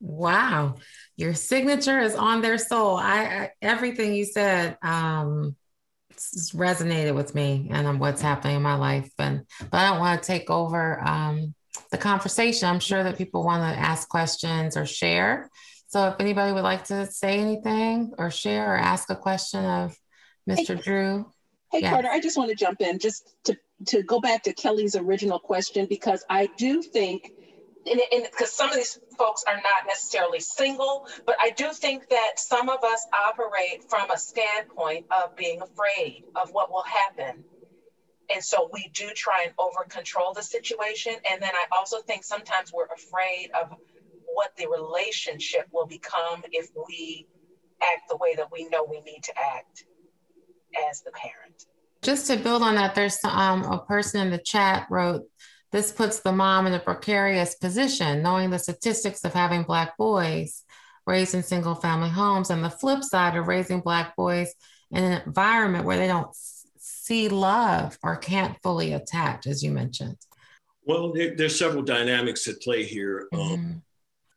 Wow. 0.02 0.76
Your 1.18 1.34
signature 1.34 2.00
is 2.00 2.16
on 2.16 2.42
their 2.42 2.58
soul. 2.58 2.98
I, 2.98 3.24
I 3.24 3.52
everything 3.62 4.14
you 4.14 4.26
said 4.26 4.78
um 4.82 5.56
resonated 6.14 7.16
with 7.16 7.34
me 7.34 7.70
and 7.72 8.00
what's 8.00 8.22
happening 8.22 8.58
in 8.58 8.62
my 8.62 8.76
life. 8.76 9.10
And 9.20 9.46
but 9.60 9.78
I 9.78 9.90
don't 9.90 10.00
want 10.00 10.22
to 10.22 10.28
take 10.28 10.50
over 10.50 11.02
um 11.02 11.54
the 11.92 11.98
conversation. 11.98 12.68
I'm 12.68 12.80
sure 12.80 13.04
that 13.04 13.18
people 13.18 13.44
want 13.44 13.62
to 13.62 13.80
ask 13.80 14.08
questions 14.10 14.76
or 14.76 14.86
share. 14.86 15.50
So 15.90 16.08
if 16.10 16.16
anybody 16.20 16.54
would 16.54 16.64
like 16.64 16.86
to 16.86 17.08
say 17.08 17.40
anything 17.40 18.14
or 18.20 18.30
share 18.30 18.74
or 18.74 18.78
ask 18.78 19.10
a 19.10 19.16
question 19.16 19.66
of 19.66 19.98
Mr. 20.48 20.76
Hey, 20.76 20.82
Drew. 20.84 21.32
Hey 21.72 21.80
yes. 21.82 21.92
Carter, 21.92 22.10
I 22.10 22.20
just 22.20 22.38
want 22.38 22.52
to 22.52 22.56
jump 22.56 22.80
in 22.82 23.00
just 23.00 23.36
to, 23.46 23.58
to 23.88 24.04
go 24.04 24.20
back 24.20 24.44
to 24.44 24.54
Kelly's 24.54 24.96
original 24.96 25.40
question 25.40 25.88
because 25.90 26.24
I 26.30 26.48
do 26.58 26.84
think 26.84 27.34
and 27.90 28.24
because 28.24 28.54
some 28.54 28.70
of 28.70 28.76
these 28.76 29.00
folks 29.18 29.44
are 29.48 29.56
not 29.56 29.88
necessarily 29.88 30.40
single, 30.40 31.08
but 31.26 31.36
I 31.42 31.50
do 31.52 31.72
think 31.74 32.08
that 32.10 32.34
some 32.38 32.70
of 32.70 32.84
us 32.84 33.08
operate 33.28 33.90
from 33.90 34.12
a 34.12 34.18
standpoint 34.18 35.08
of 35.10 35.36
being 35.36 35.62
afraid 35.62 36.26
of 36.36 36.52
what 36.52 36.70
will 36.70 36.84
happen. 36.84 37.44
And 38.32 38.44
so 38.44 38.70
we 38.72 38.92
do 38.94 39.10
try 39.16 39.46
and 39.46 39.54
over 39.58 39.86
control 39.90 40.34
the 40.34 40.44
situation. 40.44 41.14
And 41.32 41.42
then 41.42 41.52
I 41.56 41.66
also 41.76 42.00
think 42.02 42.24
sometimes 42.26 42.72
we're 42.72 42.86
afraid 42.94 43.50
of 43.60 43.76
what 44.34 44.52
the 44.58 44.68
relationship 44.68 45.68
will 45.72 45.86
become 45.86 46.44
if 46.52 46.70
we 46.88 47.28
act 47.82 48.10
the 48.10 48.18
way 48.18 48.36
that 48.36 48.52
we 48.52 48.68
know 48.70 48.86
we 48.90 49.02
need 49.02 49.24
to 49.24 49.34
act 49.38 49.86
as 50.90 51.02
the 51.02 51.12
parent. 51.12 51.66
Just 52.02 52.28
to 52.28 52.38
build 52.38 52.62
on 52.62 52.76
that, 52.76 52.96
there's 52.96 53.20
um, 53.26 53.64
a 53.64 53.80
person 53.86 54.22
in 54.22 54.32
the 54.32 54.38
chat 54.38 54.88
wrote, 54.90 55.24
this 55.72 55.92
puts 55.92 56.20
the 56.22 56.32
mom 56.32 56.66
in 56.66 56.74
a 56.74 56.80
precarious 56.80 57.56
position, 57.56 58.24
knowing 58.24 58.50
the 58.50 58.60
statistics 58.60 59.24
of 59.24 59.34
having 59.34 59.64
Black 59.64 59.98
boys 59.98 60.64
raised 61.06 61.36
in 61.36 61.44
single 61.44 61.76
family 61.76 62.10
homes 62.10 62.50
and 62.50 62.64
the 62.64 62.70
flip 62.70 63.04
side 63.04 63.36
of 63.36 63.48
raising 63.48 63.82
Black 63.82 64.16
boys 64.16 64.54
in 64.92 65.04
an 65.04 65.22
environment 65.26 65.86
where 65.86 65.98
they 65.98 66.08
don't 66.08 66.36
see 66.78 67.30
love 67.30 67.98
or 68.04 68.16
can't 68.16 68.58
fully 68.62 68.94
attach, 68.94 69.46
as 69.48 69.64
you 69.64 69.72
mentioned. 69.72 70.18
Well, 70.86 71.14
there, 71.14 71.36
there's 71.36 71.58
several 71.58 71.84
dynamics 71.84 72.48
at 72.48 72.62
play 72.62 72.84
here. 72.84 73.28
Um, 73.34 73.40
mm-hmm. 73.40 73.54
Um, 73.54 73.84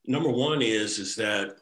number 0.06 0.30
one 0.30 0.62
is 0.62 0.98
is 0.98 1.16
that 1.16 1.56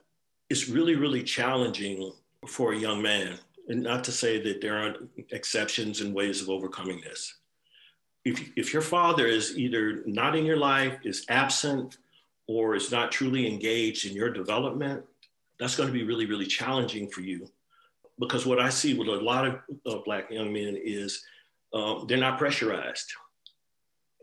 it's 0.49 0.69
really 0.69 0.97
really 0.97 1.23
challenging 1.23 2.13
for 2.47 2.73
a 2.73 2.79
young 2.79 3.03
man 3.03 3.39
and 3.69 3.83
not 3.83 4.03
to 4.05 4.13
say 4.13 4.41
that 4.43 4.61
there 4.61 4.77
aren't 4.77 5.09
exceptions 5.31 6.01
and 6.01 6.15
ways 6.15 6.43
of 6.43 6.49
overcoming 6.49 7.01
this. 7.03 7.37
If, 8.25 8.51
if 8.57 8.73
your 8.73 8.83
father 8.83 9.27
is 9.27 9.57
either 9.57 10.03
not 10.07 10.35
in 10.35 10.45
your 10.45 10.57
life 10.57 10.99
is 11.05 11.25
absent 11.29 11.99
or 12.49 12.75
is 12.75 12.91
not 12.91 13.13
truly 13.13 13.47
engaged 13.47 14.07
in 14.07 14.15
your 14.15 14.31
development 14.31 15.05
that's 15.61 15.77
going 15.77 15.87
to 15.87 15.93
be 15.93 16.03
really 16.03 16.27
really 16.27 16.47
challenging 16.47 17.09
for 17.09 17.21
you. 17.21 17.47
Because 18.19 18.47
what 18.47 18.59
i 18.59 18.69
see 18.69 18.95
with 18.95 19.09
a 19.09 19.13
lot 19.13 19.47
of 19.47 19.55
uh, 19.87 19.99
black 20.05 20.31
young 20.31 20.53
men 20.53 20.77
is 20.83 21.23
um, 21.73 22.07
they're 22.09 22.19
not 22.19 22.39
pressurized. 22.39 23.13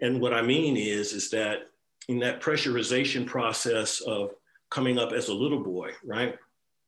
And 0.01 0.20
what 0.20 0.34
i 0.34 0.41
mean 0.41 0.76
is 0.76 1.13
is 1.13 1.30
that 1.30 1.70
in 2.08 2.20
that 2.20 2.41
pressurization 2.41 3.26
process 3.26 4.01
of 4.01 4.32
coming 4.70 4.97
up 4.97 5.12
as 5.12 5.28
a 5.28 5.34
little 5.34 5.64
boy, 5.64 5.91
right? 6.03 6.38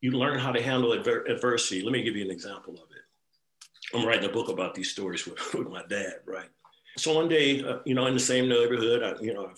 You 0.02 0.12
learn 0.12 0.40
how 0.40 0.52
to 0.52 0.62
handle 0.62 0.94
adver- 0.94 1.26
adversity. 1.26 1.82
Let 1.82 1.92
me 1.92 2.04
give 2.04 2.16
you 2.16 2.24
an 2.24 2.32
example 2.32 2.74
of 2.74 2.90
it. 2.92 3.96
I'm 3.98 4.06
writing 4.06 4.30
a 4.30 4.34
book 4.34 4.50
about 4.50 4.76
these 4.76 4.92
stories 4.92 5.26
with, 5.28 5.54
with 5.54 5.70
my 5.70 5.84
dad, 5.90 6.16
right? 6.26 6.50
So 6.98 7.14
one 7.14 7.28
day, 7.28 7.64
uh, 7.64 7.80
you 7.86 7.96
know, 7.96 8.08
in 8.08 8.14
the 8.14 8.20
same 8.20 8.50
neighborhood, 8.50 9.04
I, 9.04 9.22
you 9.22 9.34
know, 9.34 9.52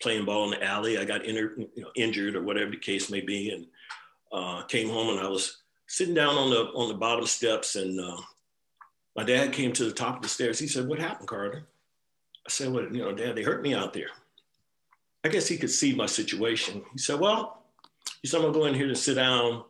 playing 0.00 0.24
ball 0.24 0.44
in 0.44 0.58
the 0.58 0.64
alley, 0.64 0.98
I 0.98 1.04
got 1.04 1.24
inter- 1.24 1.54
you 1.56 1.82
know, 1.82 1.90
injured 1.94 2.36
or 2.36 2.42
whatever 2.42 2.70
the 2.70 2.76
case 2.76 3.10
may 3.10 3.20
be, 3.20 3.50
and 3.50 3.66
uh, 4.32 4.62
came 4.64 4.88
home 4.88 5.10
and 5.10 5.20
I 5.20 5.28
was 5.28 5.58
sitting 5.86 6.14
down 6.14 6.36
on 6.36 6.50
the 6.50 6.66
on 6.74 6.88
the 6.88 6.94
bottom 6.94 7.26
steps, 7.26 7.76
and 7.76 8.00
uh, 8.00 8.16
my 9.16 9.24
dad 9.24 9.52
came 9.52 9.72
to 9.72 9.84
the 9.84 9.92
top 9.92 10.16
of 10.16 10.22
the 10.22 10.28
stairs. 10.28 10.58
He 10.58 10.66
said, 10.66 10.86
"What 10.86 10.98
happened, 10.98 11.28
Carter?" 11.28 11.66
I 12.46 12.50
said, 12.50 12.72
"Well, 12.72 12.84
you 12.84 13.02
know, 13.02 13.12
Dad, 13.12 13.36
they 13.36 13.42
hurt 13.42 13.62
me 13.62 13.74
out 13.74 13.92
there." 13.92 14.08
I 15.24 15.28
guess 15.28 15.46
he 15.46 15.56
could 15.56 15.70
see 15.70 15.94
my 15.94 16.06
situation. 16.06 16.82
He 16.92 16.98
said, 16.98 17.20
Well, 17.20 17.62
he 18.22 18.28
said, 18.28 18.38
I'm 18.38 18.44
gonna 18.44 18.54
go 18.54 18.66
in 18.66 18.74
here 18.74 18.88
and 18.88 18.96
sit 18.96 19.14
down 19.14 19.64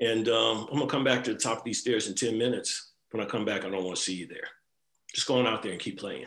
and 0.00 0.28
um, 0.28 0.68
I'm 0.70 0.78
gonna 0.78 0.90
come 0.90 1.04
back 1.04 1.24
to 1.24 1.32
the 1.32 1.38
top 1.38 1.58
of 1.58 1.64
these 1.64 1.80
stairs 1.80 2.08
in 2.08 2.14
10 2.14 2.36
minutes. 2.36 2.90
When 3.10 3.24
I 3.24 3.28
come 3.28 3.44
back, 3.44 3.64
I 3.64 3.70
don't 3.70 3.84
wanna 3.84 3.96
see 3.96 4.14
you 4.14 4.26
there. 4.26 4.48
Just 5.14 5.28
going 5.28 5.46
out 5.46 5.62
there 5.62 5.72
and 5.72 5.80
keep 5.80 5.98
playing. 5.98 6.26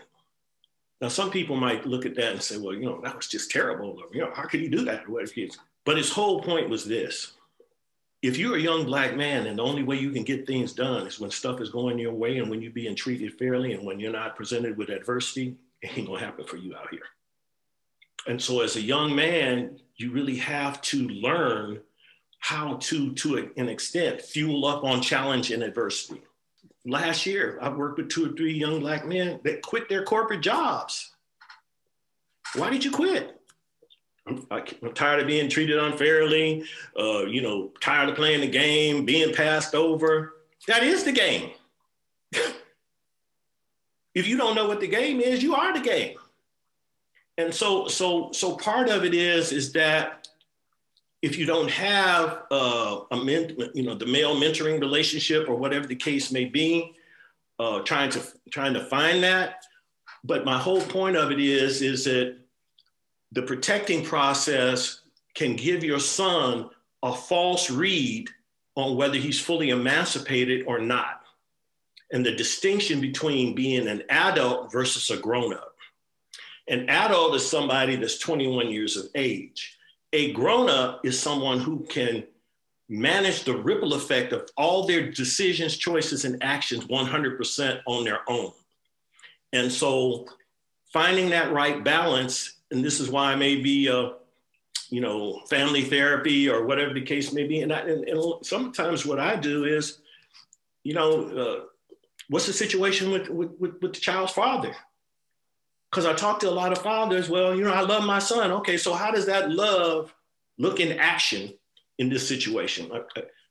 Now, 1.01 1.07
some 1.07 1.31
people 1.31 1.55
might 1.55 1.85
look 1.85 2.05
at 2.05 2.15
that 2.15 2.33
and 2.33 2.41
say, 2.41 2.57
well, 2.57 2.73
you 2.73 2.85
know, 2.85 2.99
that 3.03 3.15
was 3.15 3.27
just 3.27 3.51
terrible. 3.51 3.99
Or, 4.01 4.13
you 4.13 4.21
know, 4.21 4.31
how 4.35 4.43
could 4.43 4.59
he 4.59 4.67
do 4.67 4.83
that? 4.85 5.03
But 5.85 5.97
his 5.97 6.11
whole 6.11 6.41
point 6.41 6.69
was 6.69 6.85
this. 6.85 7.33
If 8.21 8.37
you're 8.37 8.57
a 8.57 8.61
young 8.61 8.85
black 8.85 9.15
man 9.15 9.47
and 9.47 9.59
the 9.59 9.63
only 9.63 9.83
way 9.83 9.97
you 9.97 10.11
can 10.11 10.23
get 10.23 10.45
things 10.45 10.73
done 10.73 11.07
is 11.07 11.19
when 11.19 11.31
stuff 11.31 11.61
is 11.61 11.69
going 11.69 11.97
your 11.97 12.11
way 12.11 12.37
and 12.39 12.49
when 12.49 12.61
you're 12.61 12.71
being 12.71 12.95
treated 12.95 13.37
fairly 13.39 13.71
and 13.71 13.85
when 13.85 13.97
you're 13.97 14.11
not 14.11 14.35
presented 14.35 14.75
with 14.75 14.89
adversity, 14.89 15.55
it 15.81 15.97
ain't 15.97 16.07
gonna 16.07 16.19
happen 16.19 16.43
for 16.43 16.57
you 16.57 16.75
out 16.75 16.89
here. 16.91 17.03
And 18.29 18.39
so 18.39 18.61
as 18.61 18.75
a 18.75 18.81
young 18.81 19.15
man, 19.15 19.79
you 19.97 20.11
really 20.11 20.35
have 20.35 20.79
to 20.83 21.07
learn 21.07 21.81
how 22.37 22.75
to, 22.75 23.11
to 23.15 23.51
an 23.57 23.67
extent, 23.67 24.21
fuel 24.21 24.67
up 24.67 24.83
on 24.83 25.01
challenge 25.01 25.51
and 25.51 25.63
adversity. 25.63 26.21
Last 26.85 27.25
year, 27.25 27.57
I 27.59 27.69
worked 27.69 27.97
with 27.97 28.09
two 28.09 28.31
or 28.31 28.35
three 28.35 28.53
young 28.53 28.81
black 28.81 29.07
men 29.07 29.39
that 29.45 29.63
quit 29.63 29.89
their 29.89 30.03
corporate 30.03 30.41
jobs. 30.41 31.11
Why 32.53 32.69
did 32.69 32.85
you 32.85 32.91
quit? 32.91 33.35
I'm, 34.27 34.45
I'm 34.51 34.93
tired 34.93 35.21
of 35.21 35.27
being 35.27 35.49
treated 35.49 35.79
unfairly. 35.79 36.65
Uh, 36.97 37.25
you 37.25 37.41
know, 37.41 37.71
tired 37.81 38.09
of 38.09 38.15
playing 38.15 38.41
the 38.41 38.47
game, 38.47 39.05
being 39.05 39.33
passed 39.33 39.73
over. 39.73 40.35
That 40.67 40.83
is 40.83 41.03
the 41.03 41.13
game. 41.13 41.49
if 44.13 44.27
you 44.27 44.37
don't 44.37 44.53
know 44.53 44.67
what 44.67 44.81
the 44.81 44.87
game 44.87 45.19
is, 45.19 45.41
you 45.41 45.55
are 45.55 45.73
the 45.73 45.79
game. 45.79 46.18
And 47.39 47.55
so, 47.55 47.87
so, 47.87 48.33
so 48.33 48.57
part 48.57 48.89
of 48.89 49.05
it 49.05 49.13
is 49.13 49.53
is 49.53 49.71
that 49.71 50.27
if 51.21 51.37
you 51.37 51.45
don't 51.45 51.71
have 51.71 52.43
uh, 52.51 52.99
a 53.11 53.15
men, 53.15 53.55
you 53.73 53.83
know, 53.83 53.95
the 53.95 54.05
male 54.05 54.35
mentoring 54.35 54.81
relationship 54.81 55.47
or 55.47 55.55
whatever 55.55 55.87
the 55.87 55.95
case 55.95 56.33
may 56.33 56.43
be, 56.43 56.93
uh, 57.57 57.79
trying 57.79 58.09
to 58.09 58.21
trying 58.51 58.73
to 58.73 58.83
find 58.83 59.23
that. 59.23 59.63
But 60.21 60.43
my 60.43 60.57
whole 60.57 60.81
point 60.81 61.15
of 61.15 61.31
it 61.31 61.39
is 61.39 61.81
is 61.81 62.03
that 62.03 62.35
the 63.31 63.43
protecting 63.43 64.03
process 64.03 64.99
can 65.33 65.55
give 65.55 65.81
your 65.81 65.99
son 65.99 66.69
a 67.03 67.13
false 67.13 67.71
read 67.71 68.27
on 68.75 68.97
whether 68.97 69.15
he's 69.15 69.39
fully 69.39 69.69
emancipated 69.69 70.65
or 70.67 70.79
not, 70.79 71.21
and 72.11 72.25
the 72.25 72.35
distinction 72.35 72.99
between 72.99 73.55
being 73.55 73.87
an 73.87 74.03
adult 74.09 74.73
versus 74.73 75.09
a 75.09 75.15
grown 75.21 75.53
up. 75.53 75.68
An 76.69 76.87
adult 76.89 77.35
is 77.35 77.49
somebody 77.49 77.95
that's 77.95 78.19
21 78.19 78.69
years 78.69 78.95
of 78.95 79.07
age 79.15 79.79
a 80.13 80.31
grown 80.33 80.69
up 80.69 81.05
is 81.05 81.19
someone 81.19 81.59
who 81.59 81.85
can 81.89 82.23
manage 82.87 83.43
the 83.43 83.55
ripple 83.55 83.93
effect 83.93 84.33
of 84.33 84.49
all 84.57 84.87
their 84.87 85.11
decisions, 85.11 85.77
choices, 85.77 86.25
and 86.25 86.41
actions 86.41 86.85
100% 86.85 87.79
on 87.85 88.03
their 88.03 88.19
own. 88.27 88.51
And 89.53 89.71
so 89.71 90.27
finding 90.91 91.29
that 91.29 91.51
right 91.51 91.83
balance, 91.83 92.55
and 92.71 92.83
this 92.83 92.99
is 92.99 93.09
why 93.09 93.35
maybe, 93.35 93.87
uh, 93.87 94.11
you 94.89 95.01
know, 95.01 95.41
family 95.47 95.83
therapy 95.83 96.49
or 96.49 96.65
whatever 96.65 96.93
the 96.93 97.01
case 97.01 97.31
may 97.31 97.45
be. 97.45 97.61
And, 97.61 97.71
I, 97.71 97.81
and, 97.81 98.05
and 98.05 98.45
sometimes 98.45 99.05
what 99.05 99.19
I 99.19 99.35
do 99.35 99.65
is, 99.65 99.99
you 100.83 100.95
know, 100.95 101.25
uh, 101.25 101.65
what's 102.29 102.47
the 102.47 102.53
situation 102.53 103.11
with, 103.11 103.29
with, 103.29 103.51
with, 103.59 103.81
with 103.81 103.93
the 103.93 103.99
child's 103.99 104.31
father? 104.31 104.75
Because 105.91 106.05
I 106.05 106.13
talk 106.13 106.39
to 106.41 106.49
a 106.49 106.51
lot 106.51 106.71
of 106.71 106.79
fathers. 106.79 107.29
Well, 107.29 107.55
you 107.55 107.63
know, 107.63 107.73
I 107.73 107.81
love 107.81 108.05
my 108.05 108.19
son. 108.19 108.51
Okay, 108.51 108.77
so 108.77 108.93
how 108.93 109.11
does 109.11 109.25
that 109.25 109.51
love 109.51 110.13
look 110.57 110.79
in 110.79 110.97
action 110.99 111.53
in 111.97 112.09
this 112.09 112.27
situation? 112.27 112.89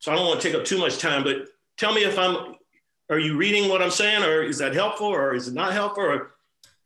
So 0.00 0.12
I 0.12 0.16
don't 0.16 0.26
want 0.26 0.40
to 0.40 0.48
take 0.48 0.58
up 0.58 0.64
too 0.64 0.78
much 0.78 0.98
time, 0.98 1.24
but 1.24 1.48
tell 1.76 1.92
me 1.92 2.04
if 2.04 2.18
I'm. 2.18 2.54
Are 3.10 3.18
you 3.18 3.38
reading 3.38 3.70
what 3.70 3.80
I'm 3.80 3.90
saying, 3.90 4.22
or 4.22 4.42
is 4.42 4.58
that 4.58 4.74
helpful, 4.74 5.06
or 5.06 5.34
is 5.34 5.48
it 5.48 5.54
not 5.54 5.72
helpful? 5.72 6.04
Or 6.04 6.32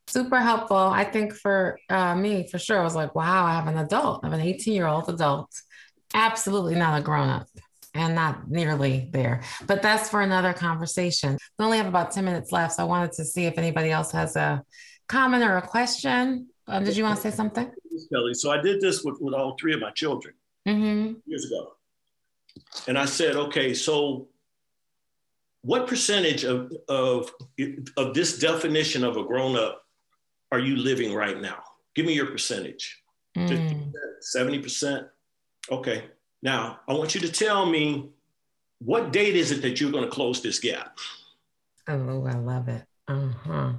super 0.07 0.39
helpful. 0.39 0.77
I 0.77 1.05
think 1.05 1.33
for 1.33 1.79
uh, 1.89 2.15
me, 2.15 2.47
for 2.47 2.59
sure, 2.59 2.79
I 2.79 2.85
was 2.85 2.95
like, 2.95 3.15
wow, 3.15 3.45
I 3.45 3.55
have 3.55 3.67
an 3.67 3.79
adult. 3.79 4.21
I 4.23 4.29
have 4.29 4.39
an 4.39 4.45
18 4.45 4.75
year 4.75 4.87
old 4.87 5.09
adult, 5.09 5.51
absolutely 6.15 6.77
not 6.77 7.01
a 7.01 7.03
grown 7.03 7.29
up 7.29 7.49
and 7.95 8.15
not 8.15 8.49
nearly 8.49 9.09
there. 9.13 9.43
But 9.67 9.83
that's 9.83 10.09
for 10.09 10.21
another 10.21 10.53
conversation. 10.53 11.39
We 11.59 11.65
only 11.65 11.79
have 11.79 11.87
about 11.87 12.13
10 12.13 12.25
minutes 12.25 12.53
left. 12.53 12.77
So 12.77 12.83
I 12.83 12.87
wanted 12.87 13.13
to 13.13 13.25
see 13.25 13.47
if 13.47 13.59
anybody 13.59 13.91
else 13.91 14.13
has 14.13 14.37
a 14.37 14.63
comment 15.13 15.45
or 15.45 15.59
a 15.59 15.63
question? 15.63 16.49
Um, 16.67 16.85
did 16.85 16.97
you 16.97 17.05
want 17.05 17.17
to 17.17 17.23
say 17.23 17.37
something? 17.37 17.71
Kelly. 18.11 18.35
So 18.35 18.51
I 18.51 18.61
did 18.61 18.81
this 18.81 19.05
with, 19.05 19.21
with 19.21 19.35
all 19.35 19.57
three 19.61 19.75
of 19.75 19.81
my 19.81 19.91
children 19.91 20.35
mm-hmm. 20.67 21.19
years 21.27 21.45
ago. 21.45 21.75
And 22.89 22.99
I 22.99 23.05
said, 23.05 23.37
okay, 23.37 23.75
so 23.75 24.29
what 25.63 25.87
percentage 25.87 26.45
of, 26.45 26.73
of, 26.89 27.31
of 27.97 28.15
this 28.15 28.39
definition 28.39 29.05
of 29.05 29.17
a 29.17 29.25
grown 29.25 29.57
up 29.57 29.85
are 30.51 30.59
you 30.59 30.77
living 30.77 31.15
right 31.15 31.41
now? 31.41 31.63
Give 31.95 32.07
me 32.07 32.15
your 32.15 32.27
percentage. 32.27 33.03
Mm. 33.37 33.93
70%? 34.37 35.09
Okay. 35.71 36.05
Now, 36.43 36.81
I 36.89 36.95
want 36.95 37.15
you 37.15 37.21
to 37.21 37.31
tell 37.31 37.67
me 37.67 38.09
what 38.79 39.13
date 39.13 39.37
is 39.37 39.53
it 39.53 39.63
that 39.63 39.81
you're 39.81 39.93
going 39.93 40.05
to 40.05 40.11
close 40.11 40.43
this 40.43 40.59
gap? 40.59 40.99
Oh, 41.87 42.27
I 42.27 42.35
love 42.35 42.69
it. 42.69 42.85
Uh 43.09 43.29
huh. 43.45 43.73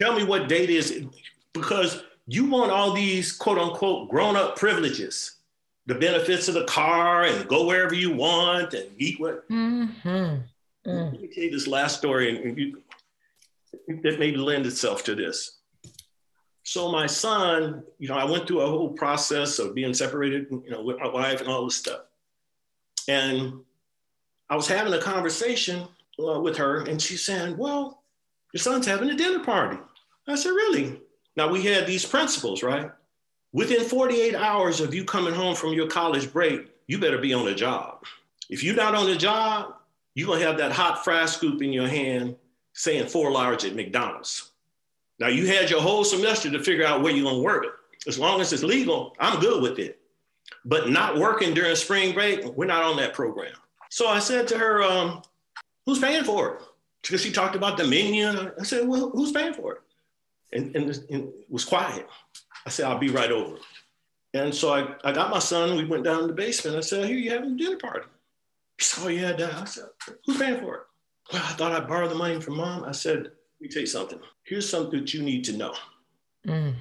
Tell 0.00 0.14
me 0.14 0.24
what 0.24 0.48
date 0.48 0.70
is? 0.70 1.04
Because 1.52 2.02
you 2.26 2.46
want 2.46 2.70
all 2.70 2.92
these 2.92 3.32
quote 3.32 3.58
unquote 3.58 4.10
grown 4.10 4.36
up 4.36 4.56
privileges, 4.56 5.36
the 5.86 5.94
benefits 5.94 6.48
of 6.48 6.54
the 6.54 6.64
car 6.64 7.24
and 7.24 7.48
go 7.48 7.66
wherever 7.66 7.94
you 7.94 8.12
want 8.14 8.74
and 8.74 8.90
eat 8.98 9.20
what. 9.20 9.48
Mm-hmm. 9.48 10.08
Mm. 10.08 10.42
Let 10.84 11.20
me 11.20 11.28
tell 11.28 11.44
you 11.44 11.50
this 11.50 11.66
last 11.66 11.98
story, 11.98 12.36
and 12.36 12.58
you, 12.58 12.82
that 14.02 14.18
may 14.18 14.32
lend 14.32 14.66
itself 14.66 15.02
to 15.04 15.14
this. 15.14 15.58
So 16.62 16.90
my 16.90 17.06
son, 17.06 17.84
you 17.98 18.08
know, 18.08 18.16
I 18.16 18.24
went 18.24 18.46
through 18.46 18.60
a 18.60 18.66
whole 18.66 18.90
process 18.90 19.58
of 19.58 19.74
being 19.74 19.94
separated, 19.94 20.46
you 20.50 20.70
know, 20.70 20.82
with 20.82 20.98
my 20.98 21.08
wife 21.08 21.40
and 21.40 21.48
all 21.48 21.64
this 21.64 21.76
stuff. 21.76 22.00
And 23.08 23.60
I 24.50 24.56
was 24.56 24.66
having 24.66 24.92
a 24.92 25.00
conversation 25.00 25.86
uh, 26.18 26.40
with 26.40 26.56
her, 26.56 26.80
and 26.82 27.00
she's 27.00 27.24
saying, 27.24 27.56
"Well, 27.56 28.02
your 28.56 28.62
son's 28.62 28.86
having 28.86 29.10
a 29.10 29.14
dinner 29.14 29.44
party. 29.44 29.76
I 30.26 30.34
said, 30.34 30.48
Really? 30.48 30.98
Now 31.36 31.46
we 31.46 31.62
had 31.62 31.86
these 31.86 32.06
principles, 32.06 32.62
right? 32.62 32.90
Within 33.52 33.84
48 33.84 34.34
hours 34.34 34.80
of 34.80 34.94
you 34.94 35.04
coming 35.04 35.34
home 35.34 35.54
from 35.54 35.74
your 35.74 35.88
college 35.88 36.32
break, 36.32 36.70
you 36.86 36.98
better 36.98 37.18
be 37.18 37.34
on 37.34 37.48
a 37.48 37.54
job. 37.54 38.04
If 38.48 38.64
you're 38.64 38.74
not 38.74 38.94
on 38.94 39.10
a 39.10 39.16
job, 39.16 39.74
you're 40.14 40.26
gonna 40.26 40.46
have 40.46 40.56
that 40.56 40.72
hot 40.72 41.04
fry 41.04 41.26
scoop 41.26 41.60
in 41.60 41.70
your 41.70 41.86
hand 41.86 42.34
saying 42.72 43.08
four 43.08 43.30
large 43.30 43.66
at 43.66 43.74
McDonald's. 43.74 44.52
Now 45.18 45.28
you 45.28 45.46
had 45.46 45.68
your 45.68 45.82
whole 45.82 46.04
semester 46.04 46.50
to 46.50 46.64
figure 46.64 46.86
out 46.86 47.02
where 47.02 47.12
you're 47.12 47.30
gonna 47.30 47.42
work. 47.42 47.80
As 48.06 48.18
long 48.18 48.40
as 48.40 48.54
it's 48.54 48.62
legal, 48.62 49.14
I'm 49.20 49.38
good 49.38 49.60
with 49.62 49.78
it. 49.78 50.00
But 50.64 50.88
not 50.88 51.18
working 51.18 51.52
during 51.52 51.76
spring 51.76 52.14
break, 52.14 52.42
we're 52.56 52.64
not 52.64 52.84
on 52.84 52.96
that 52.96 53.12
program. 53.12 53.52
So 53.90 54.08
I 54.08 54.18
said 54.18 54.48
to 54.48 54.58
her, 54.58 54.82
um, 54.82 55.20
who's 55.84 55.98
paying 55.98 56.24
for 56.24 56.54
it? 56.54 56.62
Because 57.02 57.22
she 57.22 57.32
talked 57.32 57.56
about 57.56 57.76
the 57.76 57.86
menu. 57.86 58.26
I 58.26 58.62
said, 58.62 58.86
well, 58.88 59.10
who's 59.10 59.32
paying 59.32 59.54
for 59.54 59.74
it? 59.74 59.80
And, 60.52 60.74
and, 60.76 60.90
and, 61.10 61.28
it 61.28 61.50
was 61.50 61.64
quiet. 61.64 62.06
I 62.64 62.70
said, 62.70 62.86
I'll 62.86 62.98
be 62.98 63.10
right 63.10 63.30
over. 63.30 63.56
And 64.34 64.54
so 64.54 64.72
I, 64.72 64.94
I 65.04 65.12
got 65.12 65.30
my 65.30 65.38
son. 65.38 65.76
We 65.76 65.84
went 65.84 66.04
down 66.04 66.20
to 66.20 66.26
the 66.26 66.32
basement. 66.32 66.76
I 66.76 66.80
said, 66.80 67.06
here, 67.06 67.16
you 67.16 67.30
having 67.30 67.52
a 67.52 67.56
dinner 67.56 67.76
party. 67.76 68.06
He 68.78 68.84
said, 68.84 69.04
oh, 69.04 69.08
yeah, 69.08 69.32
Dad. 69.32 69.54
I 69.54 69.64
said, 69.64 69.84
who's 70.24 70.38
paying 70.38 70.60
for 70.60 70.74
it? 70.74 70.80
Well, 71.32 71.42
I 71.44 71.52
thought 71.52 71.72
I'd 71.72 71.88
borrow 71.88 72.08
the 72.08 72.14
money 72.14 72.40
from 72.40 72.56
mom. 72.56 72.84
I 72.84 72.92
said, 72.92 73.24
let 73.24 73.60
me 73.60 73.68
tell 73.68 73.80
you 73.80 73.86
something. 73.86 74.20
Here's 74.44 74.68
something 74.68 75.00
that 75.00 75.14
you 75.14 75.22
need 75.22 75.44
to 75.44 75.56
know. 75.56 75.74
Mm. 76.46 76.74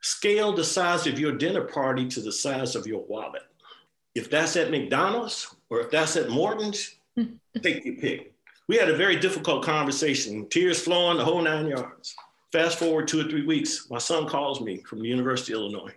Scale 0.00 0.54
the 0.54 0.64
size 0.64 1.06
of 1.06 1.18
your 1.18 1.32
dinner 1.32 1.62
party 1.62 2.06
to 2.08 2.20
the 2.20 2.32
size 2.32 2.76
of 2.76 2.86
your 2.86 3.02
wallet. 3.04 3.42
If 4.14 4.30
that's 4.30 4.56
at 4.56 4.70
McDonald's 4.70 5.54
or 5.68 5.80
if 5.80 5.90
that's 5.90 6.16
at 6.16 6.30
Morton's, 6.30 6.94
take 7.62 7.84
your 7.84 7.96
pick. 7.96 8.32
We 8.68 8.76
had 8.76 8.88
a 8.88 8.96
very 8.96 9.16
difficult 9.16 9.64
conversation, 9.64 10.48
tears 10.48 10.82
flowing, 10.82 11.18
the 11.18 11.24
whole 11.24 11.42
nine 11.42 11.68
yards. 11.68 12.14
Fast 12.52 12.78
forward 12.78 13.06
two 13.06 13.20
or 13.20 13.24
three 13.24 13.46
weeks, 13.46 13.88
my 13.90 13.98
son 13.98 14.26
calls 14.26 14.60
me 14.60 14.78
from 14.78 15.00
the 15.00 15.08
University 15.08 15.52
of 15.52 15.60
Illinois. 15.60 15.94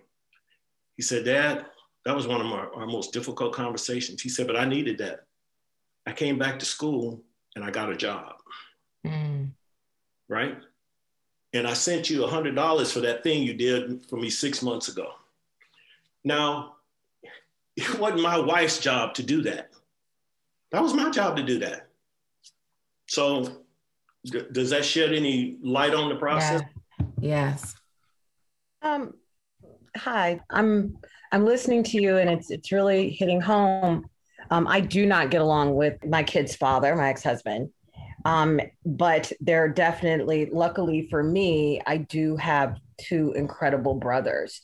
He 0.96 1.02
said, 1.02 1.24
Dad, 1.24 1.66
that 2.04 2.14
was 2.14 2.26
one 2.26 2.40
of 2.40 2.46
our, 2.46 2.72
our 2.74 2.86
most 2.86 3.12
difficult 3.12 3.52
conversations. 3.52 4.22
He 4.22 4.28
said, 4.28 4.46
but 4.46 4.56
I 4.56 4.64
needed 4.64 4.98
that. 4.98 5.26
I 6.06 6.12
came 6.12 6.38
back 6.38 6.58
to 6.58 6.64
school 6.64 7.22
and 7.56 7.64
I 7.64 7.70
got 7.70 7.90
a 7.90 7.96
job. 7.96 8.34
Mm. 9.06 9.50
Right? 10.28 10.58
And 11.52 11.66
I 11.66 11.72
sent 11.72 12.08
you 12.08 12.20
$100 12.20 12.92
for 12.92 13.00
that 13.00 13.22
thing 13.22 13.42
you 13.42 13.54
did 13.54 14.06
for 14.06 14.16
me 14.16 14.30
six 14.30 14.62
months 14.62 14.88
ago. 14.88 15.12
Now, 16.24 16.76
it 17.76 17.98
wasn't 17.98 18.22
my 18.22 18.38
wife's 18.38 18.78
job 18.78 19.14
to 19.14 19.22
do 19.22 19.42
that. 19.42 19.70
That 20.72 20.82
was 20.82 20.94
my 20.94 21.10
job 21.10 21.36
to 21.36 21.42
do 21.42 21.58
that. 21.60 21.89
So 23.10 23.64
does 24.52 24.70
that 24.70 24.84
shed 24.84 25.12
any 25.12 25.58
light 25.64 25.94
on 25.94 26.08
the 26.08 26.14
process? 26.14 26.62
Yeah. 27.00 27.06
Yes. 27.20 27.74
Um, 28.82 29.14
hi, 29.96 30.40
I'm 30.48 30.96
I'm 31.32 31.44
listening 31.44 31.82
to 31.82 32.00
you, 32.00 32.18
and 32.18 32.30
it's 32.30 32.52
it's 32.52 32.70
really 32.70 33.10
hitting 33.10 33.40
home. 33.40 34.06
Um, 34.52 34.68
I 34.68 34.80
do 34.80 35.06
not 35.06 35.30
get 35.30 35.40
along 35.40 35.74
with 35.74 36.04
my 36.06 36.22
kid's 36.22 36.54
father, 36.54 36.94
my 36.94 37.08
ex-husband. 37.08 37.70
Um, 38.24 38.60
but 38.86 39.32
they're 39.40 39.68
definitely, 39.68 40.48
luckily 40.52 41.08
for 41.10 41.22
me, 41.22 41.80
I 41.86 41.96
do 41.96 42.36
have 42.36 42.78
two 42.96 43.32
incredible 43.32 43.94
brothers. 43.94 44.60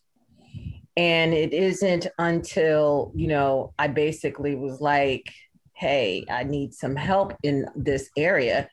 And 0.97 1.35
it 1.35 1.53
isn't 1.53 2.07
until, 2.19 3.13
you 3.15 3.27
know, 3.27 3.75
I 3.79 3.89
basically 3.89 4.55
was 4.55 4.81
like, 4.81 5.33
hey, 5.77 6.25
I 6.31 6.43
need 6.43 6.73
some 6.75 6.97
help 6.97 7.35
in 7.43 7.67
this 7.77 8.11
area. 8.17 8.69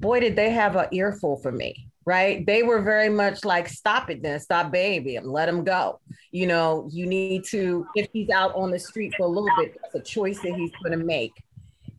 Boy, 0.00 0.20
did 0.20 0.34
they 0.34 0.50
have 0.50 0.74
an 0.74 0.88
earful 0.90 1.36
for 1.36 1.52
me, 1.52 1.88
right? 2.04 2.44
They 2.44 2.64
were 2.64 2.82
very 2.82 3.08
much 3.08 3.44
like, 3.44 3.68
stop 3.68 4.10
it 4.10 4.22
then, 4.22 4.40
stop 4.40 4.72
baby, 4.72 5.18
let 5.22 5.48
him 5.48 5.62
go. 5.62 6.00
You 6.32 6.48
know, 6.48 6.88
you 6.90 7.06
need 7.06 7.44
to, 7.50 7.86
if 7.94 8.08
he's 8.12 8.30
out 8.30 8.54
on 8.56 8.72
the 8.72 8.78
street 8.78 9.14
for 9.16 9.24
a 9.24 9.28
little 9.28 9.50
bit, 9.56 9.76
that's 9.80 9.94
a 9.94 10.00
choice 10.00 10.40
that 10.42 10.54
he's 10.54 10.72
going 10.82 10.98
to 10.98 11.04
make. 11.04 11.32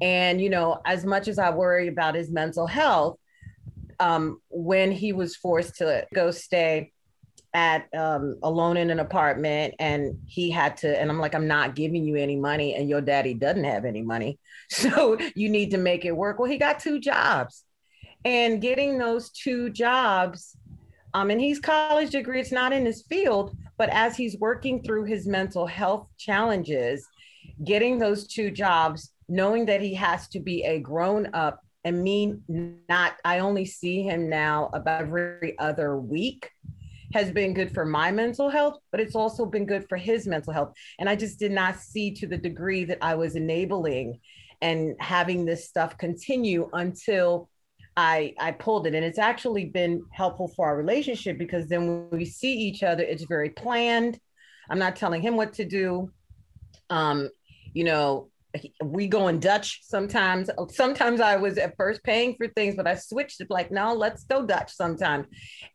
And, 0.02 0.42
you 0.42 0.50
know, 0.50 0.82
as 0.86 1.06
much 1.06 1.30
as 1.30 1.40
I 1.40 1.50
worry 1.50 1.88
about 1.88 2.16
his 2.16 2.30
mental 2.30 2.68
health, 2.68 3.18
um, 4.00 4.42
when 4.50 4.92
he 4.92 5.14
was 5.14 5.36
forced 5.36 5.76
to 5.76 6.06
go 6.14 6.32
stay 6.32 6.92
at 7.54 7.88
um, 7.94 8.38
alone 8.42 8.78
in 8.78 8.90
an 8.90 9.00
apartment 9.00 9.76
and 9.78 10.18
he 10.26 10.50
had 10.50 10.76
to 10.76 11.00
and 11.00 11.12
i'm 11.12 11.20
like 11.20 11.36
i'm 11.36 11.48
not 11.48 11.76
giving 11.76 12.04
you 12.04 12.16
any 12.16 12.36
money 12.36 12.74
and 12.74 12.90
your 12.90 13.02
daddy 13.02 13.34
doesn't 13.34 13.64
have 13.64 13.86
any 13.86 14.02
money. 14.02 14.40
So 14.70 15.20
you 15.36 15.50
need 15.50 15.72
to 15.72 15.78
make 15.78 16.04
it 16.04 16.16
work. 16.16 16.40
Well 16.40 16.50
he 16.50 16.58
got 16.58 16.80
two 16.80 17.00
jobs 17.00 17.64
and 18.26 18.62
getting 18.62 18.98
those 18.98 19.30
two 19.30 19.70
jobs 19.70 20.58
um, 21.14 21.30
and 21.30 21.40
he's 21.40 21.60
college 21.60 22.10
degree 22.12 22.40
it's 22.40 22.52
not 22.52 22.74
in 22.74 22.86
his 22.86 23.04
field 23.04 23.56
but 23.78 23.90
as 23.90 24.16
he's 24.16 24.38
working 24.38 24.82
through 24.82 25.04
his 25.04 25.28
mental 25.28 25.68
health 25.68 26.08
challenges 26.18 27.06
getting 27.64 28.00
those 28.00 28.28
two 28.28 28.50
jobs 28.50 29.12
knowing 29.28 29.66
that 29.66 29.82
he 29.82 29.94
has 29.94 30.28
to 30.30 30.40
be 30.40 30.64
a 30.64 30.80
grown 30.80 31.30
up 31.34 31.60
and 31.84 32.02
me 32.02 32.36
not 32.90 33.14
i 33.26 33.40
only 33.40 33.66
see 33.66 34.02
him 34.04 34.30
now 34.30 34.70
about 34.74 35.02
every 35.02 35.58
other 35.60 35.98
week 35.98 36.50
has 37.14 37.32
been 37.32 37.54
good 37.54 37.74
for 37.74 37.86
my 37.86 38.12
mental 38.12 38.50
health, 38.50 38.80
but 38.92 39.00
it's 39.00 39.16
also 39.16 39.46
been 39.46 39.66
good 39.66 39.88
for 39.88 39.98
his 39.98 40.28
mental 40.28 40.52
health. 40.52 40.74
And 41.00 41.08
I 41.08 41.16
just 41.16 41.40
did 41.40 41.52
not 41.52 41.80
see 41.80 42.12
to 42.16 42.28
the 42.28 42.38
degree 42.38 42.86
that 42.86 42.98
I 43.02 43.16
was 43.16 43.36
enabling 43.36 44.20
and 44.62 44.96
having 45.00 45.46
this 45.46 45.68
stuff 45.68 45.98
continue 45.98 46.70
until 46.74 47.50
I 47.96 48.34
I 48.40 48.52
pulled 48.52 48.88
it. 48.88 48.96
And 48.96 49.06
it's 49.06 49.20
actually 49.20 49.66
been 49.66 50.04
helpful 50.12 50.48
for 50.56 50.66
our 50.66 50.76
relationship 50.76 51.38
because 51.38 51.68
then 51.68 52.10
when 52.10 52.20
we 52.20 52.26
see 52.26 52.54
each 52.54 52.82
other, 52.82 53.04
it's 53.04 53.26
very 53.26 53.52
planned. 53.52 54.20
I'm 54.70 54.80
not 54.80 54.96
telling 54.96 55.22
him 55.22 55.38
what 55.38 55.54
to 55.54 55.66
do. 55.66 56.12
Um, 56.90 57.30
you 57.74 57.84
know, 57.84 58.30
we 58.84 59.08
go 59.08 59.28
in 59.28 59.40
Dutch 59.40 59.82
sometimes. 59.84 60.50
Sometimes 60.70 61.20
I 61.20 61.38
was 61.38 61.58
at 61.58 61.76
first 61.76 62.04
paying 62.04 62.36
for 62.36 62.48
things, 62.50 62.76
but 62.76 62.88
I 62.88 62.96
switched 62.96 63.42
it 63.42 63.50
like, 63.50 63.72
no, 63.72 63.94
let's 63.94 64.24
go 64.26 64.46
Dutch 64.46 64.72
sometime. 64.74 65.26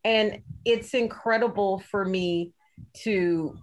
And 0.04 0.40
it's 0.64 0.94
incredible 0.94 1.80
for 1.90 2.04
me 2.04 2.52
to 3.02 3.58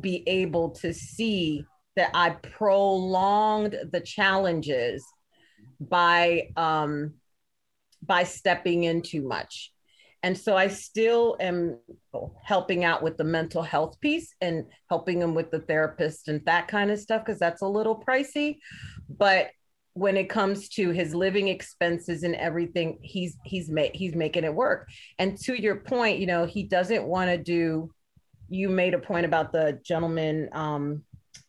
be 0.00 0.24
able 0.26 0.70
to 0.70 0.92
see 0.92 1.64
that 1.96 2.10
I 2.14 2.30
prolonged 2.30 3.76
the 3.90 4.00
challenges 4.00 5.04
by 5.80 6.50
um, 6.56 7.14
by 8.02 8.24
stepping 8.24 8.84
in 8.84 9.02
too 9.02 9.22
much. 9.26 9.72
And 10.22 10.36
so 10.36 10.56
I 10.56 10.68
still 10.68 11.36
am 11.38 11.78
helping 12.42 12.84
out 12.84 13.02
with 13.02 13.16
the 13.16 13.24
mental 13.24 13.62
health 13.62 14.00
piece 14.00 14.34
and 14.40 14.64
helping 14.88 15.20
him 15.20 15.34
with 15.34 15.50
the 15.50 15.60
therapist 15.60 16.28
and 16.28 16.44
that 16.46 16.66
kind 16.66 16.90
of 16.90 16.98
stuff 16.98 17.24
because 17.24 17.38
that's 17.38 17.62
a 17.62 17.68
little 17.68 18.02
pricey. 18.02 18.58
But 19.08 19.50
when 19.94 20.16
it 20.16 20.28
comes 20.28 20.68
to 20.70 20.90
his 20.90 21.14
living 21.14 21.48
expenses 21.48 22.22
and 22.22 22.34
everything, 22.36 22.98
he's 23.02 23.36
he's 23.44 23.68
made 23.68 23.92
he's 23.94 24.14
making 24.14 24.44
it 24.44 24.54
work. 24.54 24.88
And 25.18 25.38
to 25.42 25.60
your 25.60 25.76
point, 25.76 26.18
you 26.18 26.26
know, 26.26 26.46
he 26.46 26.64
doesn't 26.64 27.04
want 27.04 27.30
to 27.30 27.38
do. 27.38 27.90
You 28.48 28.68
made 28.68 28.94
a 28.94 28.98
point 28.98 29.26
about 29.26 29.52
the 29.52 29.78
gentleman 29.84 30.48
um, 30.52 31.02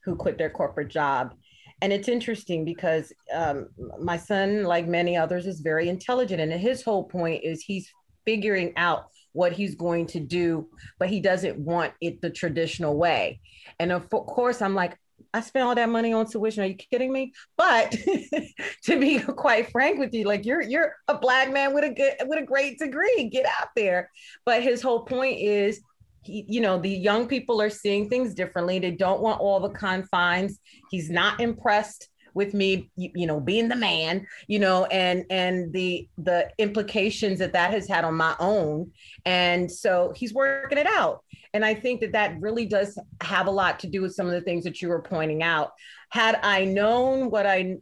who 0.04 0.16
quit 0.16 0.38
their 0.38 0.50
corporate 0.50 0.90
job, 0.90 1.34
and 1.82 1.94
it's 1.94 2.10
interesting 2.10 2.66
because 2.66 3.14
um, 3.34 3.70
my 4.02 4.18
son, 4.18 4.64
like 4.64 4.88
many 4.88 5.16
others, 5.16 5.48
is 5.48 5.62
very 5.62 5.88
intelligent, 5.88 6.42
and 6.42 6.52
his 6.52 6.84
whole 6.84 7.06
point 7.06 7.44
is 7.44 7.62
he's 7.62 7.90
figuring 8.30 8.74
out 8.78 9.08
what 9.34 9.54
he's 9.54 9.74
going 9.74 10.06
to 10.06 10.20
do, 10.20 10.70
but 11.00 11.10
he 11.10 11.20
doesn't 11.20 11.58
want 11.58 11.92
it 12.00 12.22
the 12.22 12.30
traditional 12.30 12.96
way. 12.96 13.42
And 13.80 13.92
of 13.92 14.08
course, 14.08 14.62
I'm 14.62 14.76
like, 14.76 14.96
I 15.34 15.42
spent 15.42 15.66
all 15.66 15.74
that 15.74 15.90
money 15.90 16.14
on 16.14 16.28
tuition. 16.28 16.64
Are 16.64 16.68
you 16.68 16.76
kidding 16.76 17.12
me? 17.12 17.34
But 17.58 17.96
to 18.84 19.00
be 19.00 19.20
quite 19.20 19.72
frank 19.72 19.98
with 19.98 20.14
you, 20.14 20.26
like 20.26 20.46
you're 20.46 20.62
you're 20.62 20.94
a 21.08 21.18
black 21.18 21.52
man 21.52 21.74
with 21.74 21.86
a 21.86 21.90
good 21.90 22.14
with 22.28 22.38
a 22.38 22.46
great 22.46 22.78
degree. 22.78 23.30
Get 23.32 23.48
out 23.48 23.70
there. 23.76 24.12
But 24.46 24.62
his 24.62 24.84
whole 24.84 25.06
point 25.06 25.40
is 25.40 25.82
he, 26.22 26.46
you 26.48 26.62
know, 26.62 26.78
the 26.80 26.90
young 26.90 27.28
people 27.28 27.60
are 27.64 27.72
seeing 27.72 28.10
things 28.10 28.36
differently. 28.36 28.78
They 28.78 28.92
don't 28.92 29.22
want 29.22 29.42
all 29.42 29.60
the 29.60 29.70
confines. 29.70 30.60
He's 30.92 31.10
not 31.10 31.40
impressed 31.40 32.08
with 32.40 32.54
me 32.54 32.90
you, 32.96 33.12
you, 33.14 33.28
know 33.28 33.38
being 33.38 33.68
the 33.68 33.76
man 33.76 34.26
you 34.48 34.60
know 34.60 34.86
and 34.86 35.26
and 35.30 35.74
the 35.74 36.08
the 36.18 36.50
implications 36.58 37.38
that 37.38 37.52
that 37.52 37.72
has 37.72 37.86
had 37.86 38.06
on 38.06 38.16
my 38.16 38.34
own. 38.40 38.90
And 39.26 39.70
so 39.70 40.14
he's 40.16 40.34
working 40.34 40.78
it 40.78 40.88
out. 40.88 41.22
And 41.54 41.66
i 41.66 41.74
think 41.74 42.00
that 42.00 42.14
that 42.14 42.40
really 42.40 42.66
does 42.66 42.98
have 43.22 43.48
a 43.48 43.52
lot 43.52 43.80
to 43.80 43.88
do 43.88 44.02
with 44.02 44.14
some 44.14 44.26
of 44.26 44.32
the 44.32 44.42
things 44.42 44.64
that 44.64 44.82
you 44.82 44.88
were 44.88 45.02
pointing 45.02 45.44
out. 45.44 45.72
Had 46.10 46.40
i 46.42 46.64
known 46.64 47.30
what 47.30 47.46
i 47.46 47.76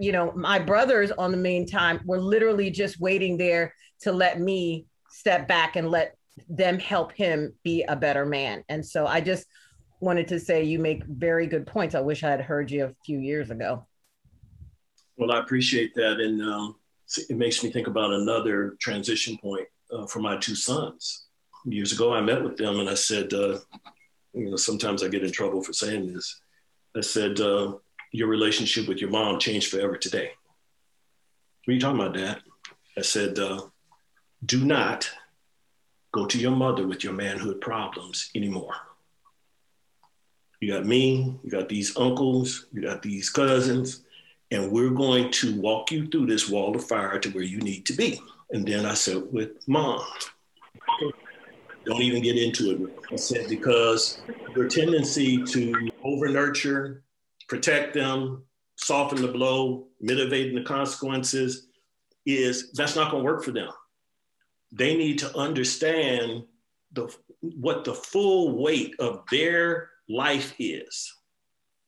you 0.00 0.12
know 0.12 0.32
my 0.34 0.58
brothers 0.58 1.10
on 1.12 1.30
the 1.30 1.36
meantime 1.50 2.00
were 2.06 2.20
literally 2.34 2.70
just 2.70 2.98
waiting 2.98 3.36
there 3.36 3.74
to 4.00 4.12
let 4.12 4.40
me 4.40 4.86
step 5.10 5.46
back 5.46 5.76
and 5.76 5.90
let 5.90 6.16
them 6.48 6.78
help 6.78 7.12
him 7.12 7.52
be 7.62 7.84
a 7.84 7.94
better 7.94 8.24
man. 8.24 8.64
And 8.70 8.84
so 8.84 9.06
i 9.06 9.20
just 9.20 9.44
wanted 10.04 10.28
to 10.28 10.38
say 10.38 10.62
you 10.62 10.78
make 10.78 11.02
very 11.04 11.46
good 11.46 11.66
points. 11.66 11.94
I 11.94 12.00
wish 12.00 12.22
I 12.22 12.30
had 12.30 12.40
heard 12.40 12.70
you 12.70 12.84
a 12.84 12.94
few 13.04 13.18
years 13.18 13.50
ago. 13.50 13.86
Well, 15.16 15.32
I 15.32 15.38
appreciate 15.38 15.94
that. 15.94 16.20
And 16.20 16.42
um, 16.42 16.76
it 17.28 17.36
makes 17.36 17.64
me 17.64 17.70
think 17.70 17.86
about 17.86 18.12
another 18.12 18.76
transition 18.80 19.38
point 19.38 19.66
uh, 19.92 20.06
for 20.06 20.20
my 20.20 20.36
two 20.36 20.54
sons. 20.54 21.26
Years 21.64 21.92
ago, 21.92 22.12
I 22.12 22.20
met 22.20 22.44
with 22.44 22.56
them 22.56 22.80
and 22.80 22.90
I 22.90 22.94
said, 22.94 23.32
uh, 23.32 23.58
you 24.34 24.50
know, 24.50 24.56
sometimes 24.56 25.02
I 25.02 25.08
get 25.08 25.24
in 25.24 25.32
trouble 25.32 25.62
for 25.62 25.72
saying 25.72 26.12
this. 26.12 26.40
I 26.96 27.00
said, 27.00 27.40
uh, 27.40 27.74
your 28.12 28.28
relationship 28.28 28.86
with 28.86 29.00
your 29.00 29.10
mom 29.10 29.40
changed 29.40 29.70
forever 29.70 29.96
today. 29.96 30.30
What 31.64 31.72
are 31.72 31.74
you 31.74 31.80
talking 31.80 32.00
about, 32.00 32.14
Dad? 32.14 32.40
I 32.98 33.00
said, 33.00 33.38
uh, 33.38 33.62
do 34.44 34.64
not 34.64 35.10
go 36.12 36.26
to 36.26 36.38
your 36.38 36.52
mother 36.52 36.86
with 36.86 37.02
your 37.02 37.14
manhood 37.14 37.60
problems 37.60 38.30
anymore. 38.34 38.74
You 40.64 40.72
got 40.72 40.86
me, 40.86 41.38
you 41.44 41.50
got 41.50 41.68
these 41.68 41.94
uncles, 41.94 42.68
you 42.72 42.80
got 42.80 43.02
these 43.02 43.28
cousins, 43.28 44.00
and 44.50 44.72
we're 44.72 44.88
going 44.88 45.30
to 45.32 45.60
walk 45.60 45.90
you 45.90 46.06
through 46.06 46.24
this 46.24 46.48
wall 46.48 46.74
of 46.74 46.88
fire 46.88 47.18
to 47.18 47.28
where 47.32 47.44
you 47.44 47.58
need 47.58 47.84
to 47.84 47.92
be. 47.92 48.18
And 48.50 48.66
then 48.66 48.86
I 48.86 48.94
said, 48.94 49.24
with 49.30 49.68
mom, 49.68 50.00
don't 51.84 52.00
even 52.00 52.22
get 52.22 52.38
into 52.38 52.70
it. 52.70 52.98
I 53.12 53.16
said, 53.16 53.46
because 53.50 54.22
your 54.56 54.66
tendency 54.66 55.44
to 55.44 55.90
over 56.02 56.28
nurture, 56.30 57.02
protect 57.46 57.92
them, 57.92 58.42
soften 58.76 59.20
the 59.20 59.28
blow, 59.28 59.88
mitigating 60.00 60.54
the 60.54 60.64
consequences 60.64 61.66
is 62.24 62.72
that's 62.72 62.96
not 62.96 63.10
going 63.10 63.22
to 63.22 63.30
work 63.30 63.44
for 63.44 63.52
them. 63.52 63.68
They 64.72 64.96
need 64.96 65.18
to 65.18 65.36
understand 65.36 66.44
the 66.92 67.14
what 67.42 67.84
the 67.84 67.92
full 67.92 68.62
weight 68.62 68.94
of 68.98 69.24
their 69.30 69.90
life 70.08 70.54
is. 70.58 71.12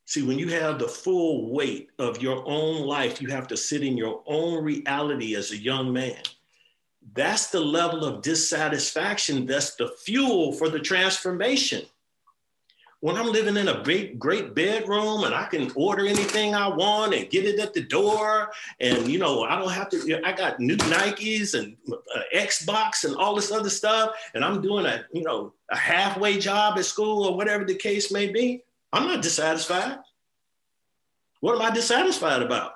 See, 0.06 0.22
when 0.22 0.38
you 0.38 0.48
have 0.50 0.78
the 0.78 0.88
full 0.88 1.52
weight 1.52 1.90
of 1.98 2.22
your 2.22 2.44
own 2.46 2.86
life, 2.86 3.20
you 3.20 3.28
have 3.28 3.48
to 3.48 3.56
sit 3.56 3.82
in 3.82 3.96
your 3.96 4.22
own 4.26 4.62
reality 4.62 5.34
as 5.34 5.50
a 5.50 5.56
young 5.56 5.92
man. 5.92 6.22
That's 7.14 7.48
the 7.48 7.60
level 7.60 8.04
of 8.04 8.22
dissatisfaction. 8.22 9.46
That's 9.46 9.74
the 9.74 9.88
fuel 10.04 10.52
for 10.52 10.68
the 10.68 10.80
transformation. 10.80 11.86
When 13.00 13.16
I'm 13.16 13.30
living 13.30 13.56
in 13.56 13.68
a 13.68 13.82
big, 13.82 14.18
great 14.18 14.54
bedroom 14.54 15.24
and 15.24 15.34
I 15.34 15.44
can 15.46 15.70
order 15.74 16.06
anything 16.06 16.54
I 16.54 16.66
want 16.68 17.14
and 17.14 17.28
get 17.28 17.44
it 17.44 17.60
at 17.60 17.74
the 17.74 17.82
door, 17.82 18.50
and 18.80 19.06
you 19.06 19.18
know, 19.18 19.44
I 19.44 19.58
don't 19.58 19.70
have 19.70 19.90
to, 19.90 20.20
I 20.24 20.32
got 20.32 20.58
new 20.58 20.76
Nikes 20.76 21.58
and 21.58 21.76
uh, 21.92 22.20
Xbox 22.34 23.04
and 23.04 23.14
all 23.16 23.34
this 23.34 23.52
other 23.52 23.70
stuff, 23.70 24.12
and 24.34 24.44
I'm 24.44 24.62
doing 24.62 24.86
a, 24.86 25.04
you 25.12 25.22
know, 25.22 25.52
a 25.70 25.76
halfway 25.76 26.38
job 26.38 26.78
at 26.78 26.86
school 26.86 27.24
or 27.24 27.36
whatever 27.36 27.64
the 27.64 27.74
case 27.74 28.10
may 28.10 28.32
be, 28.32 28.62
I'm 28.92 29.06
not 29.06 29.22
dissatisfied. 29.22 29.98
What 31.40 31.54
am 31.54 31.62
I 31.62 31.74
dissatisfied 31.74 32.42
about? 32.42 32.72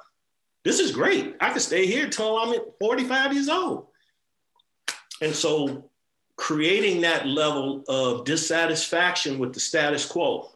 This 0.64 0.80
is 0.80 0.92
great. 0.92 1.36
I 1.40 1.50
can 1.50 1.60
stay 1.60 1.86
here 1.86 2.08
till 2.08 2.36
I'm 2.36 2.54
45 2.78 3.32
years 3.32 3.48
old. 3.48 3.86
And 5.22 5.34
so 5.34 5.89
creating 6.40 7.02
that 7.02 7.26
level 7.26 7.84
of 7.86 8.24
dissatisfaction 8.24 9.38
with 9.38 9.52
the 9.52 9.60
status 9.60 10.06
quo. 10.06 10.50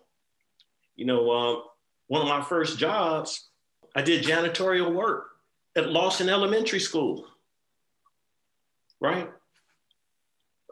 You 0.97 1.05
know, 1.05 1.31
uh, 1.31 1.61
one 2.07 2.23
of 2.23 2.29
my 2.29 2.41
first 2.41 2.79
jobs, 2.79 3.49
I 3.95 4.01
did 4.01 4.25
janitorial 4.25 4.95
work 4.95 5.33
at 5.77 5.91
Lawson 5.91 6.31
Elementary 6.31 6.81
School, 6.81 7.27
right? 8.99 9.31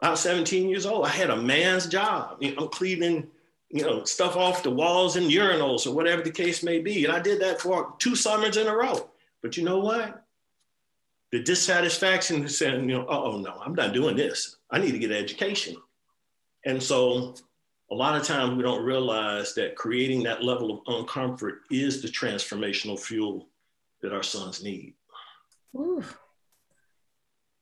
I 0.01 0.09
was 0.09 0.19
17 0.21 0.67
years 0.67 0.87
old. 0.87 1.05
I 1.05 1.09
had 1.09 1.29
a 1.29 1.37
man's 1.37 1.85
job. 1.85 2.37
You 2.41 2.55
know, 2.55 2.63
I'm 2.63 2.69
cleaning, 2.69 3.27
you 3.69 3.83
know, 3.83 4.05
stuff 4.05 4.35
off 4.35 4.63
the 4.63 4.71
walls 4.71 5.15
and 5.15 5.29
urinals 5.29 5.85
or 5.85 5.93
whatever 5.93 6.23
the 6.23 6.31
case 6.31 6.63
may 6.63 6.79
be. 6.79 7.05
And 7.05 7.13
I 7.13 7.19
did 7.19 7.39
that 7.41 7.61
for 7.61 7.93
two 7.99 8.15
summers 8.15 8.57
in 8.57 8.65
a 8.65 8.75
row. 8.75 9.11
But 9.43 9.57
you 9.57 9.63
know 9.63 9.77
what? 9.77 10.22
The 11.33 11.39
dissatisfaction 11.39 12.47
saying, 12.47 12.87
you 12.87 12.95
know, 12.95 13.07
oh 13.09 13.39
no, 13.39 13.59
I'm 13.65 13.73
not 13.73 13.91
doing 13.91 14.15
this. 14.15 14.57
I 14.69 14.77
need 14.77 14.91
to 14.91 14.99
get 14.99 15.11
education. 15.11 15.75
And 16.63 16.81
so 16.81 17.33
a 17.89 17.95
lot 17.95 18.15
of 18.15 18.23
times 18.23 18.55
we 18.55 18.61
don't 18.61 18.85
realize 18.85 19.55
that 19.55 19.75
creating 19.75 20.21
that 20.23 20.43
level 20.43 20.71
of 20.71 20.85
uncomfort 20.85 21.61
is 21.71 22.03
the 22.03 22.07
transformational 22.07 22.99
fuel 22.99 23.47
that 24.03 24.13
our 24.13 24.21
sons 24.21 24.63
need. 24.63 24.93
Ooh. 25.75 26.03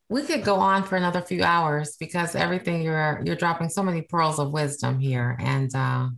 we 0.10 0.24
could 0.24 0.44
go 0.44 0.56
on 0.56 0.84
for 0.84 0.98
another 0.98 1.22
few 1.22 1.42
hours 1.42 1.96
because 1.98 2.36
everything 2.36 2.82
you're 2.82 3.22
you're 3.24 3.38
dropping 3.38 3.70
so 3.70 3.82
many 3.82 4.02
pearls 4.02 4.38
of 4.38 4.52
wisdom 4.52 5.00
here 5.00 5.38
and 5.40 5.74
uh, 5.74 6.10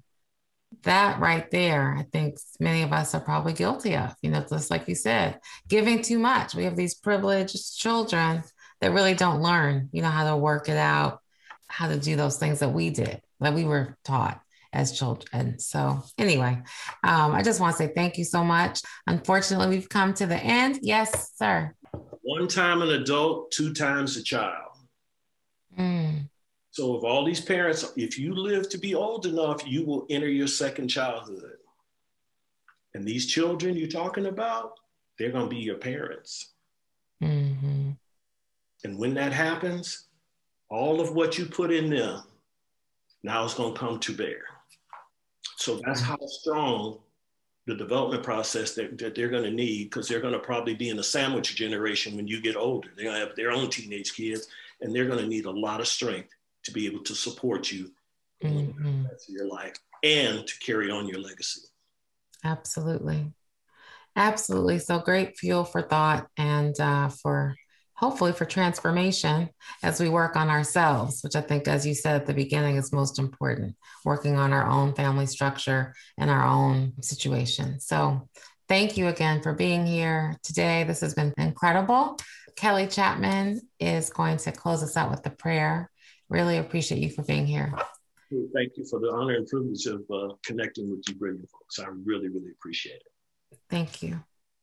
that 0.84 1.20
right 1.20 1.50
there 1.52 1.96
i 1.98 2.04
think 2.12 2.38
many 2.60 2.82
of 2.84 2.94
us 2.94 3.14
are 3.14 3.22
probably 3.22 3.54
guilty 3.54 3.96
of 3.96 4.16
you 4.22 4.30
know 4.30 4.46
just 4.50 4.70
like 4.70 4.88
you 4.88 4.96
said 4.96 5.40
giving 5.68 6.02
too 6.02 6.20
much 6.20 6.56
we 6.56 6.64
have 6.64 6.76
these 6.76 6.96
privileged 6.96 7.78
children 7.78 8.44
that 8.82 8.92
really 8.92 9.14
don't 9.14 9.42
learn 9.42 9.90
you 9.92 10.02
know 10.02 10.10
how 10.10 10.30
to 10.30 10.38
work 10.38 10.70
it 10.70 10.78
out 10.78 11.20
how 11.68 11.88
to 11.88 11.98
do 11.98 12.16
those 12.16 12.38
things 12.38 12.60
that 12.60 12.70
we 12.70 12.90
did 12.90 13.22
that 13.40 13.54
we 13.54 13.66
were 13.66 13.98
taught 14.04 14.40
as 14.74 14.98
children. 14.98 15.60
So, 15.60 16.04
anyway, 16.18 16.62
um, 17.04 17.32
I 17.34 17.44
just 17.44 17.60
want 17.60 17.78
to 17.78 17.84
say 17.84 17.94
thank 17.94 18.18
you 18.18 18.24
so 18.24 18.44
much. 18.44 18.82
Unfortunately, 19.08 19.68
we've 19.68 19.88
come 19.88 20.14
to 20.16 20.26
the 20.26 20.38
end. 20.38 20.80
Yes, 20.82 21.32
sir. 21.36 21.74
One 22.24 22.48
time 22.48 22.82
an 22.82 22.90
adult, 22.90 23.52
two 23.52 23.74
times 23.74 24.18
a 24.18 24.24
child. 24.24 24.72
Mm. 25.78 26.30
So, 26.74 26.98
if 26.98 27.04
all 27.04 27.24
these 27.24 27.40
parents, 27.40 27.94
if 27.96 28.18
you 28.18 28.34
live 28.34 28.68
to 28.70 28.78
be 28.78 28.96
old 28.96 29.26
enough, 29.26 29.66
you 29.66 29.86
will 29.86 30.06
enter 30.10 30.28
your 30.28 30.48
second 30.48 30.88
childhood. 30.88 31.58
And 32.96 33.08
these 33.08 33.28
children 33.28 33.78
you're 33.78 33.88
talking 33.88 34.26
about, 34.26 34.80
they're 35.18 35.32
going 35.32 35.46
to 35.46 35.56
be 35.56 35.62
your 35.62 35.78
parents. 35.78 36.54
Mm-hmm. 37.24 37.92
And 38.84 38.98
when 38.98 39.14
that 39.14 39.34
happens, 39.34 40.06
all 40.70 41.00
of 41.00 41.14
what 41.14 41.38
you 41.38 41.46
put 41.46 41.72
in 41.72 41.90
them 41.90 42.24
now 43.24 43.46
it's 43.46 43.54
going 43.54 43.74
to 43.74 43.80
come 43.80 44.00
to 44.00 44.14
bear. 44.14 44.42
So 45.58 45.80
that's 45.86 46.02
how 46.02 46.18
strong 46.26 47.00
the 47.66 47.76
development 47.76 48.24
process 48.24 48.74
that, 48.76 48.98
that 48.98 49.16
they're 49.16 49.30
going 49.30 49.44
to 49.44 49.52
need 49.52 49.86
because 49.86 50.10
they're 50.10 50.20
going 50.20 50.34
to 50.34 50.40
probably 50.40 50.76
be 50.76 50.90
in 50.90 51.00
a 51.00 51.04
sandwich 51.04 51.56
generation 51.56 52.18
when 52.18 52.28
you 52.28 52.42
get 52.42 52.58
older. 52.58 52.90
They're 52.96 53.06
going 53.06 53.20
to 53.20 53.26
have 53.26 53.36
their 53.38 53.52
own 53.52 53.70
teenage 53.70 54.14
kids 54.14 54.48
and 54.82 54.94
they're 54.94 55.08
going 55.08 55.20
to 55.20 55.28
need 55.28 55.46
a 55.46 55.52
lot 55.52 55.80
of 55.80 55.88
strength 55.88 56.30
to 56.64 56.72
be 56.72 56.86
able 56.86 57.04
to 57.04 57.16
support 57.16 57.72
you 57.72 57.92
mm-hmm. 58.44 58.88
in 58.88 59.08
your 59.28 59.48
life 59.48 59.76
and 60.04 60.46
to 60.46 60.54
carry 60.60 60.92
on 60.92 61.08
your 61.08 61.20
legacy. 61.20 61.62
Absolutely. 62.44 63.32
Absolutely. 64.16 64.80
So 64.80 65.00
great 65.00 65.38
fuel 65.38 65.64
for 65.64 65.82
thought 65.82 66.28
and 66.38 66.80
uh, 66.80 67.10
for 67.10 67.56
hopefully 67.96 68.34
for 68.34 68.46
transformation 68.46 69.50
as 69.82 70.00
we 70.00 70.10
work 70.10 70.36
on 70.36 70.50
ourselves, 70.50 71.22
which 71.24 71.36
I 71.36 71.42
think, 71.42 71.68
as 71.68 71.86
you 71.86 71.94
said 71.94 72.16
at 72.16 72.28
the 72.28 72.34
beginning, 72.34 72.76
is 72.76 72.92
most 72.92 73.18
important 73.18 73.76
working 74.04 74.36
on 74.36 74.52
our 74.52 74.68
own 74.68 74.94
family 74.94 75.26
structure 75.26 75.94
and 76.18 76.30
our 76.30 76.46
own 76.46 77.02
situation. 77.02 77.80
So, 77.80 78.28
thank 78.68 78.98
you 78.98 79.08
again 79.08 79.42
for 79.42 79.54
being 79.54 79.86
here 79.86 80.38
today. 80.44 80.84
This 80.84 81.02
has 81.02 81.14
been 81.14 81.34
incredible. 81.38 82.18
Kelly 82.56 82.88
Chapman 82.88 83.62
is 83.80 84.10
going 84.10 84.38
to 84.38 84.52
close 84.52 84.84
us 84.84 84.98
out 84.98 85.10
with 85.10 85.24
the 85.24 85.30
prayer. 85.30 85.90
Really 86.34 86.58
appreciate 86.58 87.00
you 87.00 87.12
for 87.12 87.22
being 87.22 87.46
here. 87.46 87.72
Thank 88.56 88.72
you 88.76 88.84
for 88.90 89.00
the 89.00 89.12
honor 89.14 89.36
and 89.36 89.46
privilege 89.46 89.86
of 89.86 90.02
uh, 90.12 90.34
connecting 90.44 90.90
with 90.90 91.04
you 91.08 91.14
brilliant 91.14 91.48
folks. 91.48 91.78
I 91.78 91.86
really, 92.06 92.28
really 92.28 92.50
appreciate 92.58 92.96
it. 92.96 93.60
Thank 93.70 94.02
you. 94.02 94.20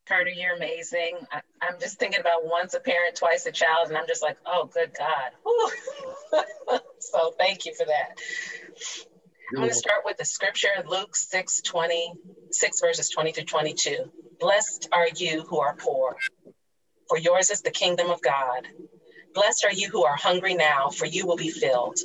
Carter, 0.09 0.31
you're 0.31 0.57
amazing. 0.57 1.19
I, 1.31 1.43
am 1.63 1.79
just 1.79 2.01
thinking 2.01 2.19
about 2.19 2.45
once 2.45 2.75
a 2.75 2.81
parent, 2.81 3.15
twice 3.15 3.47
a 3.47 3.53
child, 3.53 3.87
and 3.87 3.97
I'm 3.97 4.09
just 4.09 4.21
like, 4.21 4.37
oh, 4.45 4.69
good 4.75 4.91
God. 4.99 6.81
so 6.99 7.33
thank 7.39 7.65
you 7.67 7.75
for 7.79 7.87
that. 7.87 8.19
I'm 9.51 9.59
going 9.59 9.69
to 9.69 9.75
start 9.75 10.01
with 10.05 10.17
the 10.17 10.25
scripture, 10.25 10.71
Luke 10.89 11.15
6, 11.15 11.63
20, 11.63 12.15
6 12.51 12.81
verses 12.81 13.11
20 13.11 13.31
through 13.31 13.45
22. 13.45 14.11
Blessed 14.41 14.89
are 14.91 15.07
you 15.15 15.43
who 15.43 15.61
are 15.61 15.77
poor, 15.77 16.17
for 17.09 17.17
yours 17.17 17.51
is 17.51 17.63
the 17.63 17.71
kingdom 17.71 18.11
of 18.11 18.21
God. 18.21 18.67
Blessed 19.35 19.65
are 19.65 19.73
you 19.73 19.89
who 19.91 20.05
are 20.05 20.17
hungry 20.17 20.55
now, 20.55 20.91
for 20.91 21.07
you 21.07 21.27
will 21.27 21.37
be 21.37 21.51
filled. 21.51 21.99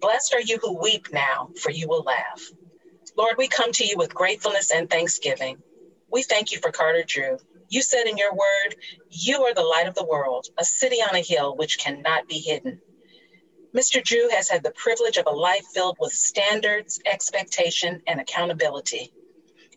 Blessed 0.00 0.34
are 0.34 0.40
you 0.40 0.58
who 0.58 0.78
weep 0.78 1.08
now, 1.12 1.50
for 1.60 1.70
you 1.70 1.88
will 1.88 2.02
laugh. 2.02 2.42
Lord, 3.16 3.36
we 3.38 3.48
come 3.48 3.72
to 3.72 3.86
you 3.86 3.96
with 3.96 4.14
gratefulness 4.14 4.70
and 4.70 4.88
thanksgiving. 4.90 5.62
We 6.10 6.22
thank 6.22 6.52
you 6.52 6.60
for 6.60 6.72
Carter 6.72 7.04
Drew. 7.06 7.38
You 7.68 7.82
said 7.82 8.06
in 8.06 8.16
your 8.16 8.32
word, 8.34 8.76
You 9.10 9.44
are 9.44 9.54
the 9.54 9.64
light 9.64 9.88
of 9.88 9.94
the 9.94 10.06
world, 10.06 10.48
a 10.58 10.64
city 10.64 10.98
on 10.98 11.16
a 11.16 11.22
hill 11.22 11.56
which 11.56 11.78
cannot 11.78 12.28
be 12.28 12.38
hidden. 12.38 12.80
Mr. 13.74 14.02
Drew 14.02 14.28
has 14.30 14.48
had 14.48 14.62
the 14.62 14.72
privilege 14.72 15.18
of 15.18 15.26
a 15.26 15.30
life 15.30 15.66
filled 15.74 15.98
with 16.00 16.12
standards, 16.12 17.00
expectation, 17.06 18.02
and 18.06 18.20
accountability. 18.20 19.12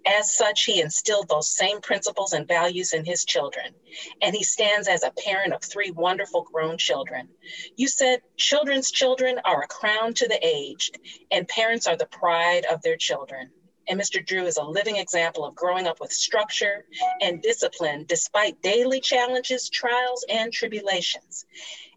As 0.05 0.35
such, 0.35 0.63
he 0.63 0.81
instilled 0.81 1.27
those 1.27 1.49
same 1.49 1.81
principles 1.81 2.33
and 2.33 2.47
values 2.47 2.93
in 2.93 3.05
his 3.05 3.25
children, 3.25 3.75
and 4.21 4.35
he 4.35 4.43
stands 4.43 4.87
as 4.87 5.03
a 5.03 5.11
parent 5.11 5.53
of 5.53 5.61
three 5.63 5.91
wonderful 5.91 6.43
grown 6.43 6.77
children. 6.77 7.29
You 7.75 7.87
said 7.87 8.21
children's 8.37 8.91
children 8.91 9.39
are 9.43 9.61
a 9.61 9.67
crown 9.67 10.13
to 10.15 10.27
the 10.27 10.39
aged, 10.45 10.99
and 11.31 11.47
parents 11.47 11.85
are 11.87 11.97
the 11.97 12.05
pride 12.05 12.65
of 12.65 12.81
their 12.81 12.97
children. 12.97 13.51
And 13.87 13.99
Mr. 13.99 14.23
Drew 14.23 14.45
is 14.45 14.57
a 14.57 14.63
living 14.63 14.97
example 14.97 15.43
of 15.45 15.55
growing 15.55 15.87
up 15.87 15.99
with 15.99 16.13
structure 16.13 16.85
and 17.21 17.41
discipline 17.41 18.05
despite 18.07 18.61
daily 18.61 19.01
challenges, 19.01 19.67
trials, 19.67 20.23
and 20.29 20.53
tribulations. 20.53 21.45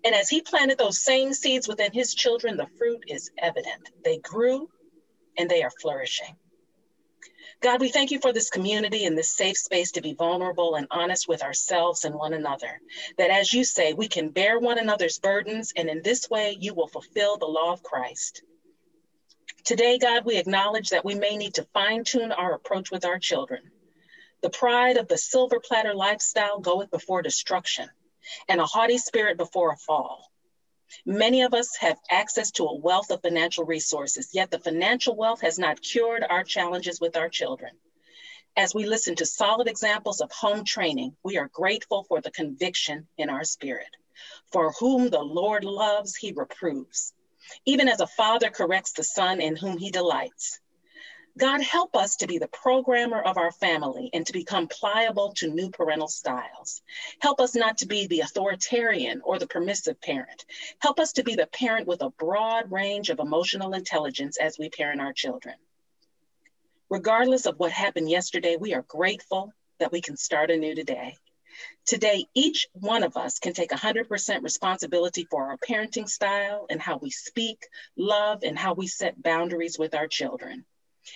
And 0.03 0.15
as 0.15 0.31
he 0.31 0.41
planted 0.41 0.79
those 0.79 1.03
same 1.03 1.35
seeds 1.35 1.69
within 1.69 1.93
his 1.93 2.15
children, 2.15 2.57
the 2.57 2.67
fruit 2.79 3.05
is 3.09 3.31
evident. 3.39 3.91
They 4.05 4.19
grew 4.19 4.71
and 5.37 5.51
they 5.51 5.63
are 5.63 5.71
flourishing. 5.83 6.35
God, 7.63 7.81
we 7.81 7.91
thank 7.91 8.11
you 8.11 8.19
for 8.19 8.33
this 8.33 8.51
community 8.51 9.05
and 9.05 9.17
this 9.17 9.31
safe 9.31 9.57
space 9.57 9.93
to 9.93 10.03
be 10.03 10.15
vulnerable 10.15 10.75
and 10.75 10.89
honest 10.91 11.29
with 11.29 11.45
ourselves 11.45 12.05
and 12.05 12.13
one 12.13 12.33
another. 12.33 12.81
That 13.19 13.31
as 13.31 13.53
you 13.53 13.63
say, 13.63 13.93
we 13.93 14.09
can 14.09 14.31
bear 14.31 14.59
one 14.59 14.79
another's 14.79 15.21
burdens, 15.21 15.73
and 15.77 15.89
in 15.89 16.03
this 16.03 16.29
way, 16.29 16.57
you 16.59 16.75
will 16.75 16.89
fulfill 16.89 17.39
the 17.39 17.47
law 17.47 17.73
of 17.73 17.85
Christ. 17.85 18.43
Today, 19.65 19.97
God, 19.99 20.25
we 20.25 20.39
acknowledge 20.39 20.91
that 20.91 21.05
we 21.05 21.15
may 21.15 21.37
need 21.37 21.55
to 21.55 21.69
fine 21.73 22.03
tune 22.03 22.33
our 22.33 22.53
approach 22.53 22.91
with 22.91 23.05
our 23.05 23.21
children. 23.21 23.63
The 24.43 24.51
pride 24.51 24.97
of 24.97 25.07
the 25.07 25.17
silver 25.17 25.61
platter 25.61 25.95
lifestyle 25.95 26.59
goeth 26.59 26.91
before 26.91 27.23
destruction, 27.23 27.89
and 28.49 28.61
a 28.61 28.67
haughty 28.67 28.99
spirit 28.99 29.39
before 29.39 29.71
a 29.71 29.77
fall. 29.77 30.32
Many 31.07 31.43
of 31.43 31.55
us 31.55 31.77
have 31.77 31.99
access 32.11 32.51
to 32.53 32.65
a 32.65 32.77
wealth 32.77 33.11
of 33.11 33.23
financial 33.23 33.65
resources, 33.65 34.31
yet 34.33 34.51
the 34.51 34.59
financial 34.59 35.17
wealth 35.17 35.41
has 35.41 35.59
not 35.59 35.83
cured 35.83 36.25
our 36.29 36.45
challenges 36.45 37.01
with 37.01 37.17
our 37.17 37.29
children. 37.29 37.73
As 38.57 38.75
we 38.75 38.87
listen 38.87 39.15
to 39.17 39.27
solid 39.27 39.69
examples 39.69 40.21
of 40.21 40.31
home 40.31 40.65
training, 40.65 41.17
we 41.23 41.39
are 41.39 41.49
grateful 41.49 42.05
for 42.05 42.21
the 42.21 42.31
conviction 42.31 43.09
in 43.17 43.31
our 43.31 43.45
spirit. 43.45 43.89
For 44.53 44.73
whom 44.73 45.09
the 45.09 45.23
Lord 45.23 45.65
loves, 45.65 46.17
he 46.17 46.33
reproves 46.33 47.15
even 47.65 47.89
as 47.89 48.01
a 48.01 48.07
father 48.07 48.51
corrects 48.51 48.93
the 48.93 49.05
son 49.05 49.41
in 49.41 49.57
whom 49.57 49.79
he 49.79 49.91
delights. 49.91 50.61
God, 51.39 51.63
help 51.63 51.97
us 51.97 52.17
to 52.17 52.27
be 52.27 52.37
the 52.37 52.49
programmer 52.49 53.21
of 53.21 53.39
our 53.39 53.53
family 53.53 54.11
and 54.13 54.27
to 54.27 54.35
become 54.35 54.69
pliable 54.69 55.33
to 55.37 55.49
new 55.49 55.71
parental 55.71 56.09
styles. 56.09 56.83
Help 57.21 57.41
us 57.41 57.55
not 57.55 57.79
to 57.79 57.87
be 57.87 58.07
the 58.07 58.21
authoritarian 58.21 59.23
or 59.25 59.39
the 59.39 59.47
permissive 59.47 59.99
parent. 60.03 60.45
Help 60.81 61.01
us 61.01 61.13
to 61.15 61.25
be 61.25 61.35
the 61.35 61.47
parent 61.47 61.87
with 61.87 62.03
a 62.03 62.11
broad 62.11 62.71
range 62.71 63.09
of 63.09 63.19
emotional 63.19 63.73
intelligence 63.73 64.37
as 64.37 64.59
we 64.59 64.69
parent 64.69 65.01
our 65.01 65.15
children. 65.15 65.55
Regardless 66.91 67.47
of 67.47 67.59
what 67.59 67.73
happened 67.73 68.11
yesterday, 68.11 68.57
we 68.61 68.75
are 68.75 68.85
grateful 68.87 69.55
that 69.79 69.91
we 69.91 70.03
can 70.03 70.19
start 70.19 70.51
anew 70.51 70.75
today. 70.75 71.17
Today, 71.87 72.27
each 72.35 72.69
one 72.75 73.03
of 73.03 73.17
us 73.17 73.39
can 73.39 73.55
take 73.55 73.71
100% 73.71 74.43
responsibility 74.43 75.27
for 75.31 75.49
our 75.49 75.57
parenting 75.57 76.09
style 76.09 76.67
and 76.69 76.81
how 76.81 76.99
we 76.99 77.11
speak, 77.11 77.67
love, 77.97 78.43
and 78.43 78.59
how 78.59 78.75
we 78.75 78.87
set 78.87 79.23
boundaries 79.23 79.79
with 79.79 79.95
our 79.95 80.07
children. 80.07 80.67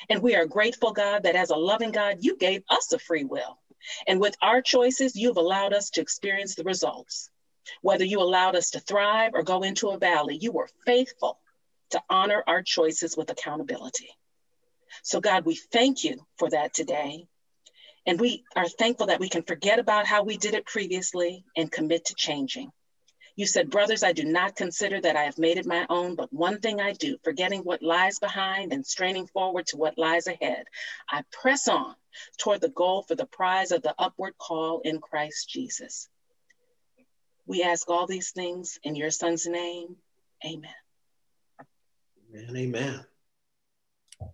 And 0.09 0.23
we 0.23 0.35
are 0.35 0.47
grateful, 0.47 0.93
God, 0.93 1.23
that 1.25 1.37
as 1.37 1.51
a 1.51 1.57
loving 1.57 1.93
God, 1.93 2.19
you 2.21 2.37
gave 2.37 2.63
us 2.69 2.93
a 2.93 2.99
free 2.99 3.25
will. 3.25 3.59
And 4.07 4.21
with 4.21 4.37
our 4.43 4.63
choices, 4.63 5.17
you've 5.17 5.37
allowed 5.37 5.73
us 5.73 5.91
to 5.91 6.01
experience 6.01 6.55
the 6.55 6.65
results. 6.65 7.31
Whether 7.83 8.05
you 8.05 8.21
allowed 8.21 8.57
us 8.57 8.71
to 8.71 8.81
thrive 8.81 9.33
or 9.35 9.43
go 9.43 9.63
into 9.63 9.89
a 9.89 9.99
valley, 9.99 10.37
you 10.37 10.53
were 10.53 10.69
faithful 10.85 11.39
to 11.91 12.03
honor 12.09 12.43
our 12.47 12.63
choices 12.63 13.17
with 13.17 13.31
accountability. 13.31 14.11
So, 15.03 15.21
God, 15.21 15.45
we 15.45 15.57
thank 15.57 16.05
you 16.05 16.27
for 16.39 16.51
that 16.51 16.75
today. 16.75 17.27
And 18.07 18.21
we 18.21 18.45
are 18.55 18.69
thankful 18.69 19.07
that 19.09 19.21
we 19.21 19.29
can 19.29 19.43
forget 19.43 19.79
about 19.79 20.07
how 20.07 20.23
we 20.23 20.37
did 20.37 20.55
it 20.55 20.67
previously 20.67 21.45
and 21.57 21.71
commit 21.71 22.07
to 22.07 22.15
changing. 22.15 22.71
You 23.37 23.47
said, 23.47 23.71
Brothers, 23.71 24.03
I 24.03 24.13
do 24.13 24.25
not 24.25 24.57
consider 24.57 24.99
that 24.99 25.15
I 25.15 25.25
have 25.25 25.37
made 25.37 25.59
it 25.59 25.67
my 25.67 25.87
own, 25.91 26.15
but 26.15 26.33
one 26.33 26.59
thing 26.59 26.81
I 26.81 26.95
do, 26.95 27.19
forgetting 27.23 27.61
what 27.61 27.83
lies 27.83 28.19
behind 28.19 28.73
and 28.73 28.85
straining 28.85 29.27
forward 29.27 29.67
to 29.69 29.77
what 29.77 29.99
lies 29.99 30.27
ahead, 30.27 30.65
I 31.11 31.23
press 31.31 31.69
on 31.69 31.95
toward 32.39 32.63
the 32.63 32.71
goal 32.71 33.03
for 33.03 33.15
the 33.15 33.27
prize 33.27 33.73
of 33.73 33.83
the 33.83 33.95
upward 33.99 34.39
call 34.39 34.81
in 34.81 35.01
Christ 35.01 35.51
Jesus. 35.51 36.09
We 37.47 37.63
ask 37.63 37.89
all 37.91 38.07
these 38.07 38.31
things 38.31 38.79
in 38.83 38.97
your 38.97 39.11
son's 39.11 39.47
name. 39.47 39.97
Amen. 40.45 40.71
Amen. 42.35 42.57
Amen. 42.57 43.05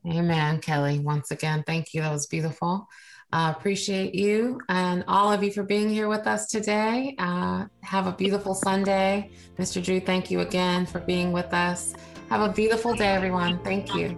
Amen, 0.06 0.60
Kelly. 0.60 1.00
Once 1.00 1.32
again, 1.32 1.64
thank 1.66 1.92
you. 1.92 2.02
That 2.02 2.12
was 2.12 2.28
beautiful. 2.28 2.86
Uh, 3.32 3.54
appreciate 3.56 4.14
you 4.14 4.60
and 4.68 5.02
all 5.08 5.32
of 5.32 5.42
you 5.42 5.50
for 5.50 5.62
being 5.62 5.88
here 5.88 6.08
with 6.08 6.26
us 6.26 6.46
today. 6.46 7.14
Uh, 7.18 7.64
have 7.80 8.06
a 8.06 8.12
beautiful 8.12 8.54
Sunday. 8.54 9.30
Mr. 9.58 9.82
Drew, 9.82 10.00
thank 10.00 10.30
you 10.30 10.40
again 10.40 10.84
for 10.84 11.00
being 11.00 11.32
with 11.32 11.52
us. 11.54 11.94
Have 12.28 12.42
a 12.42 12.52
beautiful 12.52 12.94
day, 12.94 13.08
everyone. 13.08 13.58
Thank 13.64 13.94
you. 13.94 14.16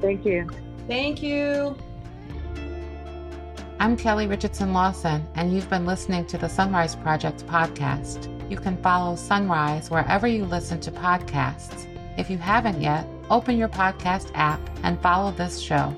Thank 0.00 0.24
you. 0.24 0.48
Thank 0.88 1.22
you. 1.22 1.76
I'm 3.80 3.98
Kelly 3.98 4.26
Richardson 4.26 4.72
Lawson, 4.72 5.26
and 5.34 5.52
you've 5.52 5.68
been 5.68 5.84
listening 5.84 6.24
to 6.26 6.38
the 6.38 6.48
Son-Rise 6.48 6.96
Project 6.96 7.46
podcast. 7.46 8.30
You 8.50 8.56
can 8.56 8.78
follow 8.78 9.14
Son-Rise 9.14 9.90
wherever 9.90 10.26
you 10.26 10.46
listen 10.46 10.80
to 10.80 10.90
podcasts. 10.90 11.86
If 12.16 12.30
you 12.30 12.38
haven't 12.38 12.80
yet, 12.80 13.06
open 13.28 13.58
your 13.58 13.68
podcast 13.68 14.30
app 14.34 14.60
and 14.82 15.00
follow 15.02 15.32
this 15.32 15.58
show. 15.58 15.94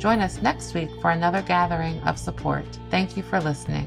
Join 0.00 0.20
us 0.20 0.40
next 0.40 0.72
week 0.72 0.88
for 1.02 1.10
another 1.10 1.42
gathering 1.42 2.00
of 2.04 2.18
support. 2.18 2.64
Thank 2.90 3.18
you 3.18 3.22
for 3.22 3.38
listening. 3.38 3.86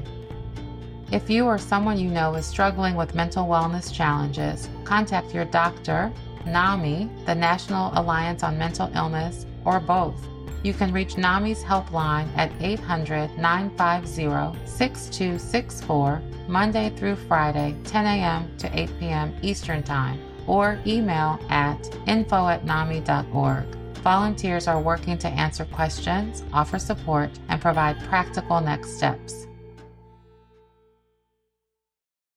If 1.10 1.28
you 1.28 1.44
or 1.44 1.58
someone 1.58 1.98
you 1.98 2.08
know 2.08 2.34
is 2.36 2.46
struggling 2.46 2.94
with 2.94 3.16
mental 3.16 3.46
wellness 3.46 3.92
challenges, 3.92 4.68
contact 4.84 5.34
your 5.34 5.44
doctor, 5.44 6.12
NAMI, 6.46 7.10
the 7.26 7.34
National 7.34 7.90
Alliance 7.98 8.44
on 8.44 8.56
Mental 8.56 8.88
Illness, 8.94 9.44
or 9.64 9.80
both. 9.80 10.14
You 10.62 10.72
can 10.72 10.92
reach 10.92 11.16
NAMI's 11.16 11.64
helpline 11.64 12.28
at 12.36 12.52
800 12.60 13.36
950 13.36 14.56
6264 14.66 16.22
Monday 16.46 16.90
through 16.96 17.16
Friday, 17.16 17.74
10 17.82 18.06
a.m. 18.06 18.56
to 18.58 18.78
8 18.78 18.90
p.m. 19.00 19.34
Eastern 19.42 19.82
Time, 19.82 20.20
or 20.46 20.78
email 20.86 21.40
at 21.48 21.92
info 22.06 22.46
at 22.46 22.64
nami.org. 22.64 23.66
Volunteers 24.04 24.68
are 24.68 24.78
working 24.78 25.16
to 25.16 25.28
answer 25.28 25.64
questions, 25.64 26.42
offer 26.52 26.78
support, 26.78 27.30
and 27.48 27.58
provide 27.58 27.98
practical 28.00 28.60
next 28.60 28.98
steps. 28.98 29.46